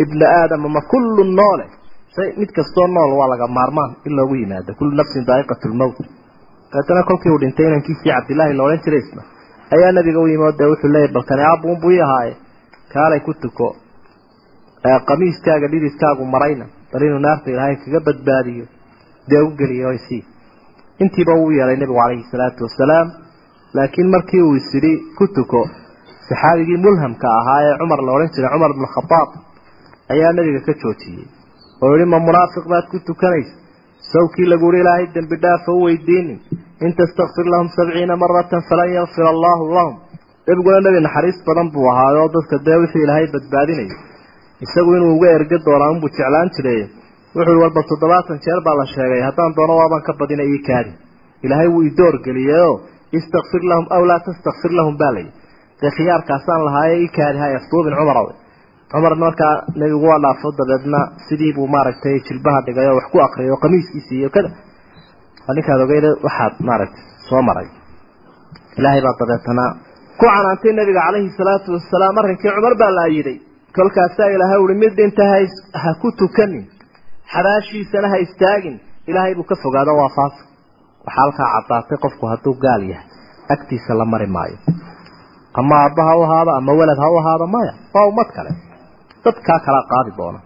ibna 0.03 0.27
aadam 0.41 0.65
ama 0.69 0.81
kullu 0.93 1.23
noole. 1.39 1.67
Shay 2.15 2.29
mid 2.41 2.51
kastoo 2.57 2.87
nool 2.97 3.11
waa 3.19 3.29
laga 3.33 3.47
maarmaan 3.59 3.91
in 4.07 4.13
loogu 4.19 4.35
yimaado. 4.43 4.75
Kullu 4.79 4.93
nafsin 5.01 5.25
daa'iqatu 5.29 5.69
lmowt 5.73 5.99
dabeetana 6.73 7.03
kolkii 7.09 7.31
uu 7.33 7.41
dhintay 7.43 7.67
inankiisii 7.71 8.11
cabdillaahi 8.13 8.55
la 8.59 8.63
odhan 8.67 8.81
jiray 8.85 9.03
ayaa 9.75 9.93
nabiga 9.97 10.21
u 10.21 10.29
yimi 10.33 10.53
dee 10.59 10.69
wuxuu 10.73 10.91
leeyahy 10.95 11.13
balkani 11.17 11.43
aabuun 11.51 11.81
buu 11.83 11.91
ii 11.97 12.03
ahaaye 12.07 12.35
kaalay 12.93 13.21
ku 13.27 13.33
tuko. 13.43 13.69
Qamiiskaaga 15.09 15.67
dhididkaagu 15.73 16.25
marayna. 16.35 16.67
Bal 16.93 17.03
inuu 17.03 17.19
naarta 17.27 17.51
ilaahay 17.51 17.77
kaga 17.85 18.01
badbaadiyo. 18.07 18.65
Dee 19.31 19.41
u 19.47 19.51
geliyo 19.59 19.93
isii 19.99 20.25
intiiba 21.03 21.33
uu 21.41 21.51
yeelay 21.53 21.77
nebigu 21.77 21.99
calayhi 22.01 22.25
salaatu 22.33 22.65
wasalaam 22.67 23.09
laakiin 23.77 24.09
markii 24.15 24.43
uu 24.43 24.55
isidhi 24.61 24.93
ku 25.19 25.25
tuko. 25.37 25.61
Saxaabigii 26.29 26.79
mulhamka 26.87 27.29
ahaa 27.41 27.61
ee 27.67 27.75
cumar 27.81 28.01
la 28.07 28.13
odhan 28.17 28.31
jiray 28.37 28.51
cumar 28.55 28.73
bnu 28.77 28.89
khadaab 28.95 29.29
ayaa 30.13 30.33
nebiga 30.37 30.61
ka 30.67 30.73
joojiyey. 30.83 31.27
Oo 31.83 31.93
yihi 31.97 32.07
ma 32.13 32.19
munaafiq 32.29 32.65
baad 32.73 32.87
ku 32.93 32.97
tukanaysa? 33.09 33.55
Sawkii 34.13 34.47
lagu 34.53 34.67
yihi 34.73 34.83
ilaahay 34.85 35.07
dembi 35.15 35.37
dhaafa 35.45 35.71
u 35.79 35.81
weydiinin. 35.87 36.39
In 36.85 36.93
tastakfir 36.99 37.47
lahum 37.53 37.69
sabciina 37.77 38.15
maratan 38.23 38.63
falan 38.69 38.91
yakfir 38.99 39.27
allahu 39.35 39.65
lahum. 39.77 39.95
Nebiguna 40.49 40.79
nebi 40.87 40.99
naxariis 41.07 41.39
badan 41.47 41.69
buu 41.75 41.87
ahaayoo 41.93 42.29
dadka 42.37 42.57
dee 42.67 42.79
wixii 42.83 43.03
ilaahay 43.07 43.27
badbaadinayo. 43.35 43.97
Isagu 44.65 44.91
inuu 44.99 45.13
uga 45.17 45.29
erga 45.39 45.59
doonaa 45.67 45.91
unbuu 45.95 46.11
jeclaan 46.17 46.49
jiray. 46.57 46.81
Wuxuu 47.37 47.59
walba 47.63 47.81
toddobaatan 47.91 48.39
jeer 48.45 48.61
baa 48.67 48.77
la 48.81 48.87
sheegay. 48.95 49.21
Haddaan 49.29 49.53
doono 49.57 49.75
waabaan 49.81 50.03
ka 50.07 50.13
badina 50.21 50.45
ii 50.53 50.61
kaadi. 50.69 50.93
Ilaahay 51.45 51.69
wuu 51.75 51.83
idoor 51.91 52.15
geliyeyoo 52.27 52.75
istakfir 53.19 53.63
lahum 53.71 53.87
aw 53.97 54.03
laa 54.11 54.21
tastakfir 54.27 54.73
lahum 54.79 54.95
baa 55.01 55.13
layi 55.17 55.29
dee 55.81 55.91
khiyaarkaasaan 55.97 56.63
lahaaye 56.67 56.95
ii 57.05 57.11
kaadi 57.19 57.39
ha 57.43 57.47
aftuubin 57.59 57.95
cumar 57.99 58.19
cumarna 58.93 59.17
markaa 59.25 59.55
nebigu 59.81 60.07
waa 60.11 60.21
dhaafo 60.25 60.49
dabeedna 60.59 61.01
sidii 61.29 61.53
buu 61.57 61.67
maaragtay 61.75 62.17
jilbaha 62.29 62.61
dhigay 62.67 62.87
oo 62.91 62.97
wax 62.99 63.07
ku 63.13 63.19
akriyay 63.27 63.51
oo 63.55 63.61
qamiiskiisii 63.65 64.19
iyo 64.23 64.31
kada 64.37 64.51
ninkaad 65.57 65.81
ogeyda 65.87 66.11
waxaad 66.27 66.55
maaragtay 66.69 67.05
soo 67.29 67.43
maray. 67.49 67.69
Ilaahay 68.79 69.03
baa 69.07 69.15
dabeetana 69.21 69.65
ku 70.21 70.25
canaantay 70.31 70.73
nabiga 70.79 71.01
calayhi 71.07 71.31
salaatu 71.39 71.69
wasalaam 71.77 72.19
arrinkii 72.23 72.51
cumar 72.57 72.75
baa 72.83 72.91
la 72.99 73.03
ayiday 73.11 73.37
kolkaasaa 73.77 74.29
ilaahay 74.37 74.61
uhi 74.65 74.75
mid 74.83 74.93
dhinta 74.99 75.25
ha 75.83 75.91
ku 76.03 76.09
tukanin 76.21 76.65
xabaashiisana 77.33 78.09
ha 78.13 78.17
istaagin. 78.27 78.77
Ilaahay 79.11 79.35
buu 79.39 79.47
ka 79.51 79.55
fogaado 79.63 79.93
waa 80.01 80.11
faasa 80.17 80.41
waxaa 81.07 81.17
halkaa 81.19 81.49
caddaatay 81.55 81.99
qofku 82.05 82.25
hadduu 82.33 82.55
gaal 82.65 82.83
yahay. 82.93 83.07
Agtiisa 83.55 83.93
la 84.01 84.05
mari 84.13 84.27
maayo. 84.37 84.57
Ama 85.61 85.75
aabba 85.83 86.03
ha 86.09 86.13
u 86.19 86.23
ahaado 86.27 86.51
ama 86.61 86.73
welad 86.79 86.99
ha 87.03 87.09
u 87.15 87.19
ahaado 87.21 87.47
maya. 87.55 87.73
Waa 87.95 88.07
ummad 88.11 88.29
kale 88.37 88.51
dadkaa 89.27 89.59
kala 89.67 89.81
qaadi 89.93 90.13
doona. 90.19 90.41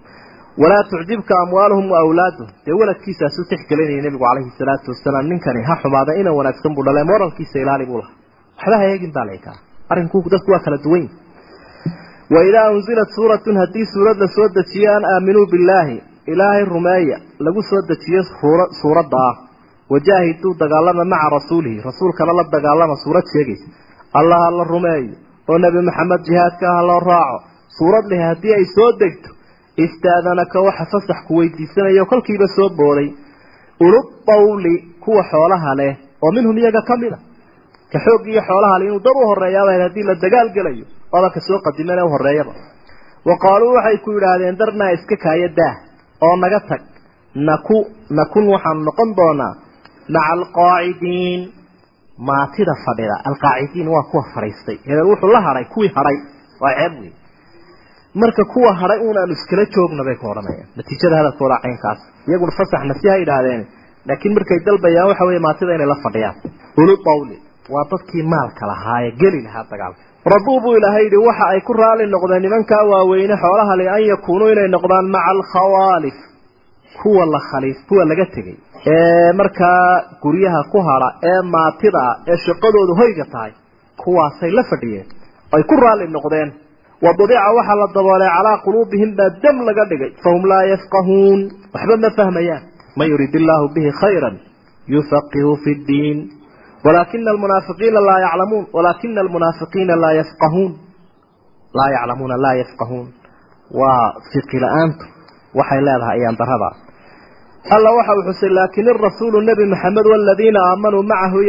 Walaa 0.62 0.82
tucjibka 0.90 1.34
amwaaluhum 1.44 1.86
wa 1.92 1.98
awlaaduhum 2.04 2.50
dee 2.64 2.74
weladkiisaasu 2.80 3.44
tixgelinaya 3.50 4.02
nebigu 4.06 4.24
calayhi 4.28 4.50
salaatu 4.60 4.92
wasalaam 4.92 5.26
ninkani 5.32 5.62
ha 5.68 5.74
xumaada 5.82 6.12
ina 6.20 6.30
wanaagsan 6.38 6.74
buu 6.74 6.84
dhalay 6.86 7.04
moralkiisa 7.12 7.58
ilaali 7.64 7.86
buu 7.90 7.98
lahaa. 8.02 8.16
Waxba 8.58 8.76
ha 8.82 9.12
baa 9.16 9.26
laykaa 9.30 9.56
arrinku 9.90 10.24
dadku 10.32 10.50
waa 10.52 10.64
kala 10.64 10.78
duwan 10.84 11.06
waidaa 12.34 12.70
unzilat 12.76 13.10
suuratun 13.18 13.56
haddii 13.62 13.86
suurad 13.94 14.16
la 14.22 14.28
soo 14.36 14.48
dejiyo 14.56 14.90
an 14.96 15.04
aaminuu 15.12 15.46
billaahi 15.52 15.96
ilaahay 16.32 16.64
rumeeya 16.74 17.18
lagu 17.46 17.62
soo 17.70 17.82
dejiyo 17.90 18.22
suuradda. 18.82 19.18
Ah 19.30 19.36
wajaahiduu 19.90 20.54
dagaalama 20.62 21.04
maca 21.04 21.28
rasuulihi 21.36 21.82
rasuulkana 21.88 22.32
la 22.38 22.44
dagaalama 22.54 22.96
suurad 23.04 23.24
sheegaysa. 23.32 23.66
Allah 24.14 24.50
la 24.58 24.64
rumeeyo. 24.64 25.14
Oo 25.48 25.58
nebi 25.58 25.82
maxamed 25.88 26.20
jihaadka 26.28 26.66
ha 26.76 26.82
loo 26.82 27.00
raaco 27.00 27.49
suurad 27.78 28.04
leh 28.10 28.20
haddii 28.28 28.54
ay 28.58 28.64
soo 28.76 28.90
degto 29.00 29.28
istaadanaka 29.84 30.58
waxa 30.66 30.84
fasax 30.92 31.18
ku 31.26 31.32
weydiisanayo 31.38 32.04
kolkiiba 32.06 32.46
soo 32.56 32.68
booday. 32.78 33.08
Ulubawli 33.84 34.74
kuwa 35.04 35.22
xoolaha 35.30 35.74
leh 35.80 35.92
oo 36.22 36.30
minhum 36.32 36.56
iyaga 36.58 36.82
ka 36.88 36.96
mid 36.96 37.12
a. 37.12 37.18
Ka 37.92 37.98
xoog 38.04 38.26
iyo 38.28 38.42
xoolaha 38.48 38.78
leh 38.78 38.86
inuu 38.88 39.00
dad 39.06 39.16
u 39.16 39.26
horeeyaaba 39.30 39.72
haddii 39.84 40.02
la 40.08 40.14
dagaal 40.14 40.48
gelayo 40.56 40.84
waaba 41.12 41.30
ka 41.34 41.40
soo 41.40 41.58
qadimana 41.64 42.04
u 42.04 42.08
horeeyaba 42.14 42.52
wa 43.28 43.34
qaaluu 43.44 43.72
waxay 43.76 43.96
ku 44.04 44.10
yidhaahdeen 44.12 44.56
darnaa 44.60 44.90
iska 44.96 45.16
kaaya 45.24 45.48
daah 45.58 45.74
oo 46.26 46.36
naga 46.36 46.60
tag. 46.68 46.82
Naku 47.34 47.76
nakun 48.10 48.44
waxaanu 48.52 48.80
noqon 48.88 49.10
doonaa 49.18 49.54
maca 50.14 50.32
alqaacidiin 50.36 51.40
maatida 52.28 52.74
fadhida 52.84 53.16
alqaacidiin 53.28 53.88
waa 53.94 54.02
kuwa 54.10 54.24
fadhiistay. 54.34 54.76
Hebel 54.88 55.06
wuxuu 55.12 55.32
la 55.32 55.40
hadhay 55.46 55.64
kuwii 55.74 55.90
hadhay 55.96 56.16
waa 56.62 56.74
ceeb 56.78 56.92
wey 57.00 57.12
marka 58.14 58.44
kuwa 58.44 58.72
hadhay 58.80 58.98
uun 59.06 59.30
iskala 59.36 59.64
joogna 59.74 60.04
bay 60.04 60.16
ku 60.20 60.26
odhanayaan. 60.32 60.68
Natiijada 60.76 61.16
hadalkooda 61.20 61.56
caynkaas. 61.64 62.00
Iyaguna 62.28 62.52
fasaxna 62.58 62.94
si 63.00 63.08
ha 63.08 63.16
yidhaahdeen 63.22 63.62
laakiin 64.08 64.34
markay 64.34 64.58
dalbayaan 64.66 65.08
waxa 65.10 65.24
weeye 65.28 65.40
maatida 65.46 65.74
inay 65.74 65.86
la 65.92 65.96
fadhiyaan. 66.04 66.36
Ulu 66.80 66.94
dawli 67.08 67.36
waa 67.74 67.84
dadkii 67.90 68.22
maalka 68.32 68.66
lahaaye 68.70 69.10
geli 69.20 69.40
lahaa 69.46 69.64
dagaalka 69.70 70.02
rabuu 70.32 70.60
buu 70.62 70.74
ilaahay 70.78 71.04
yidhi 71.04 71.16
waxa 71.28 71.44
ay 71.54 71.60
ku 71.60 71.72
raali 71.72 72.04
noqdeen 72.14 72.42
nimankaa 72.46 72.82
waaweyne 72.92 73.36
xoolaha 73.42 73.76
li 73.80 73.86
an 73.96 74.02
yakuunuu 74.12 74.48
inay 74.54 74.68
noqdaan 74.76 75.06
maca 75.14 75.30
alkhawaalif 75.34 76.16
kuwa 77.02 77.24
la 77.34 77.40
khaliif 77.50 77.78
kuwa 77.88 78.04
laga 78.04 78.26
tegey. 78.34 78.56
Ee 78.86 79.32
markaa 79.32 80.02
guryaha 80.22 80.60
ku 80.72 80.78
hadha 80.88 81.08
ee 81.30 81.40
maatida 81.54 82.02
ee 82.30 82.36
shaqadoodu 82.46 82.92
hoyga 83.00 83.24
tahay 83.32 83.52
kuwaasay 84.02 84.50
la 84.58 84.62
fadhiyeen. 84.70 85.06
Ay 85.54 85.62
ku 85.70 85.74
raali 85.84 86.08
noqdeen 86.16 86.48
wadubica 87.04 87.48
waxaa 87.58 87.76
la 87.80 87.86
daboolay 87.94 88.30
calaa 88.36 88.58
quluubihim 88.64 89.10
baa 89.16 89.30
dam 89.42 89.56
laga 89.68 89.84
dhigay. 89.90 90.10
Fahum 90.24 90.42
laa 90.44 90.64
yafqahuun. 90.72 91.40
Waxba 91.74 91.96
ma 91.96 92.10
fahmayaan. 92.18 92.62
Man 92.96 93.08
yurid 93.12 93.34
illaahu 93.34 93.72
bihi 93.74 93.90
khayra 94.00 94.30
yufaqihu 94.94 95.56
fi 95.64 95.70
ddiin. 95.80 96.18
Walaakina 96.84 97.30
almunaafiqiina 97.30 98.00
laa 98.08 98.20
yaclamuun. 98.26 98.64
Walaakina 98.76 99.20
almunaafiqiina 99.24 99.94
laa 99.96 100.14
yafqahuun. 100.20 100.72
Laa 101.78 101.90
yaclamuuna 101.96 102.36
laa 102.44 102.54
yafqahuun. 102.62 103.06
Waa 103.80 104.04
fiqi 104.32 104.58
la'aantu. 104.64 105.04
Waxay 105.58 105.80
leedahay 105.86 106.18
ayaan 106.20 106.36
darada 106.40 106.70
alla 107.68 107.90
waxa 107.92 108.12
uu 108.16 108.24
xusay 108.32 108.50
laakin 108.50 108.88
irasuulu 108.88 109.40
nebi 109.44 109.64
maxamed 109.72 110.06
waladiina 110.12 110.60
aamanuu 110.70 111.02
macahu 111.04 111.44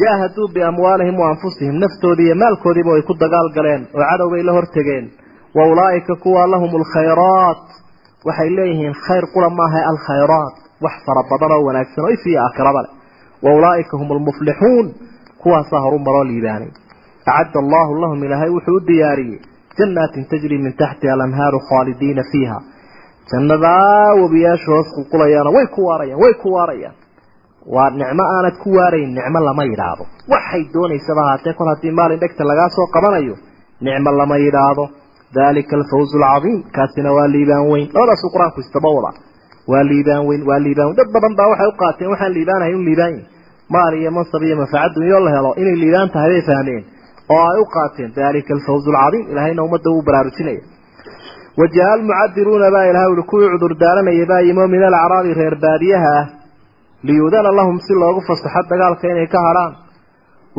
jaahaduu 0.00 0.48
biamwaalihim 0.54 1.16
wa 1.22 1.26
anfusihim 1.32 1.74
naftoodii 1.84 2.26
iyo 2.28 2.36
maalkoodiiba 2.42 2.90
way 2.94 3.02
ku 3.08 3.14
dagaal 3.22 3.48
galeen 3.56 3.82
oo 3.94 4.02
cadowbay 4.10 4.42
la 4.48 4.52
hortegeen. 4.58 5.06
Wa 5.56 5.62
ulaa'ika 5.72 6.14
kuwa 6.22 6.46
lahum 6.52 6.70
alkhayraat 6.80 7.64
waxay 8.28 8.50
leeyihiin 8.58 8.94
khayr 9.06 9.24
qura 9.34 9.48
maaha 9.60 9.80
alkhayraat 9.92 10.54
wax 10.84 10.94
fara 11.06 11.22
badan 11.30 11.52
oo 11.56 11.62
wanaagsan 11.68 12.04
oo 12.06 12.12
ifiyo 12.16 12.38
aakhiraba 12.44 12.80
leh. 12.84 12.92
Wa 13.44 13.50
ulaa'ika 13.58 13.94
hum 14.00 14.08
almuflixuun 14.16 14.86
kuwaasaa 15.42 15.80
horu 15.84 15.98
maroo 16.06 16.24
liibaanay 16.30 16.70
acadda 17.26 17.58
allahu 17.64 17.92
lahum 18.02 18.24
ilaahay 18.24 18.50
wuxuu 18.56 18.76
u 18.76 18.86
diyaariyey 18.90 19.40
jannaatin 19.78 20.24
tajri 20.30 20.58
min 20.64 20.72
taxtiha 20.82 21.12
alanhaaru 21.16 21.58
khaalidiina 21.68 22.22
fiiha. 22.32 22.58
Jannadaa 23.30 24.14
webiyaasha 24.22 24.68
hoos 24.74 24.88
qulqulayaana 24.96 25.50
way 25.56 25.66
ku 25.74 25.80
waarayaan 25.88 26.20
way 26.22 26.34
ku 26.42 26.48
waarayaan 26.56 26.94
waa 27.66 27.90
nicmo 27.90 28.24
aanad 28.34 28.56
ku 28.62 28.68
waarayn 28.78 29.10
nicmo 29.18 29.40
lama 29.48 29.64
yidhaahdo. 29.70 30.04
Waxay 30.32 30.62
doonaysaba 30.74 31.22
haatee 31.28 31.54
kol 31.58 31.68
haddii 31.72 31.90
maalin 31.98 32.20
dhegta 32.22 32.44
lagaa 32.50 32.68
soo 32.76 32.86
qabanayo 32.94 33.34
nicmo 33.80 34.10
lama 34.20 34.36
yidhaahdo. 34.44 34.84
Dalika 35.34 35.76
alfawzu 35.76 36.16
alcadiim 36.18 36.62
kaasina 36.76 37.10
waa 37.16 37.28
liibaan 37.34 37.66
weyn. 37.72 37.86
Labadaasuu 37.94 38.30
qur'aanku 38.34 38.60
istabawada 38.64 39.10
waa 39.72 39.84
liibaan 39.90 40.24
weyn 40.28 40.42
waa 40.48 40.58
liibaan 40.66 40.96
dad 40.98 41.08
badan 41.14 41.34
baa 41.38 41.48
waxay 41.52 41.68
u 41.72 41.76
qaateen 41.82 42.08
waxaan 42.12 42.32
liibaanahay 42.36 42.72
in 42.76 42.82
liibaan 42.88 43.12
yahay. 43.12 43.24
Maal 43.74 43.94
iyo 44.00 44.10
mansab 44.16 44.42
iyo 44.42 44.56
manfaca 44.60 44.88
dunyo 44.94 45.18
la 45.26 45.30
helo 45.36 45.50
inay 45.62 45.76
liibaan 45.82 46.08
tahay 46.14 46.30
bay 46.34 46.42
fahmeen. 46.48 46.82
Oo 47.34 47.44
ay 47.52 47.58
u 47.62 47.66
qaateen 47.76 48.10
dalika 48.16 48.50
alfawz 48.56 48.84
alcadiim 48.88 49.24
ilahayna 49.32 49.62
ummadda 49.66 49.88
uu 49.94 50.02
baraarujinaya. 50.08 50.62
Wajaa 51.60 51.92
almucadiruuna 51.96 52.68
baa 52.74 52.84
ilahay 52.90 53.10
uli 53.14 53.22
kuwii 53.30 53.48
cudur 53.54 53.72
daaranaya 53.82 54.26
baa 54.30 54.40
yimo 54.48 54.66
min 54.74 54.82
alacraabi 54.88 55.34
reer 55.38 55.54
baadiyaha 55.64 56.12
ah 56.20 56.26
liyudana 57.08 57.50
lahum 57.58 57.78
si 57.86 57.92
loogu 58.02 58.20
fasaxo 58.28 58.62
dagaalka 58.70 59.06
inay 59.12 59.26
ka 59.34 59.40
hadhaan 59.46 59.72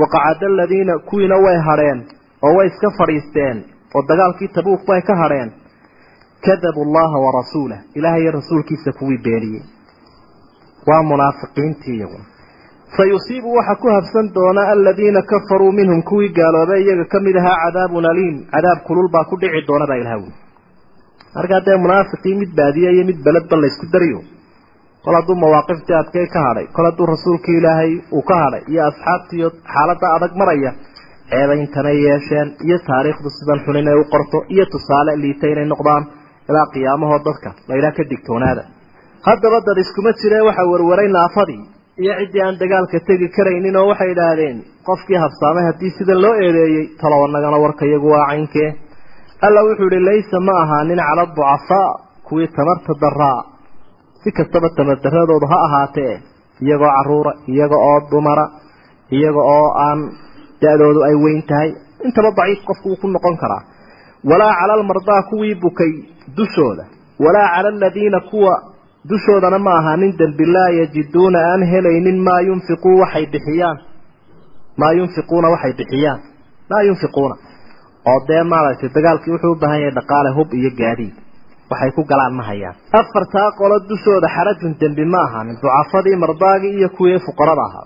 waqacada 0.01 0.45
aladiina 0.53 0.93
kuwiina 1.09 1.35
way 1.45 1.57
hadheen 1.67 1.99
oo 2.45 2.53
way 2.57 2.67
iska 2.71 2.89
fadhiisteen 2.99 3.57
oo 3.95 4.01
dagaalkii 4.09 4.49
tabuuk 4.57 4.81
bay 4.89 5.01
ka 5.09 5.15
hadheen 5.21 5.49
kadabuu 6.45 6.85
allaha 6.87 7.17
warasuulah 7.25 7.79
ilahay 7.99 8.21
iyo 8.23 8.31
rasuulkiisa 8.39 8.91
kuwii 8.99 9.19
beeniyey 9.25 9.63
waa 10.89 11.03
munaafiqiintii 11.11 11.95
iyaguna 11.97 12.25
sayusiibu 12.97 13.49
waxa 13.57 13.75
ku 13.81 13.87
habsan 13.95 14.33
doona 14.37 14.61
aladiina 14.73 15.21
kafaruu 15.31 15.71
minhum 15.79 16.01
kuwii 16.09 16.29
gaaloobay 16.37 16.81
iyaga 16.85 17.05
ka 17.13 17.19
mid 17.25 17.35
ahaa 17.41 17.57
cadaabun 17.65 18.05
aliim. 18.11 18.35
Cadaab 18.53 18.79
kulul 18.87 19.07
baa 19.13 19.23
ku 19.29 19.35
dhici 19.41 19.61
doona 19.67 19.85
baa 19.89 19.99
ilaha 20.01 20.17
wuli 20.23 20.33
markaa 21.35 21.61
dee 21.67 21.77
munaafiqii 21.85 22.35
mid 22.41 22.51
baadiye 22.59 22.89
iyo 22.95 23.03
mid 23.09 23.19
beledba 23.25 23.55
laysku 23.63 23.85
dariyo 23.93 24.19
kol 25.05 25.15
hadduu 25.19 25.35
mawaaqiftii 25.43 25.95
adkay 26.01 26.27
ka 26.35 26.39
hadhay 26.47 26.65
kol 26.75 26.85
hadduu 26.89 27.05
rasuulkii 27.13 27.57
ilaahay 27.61 27.91
uu 28.17 28.23
ka 28.29 28.35
hadhay 28.43 28.61
iyo 28.73 28.81
asxaabtiiyo 28.89 29.47
xaaladda 29.73 30.07
adag 30.15 30.33
maraya 30.41 30.71
ceebayntanay 31.31 31.97
yeesheen 32.07 32.47
iyo 32.67 32.77
taariikhdu 32.89 33.29
sidan 33.37 33.59
xun 33.65 33.77
inay 33.81 33.97
u 34.01 34.05
qorto 34.13 34.37
iyo 34.55 34.65
tusaale 34.73 35.11
liita 35.23 35.45
inay 35.53 35.67
noqdaan 35.73 36.03
ilaa 36.49 36.67
qiyaamahoo 36.73 37.19
dadka 37.27 37.49
laydhaha 37.69 37.95
ka 37.97 38.03
digtoonaada. 38.11 38.63
Haddaba 39.27 39.57
dad 39.67 39.77
iskuma 39.83 40.11
jiree 40.21 40.41
waxa 40.47 40.63
warwaray 40.71 41.09
naafadii 41.17 41.61
iyo 42.03 42.13
ciddii 42.19 42.41
aan 42.45 42.55
dagaalka 42.61 42.97
tegi 43.07 43.27
karaynin 43.37 43.75
oo 43.81 43.85
waxay 43.91 44.09
idhaahdeen 44.15 44.57
qofkii 44.87 45.19
habsaamay 45.23 45.63
haddii 45.69 45.91
sida 45.97 46.15
loo 46.23 46.33
eedeeyey 46.45 46.85
talowanagana 47.01 47.57
warka 47.65 47.83
iyagu 47.89 48.07
waa 48.15 48.25
caynkee 48.31 48.69
alla 49.45 49.59
wuxuu 49.67 49.89
ihi 49.93 50.01
laysa 50.09 50.37
ma 50.47 50.53
ahaanin 50.63 50.99
cala 51.07 51.23
ducafaa 51.35 51.89
kuwii 52.27 52.47
tamarta 52.57 52.93
daraa 53.03 53.39
si 54.23 54.29
kastaba 54.37 54.67
tamardaradoodu 54.77 55.45
ha 55.51 55.57
ahaatee 55.67 56.13
iyagoo 56.65 56.91
caruura 56.97 57.31
iyaga 57.53 57.77
oo 57.89 57.99
dumara 58.11 58.45
iyaga 59.17 59.41
oo 59.55 59.67
aan 59.85 59.99
da-doodu 60.61 60.99
ay 61.07 61.15
weyn 61.23 61.41
tahay 61.49 61.69
intaba 62.07 62.29
daciif 62.39 62.59
qofku 62.67 62.87
wuu 62.89 62.99
ku 63.01 63.07
noqon 63.15 63.35
karaa. 63.41 63.61
Walaa 64.29 64.53
cala 64.59 64.73
almardaa 64.77 65.21
kuwii 65.29 65.55
bukay 65.63 65.91
dushooda. 66.37 66.83
Walaa 67.23 67.47
cala 67.55 67.69
aladiina 67.69 68.19
kuwa 68.29 68.53
dushoodana 69.09 69.59
ma 69.65 69.71
ahaanin 69.79 70.11
dembi 70.19 70.45
laa 70.55 70.69
yajiduuna 70.79 71.39
aan 71.51 71.61
helaynin 71.71 72.19
maa 72.27 72.41
yunfiquu 72.47 72.89
waxay 73.01 73.25
bixiyaan. 73.33 73.77
Maa 74.79 74.91
yunfiquuna 74.99 75.47
waxay 75.53 75.73
bixiyaan. 75.79 76.19
Maa 76.69 76.81
yunfiquuna. 76.87 77.35
Oo 78.09 78.19
dee 78.27 78.43
maaragtay 78.51 78.89
dagaalkii 78.95 79.31
wuxuu 79.33 79.51
u 79.55 79.59
baahan 79.61 79.79
yahay 79.81 79.93
dhaqaale 79.97 80.29
hub 80.37 80.49
iyo 80.59 80.71
gaadiid 80.79 81.15
waxay 81.71 81.91
ku 81.97 82.01
galaan 82.11 82.33
ma 82.39 82.43
hayaan 82.49 82.75
afartaa 82.99 83.49
qolo 83.59 83.75
dushooda 83.89 84.27
xarajun 84.35 84.73
dembi 84.81 85.05
ma 85.13 85.19
ahaanin 85.27 85.55
ducafadii 85.63 86.17
mardaagii 86.23 86.73
iyo 86.79 86.89
kuwii 86.97 87.19
fuqarada 87.25 87.63
ahaa. 87.69 87.85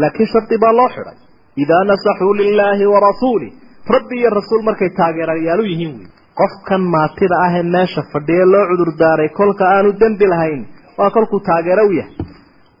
Laakiin 0.00 0.28
shardi 0.32 0.56
baa 0.62 0.72
loo 0.78 0.88
xidhay. 0.94 1.16
Idaa 1.62 1.82
nasaxuu 1.90 2.32
lilaahi 2.40 2.86
wa 2.92 2.98
rasuulih 3.08 3.52
rabbi 3.94 4.14
iyo 4.20 4.30
rasuul 4.38 4.62
markay 4.68 4.90
taageerayaalu 4.98 5.64
yihiin 5.70 5.92
wey 5.98 6.08
qofkan 6.40 6.82
maatida 6.94 7.36
ah 7.46 7.52
ee 7.58 7.62
meesha 7.74 8.02
fadhiya 8.12 8.44
loo 8.54 8.64
cudurdaaray 8.70 9.28
kolka 9.38 9.64
aanu 9.74 9.90
dembi 10.02 10.26
lahayn 10.32 10.62
waa 10.98 11.10
kolkuu 11.16 11.40
taageero 11.48 11.82
u 11.90 11.92
yahay. 12.00 12.14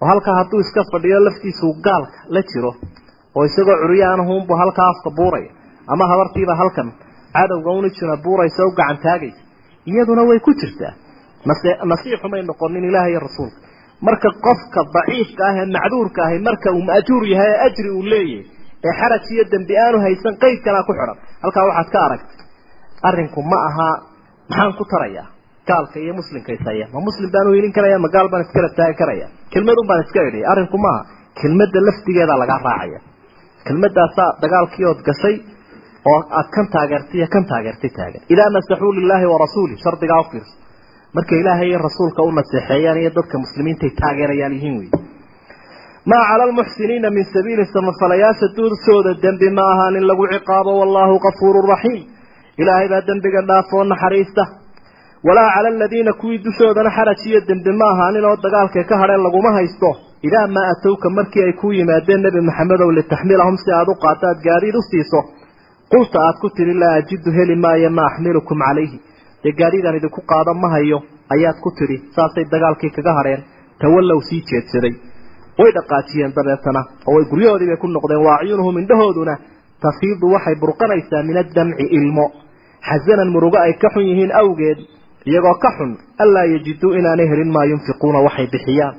Oo 0.00 0.06
halkaa 0.10 0.34
hadduu 0.40 0.60
iska 0.64 0.82
fadhiyo 0.92 1.18
laftiisuu 1.26 1.72
gaalka 1.86 2.18
la 2.34 2.40
jiro. 2.50 2.72
Oo 3.36 3.42
isagoo 3.48 3.76
curyaanahuunbu 3.82 4.52
halkaa 4.62 4.88
afka 4.92 5.10
buuraya. 5.18 5.50
Ama 5.92 6.04
habartiiba 6.10 6.54
halkan 6.60 6.88
cadowga 7.36 7.70
una 7.78 7.88
jira 7.96 8.16
buuraysa 8.24 8.60
u 8.68 8.70
gacan 8.78 8.98
taagaysa 9.04 9.40
iyaduna 9.90 10.22
way 10.28 10.38
ku 10.46 10.52
jirtaa. 10.60 10.92
Nase 11.48 11.70
nasiixumay 11.92 12.42
noqonin 12.50 12.84
ilaaha 12.90 13.18
rasuulka. 13.26 13.58
Marka 14.06 14.28
qofka 14.46 14.80
daciifka 14.96 15.42
ah 15.48 15.54
ee 15.60 15.66
macduurka 15.76 16.20
ahi 16.26 16.38
marka 16.48 16.68
uu 16.76 16.82
maajuur 16.90 17.22
yahay 17.32 17.50
ee 17.54 17.60
ajri 17.66 17.90
uu 17.98 18.02
leeyahay 18.12 18.46
ee 18.86 18.92
xaraj 19.00 19.24
iyo 19.34 19.44
dembi 19.52 19.74
aanu 19.84 19.98
haysan 20.04 20.34
qeydkanaa 20.42 20.84
ku 20.88 20.92
xidhan 20.98 21.18
halkaa 21.44 21.64
waxaad 21.68 21.88
ka 21.94 21.98
aragtay 22.06 22.38
arrinku 23.08 23.40
ma 23.50 23.58
aha 23.68 23.88
maxaan 24.50 24.72
ku 24.78 24.84
tarayaa? 24.92 25.26
Gaalka 25.68 25.96
iyo 26.04 26.12
muslimka 26.20 26.50
isaya 26.58 26.86
ma 26.94 26.98
muslim 27.08 27.28
baan 27.34 27.46
u 27.48 27.52
helin 27.56 27.72
karaya 27.76 27.98
ma 28.04 28.08
gaal 28.14 28.28
baan 28.32 28.42
iskala 28.46 28.68
taagi 28.78 28.96
karaya? 29.00 29.26
Kelmadun 29.52 29.86
baan 29.90 30.00
iska 30.04 30.20
idhiya 30.28 30.46
arrinku 30.52 30.78
maaha 30.86 31.00
kelmadda 31.40 31.78
laftigeeda 31.86 32.34
laga 32.42 32.56
raacaya. 32.66 32.98
Kelmadaasaa 33.66 34.30
dagaalkii 34.42 34.84
gashay 35.08 35.34
oo 36.10 36.20
aad 36.38 36.48
kan 36.54 36.66
taageertay 36.74 37.18
iyo 37.20 37.28
kan 37.34 37.44
taageertay 37.50 37.90
taagan. 37.98 38.22
Idaa 38.34 38.50
nasaxuu 38.56 38.92
lilaahi 38.98 39.26
warasuulih 39.32 39.76
shardigaa 39.84 40.20
u 40.20 40.26
fiirso. 40.30 40.54
Marka 41.16 41.34
ilaahay 41.40 41.68
iyo 41.70 41.78
rasuulka 41.88 42.20
u 42.28 42.30
naseexeeyaan 42.38 42.98
iyo 43.02 43.10
dadka 43.18 43.36
muslimiintay 43.44 43.90
taageerayaan 44.00 44.54
yihiin 44.56 44.76
wey 44.80 44.88
maa 46.10 46.24
cala 46.28 46.42
almuxsiniina 46.48 47.08
min 47.16 47.24
sabiili 47.34 47.64
samafalayaasha 47.74 48.46
duursooda 48.56 49.12
dembi 49.24 49.48
ma 49.58 49.64
ahaan 49.72 49.94
in 50.00 50.04
lagu 50.10 50.24
ciqaabo 50.32 50.72
wallaahu 50.80 51.14
kafuurun 51.26 51.66
raxiim 51.72 52.02
ilaahay 52.62 52.88
baa 52.92 53.02
dembiga 53.08 53.40
dhaafoo 53.50 53.84
naxariista. 53.92 54.42
Walaa 55.26 55.48
cala 55.54 55.68
aladiina 55.74 56.12
kuwii 56.20 56.38
dushoodana 56.46 56.90
xaraj 56.96 57.20
iyo 57.30 57.40
dembi 57.48 57.72
ma 57.80 57.86
ahaanin 57.94 58.24
oo 58.30 58.36
dagaalkay 58.44 58.84
ka 58.90 58.94
hadheen 59.02 59.22
laguma 59.26 59.50
haysto. 59.58 59.90
Idaa 60.28 60.46
maa 60.56 60.66
atowka 60.74 61.08
markii 61.18 61.42
ay 61.46 61.52
ku 61.60 61.66
yimaadeen 61.78 62.20
nebi 62.26 62.40
maxamedow 62.48 62.90
litaxmilahum 62.98 63.56
si 63.62 63.68
aada 63.78 63.90
u 63.92 63.96
qaata 64.04 64.24
aad 64.32 64.40
gaadiid 64.48 64.76
u 64.80 64.82
siiso 64.90 65.20
qulta 65.94 66.18
aad 66.26 66.36
ku 66.42 66.48
tidhi 66.56 66.74
laa 66.82 66.94
ajidu 67.00 67.30
heli 67.38 67.56
maayo 67.64 67.90
ma 67.96 68.02
axmilukum 68.10 68.58
calayhi. 68.66 68.98
Dee 69.42 69.52
gaadiidaan 69.60 69.96
idinku 70.00 70.20
qaado 70.30 70.52
ma 70.62 70.68
hayo 70.74 70.98
ayaad 71.34 71.58
ku 71.64 71.70
tidhi 71.78 71.96
saasay 72.16 72.44
dagaalkii 72.52 72.90
kaga 72.96 73.12
hadheen 73.18 73.42
tawallow 73.80 74.20
sii 74.28 74.42
jeedsaday. 74.50 74.94
Way 75.58 75.70
dhaqaajiyeen 75.76 76.32
dabeetana 76.36 76.80
oo 77.08 77.14
way 77.16 77.24
guryahoodii 77.30 77.68
bay 77.70 77.78
ku 77.82 77.86
noqdeen 77.96 78.22
wa 78.26 78.32
acyunuhum 78.40 78.78
indhahooduna 78.82 79.34
tafiidu 79.84 80.26
waxay 80.34 80.56
burqanaysaa 80.62 81.22
min 81.28 81.36
addamci 81.42 81.84
ilmo. 81.98 82.26
Xasanan 82.88 83.30
murugo 83.34 83.58
ay 83.66 83.72
ka 83.82 83.88
xun 83.94 84.04
yihiin 84.10 84.32
awgeed 84.42 84.78
iyagoo 85.30 85.56
ka 85.64 85.70
xun 85.78 85.90
allaa 86.24 86.46
yajiduu 86.54 86.92
inaanay 86.98 87.28
helin 87.32 87.50
maa 87.56 87.64
yunfiquuna 87.70 88.18
waxay 88.26 88.46
bixiyaan. 88.52 88.94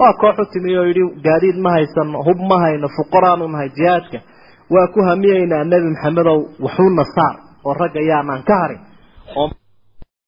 Waa 0.00 0.12
koox 0.20 0.36
u 0.42 0.44
timi 0.52 0.70
yidhi 0.76 1.02
gaadiid 1.26 1.56
ma 1.64 1.70
haysano 1.76 2.18
hub 2.26 2.38
ma 2.50 2.56
hayno 2.64 2.88
fuqaraanu 2.96 3.48
nahay 3.54 3.68
jihaadka 3.78 4.18
waa 4.74 4.86
ku 4.94 5.00
hamiyeynaa 5.08 5.64
nebi 5.70 5.88
maxamedow 5.94 6.38
waxuuna 6.64 7.04
saar 7.14 7.34
oo 7.66 7.74
ragga 7.80 8.00
yaanaan 8.10 8.42
ka 8.48 8.54
harin 8.62 8.80
oo 9.40 9.46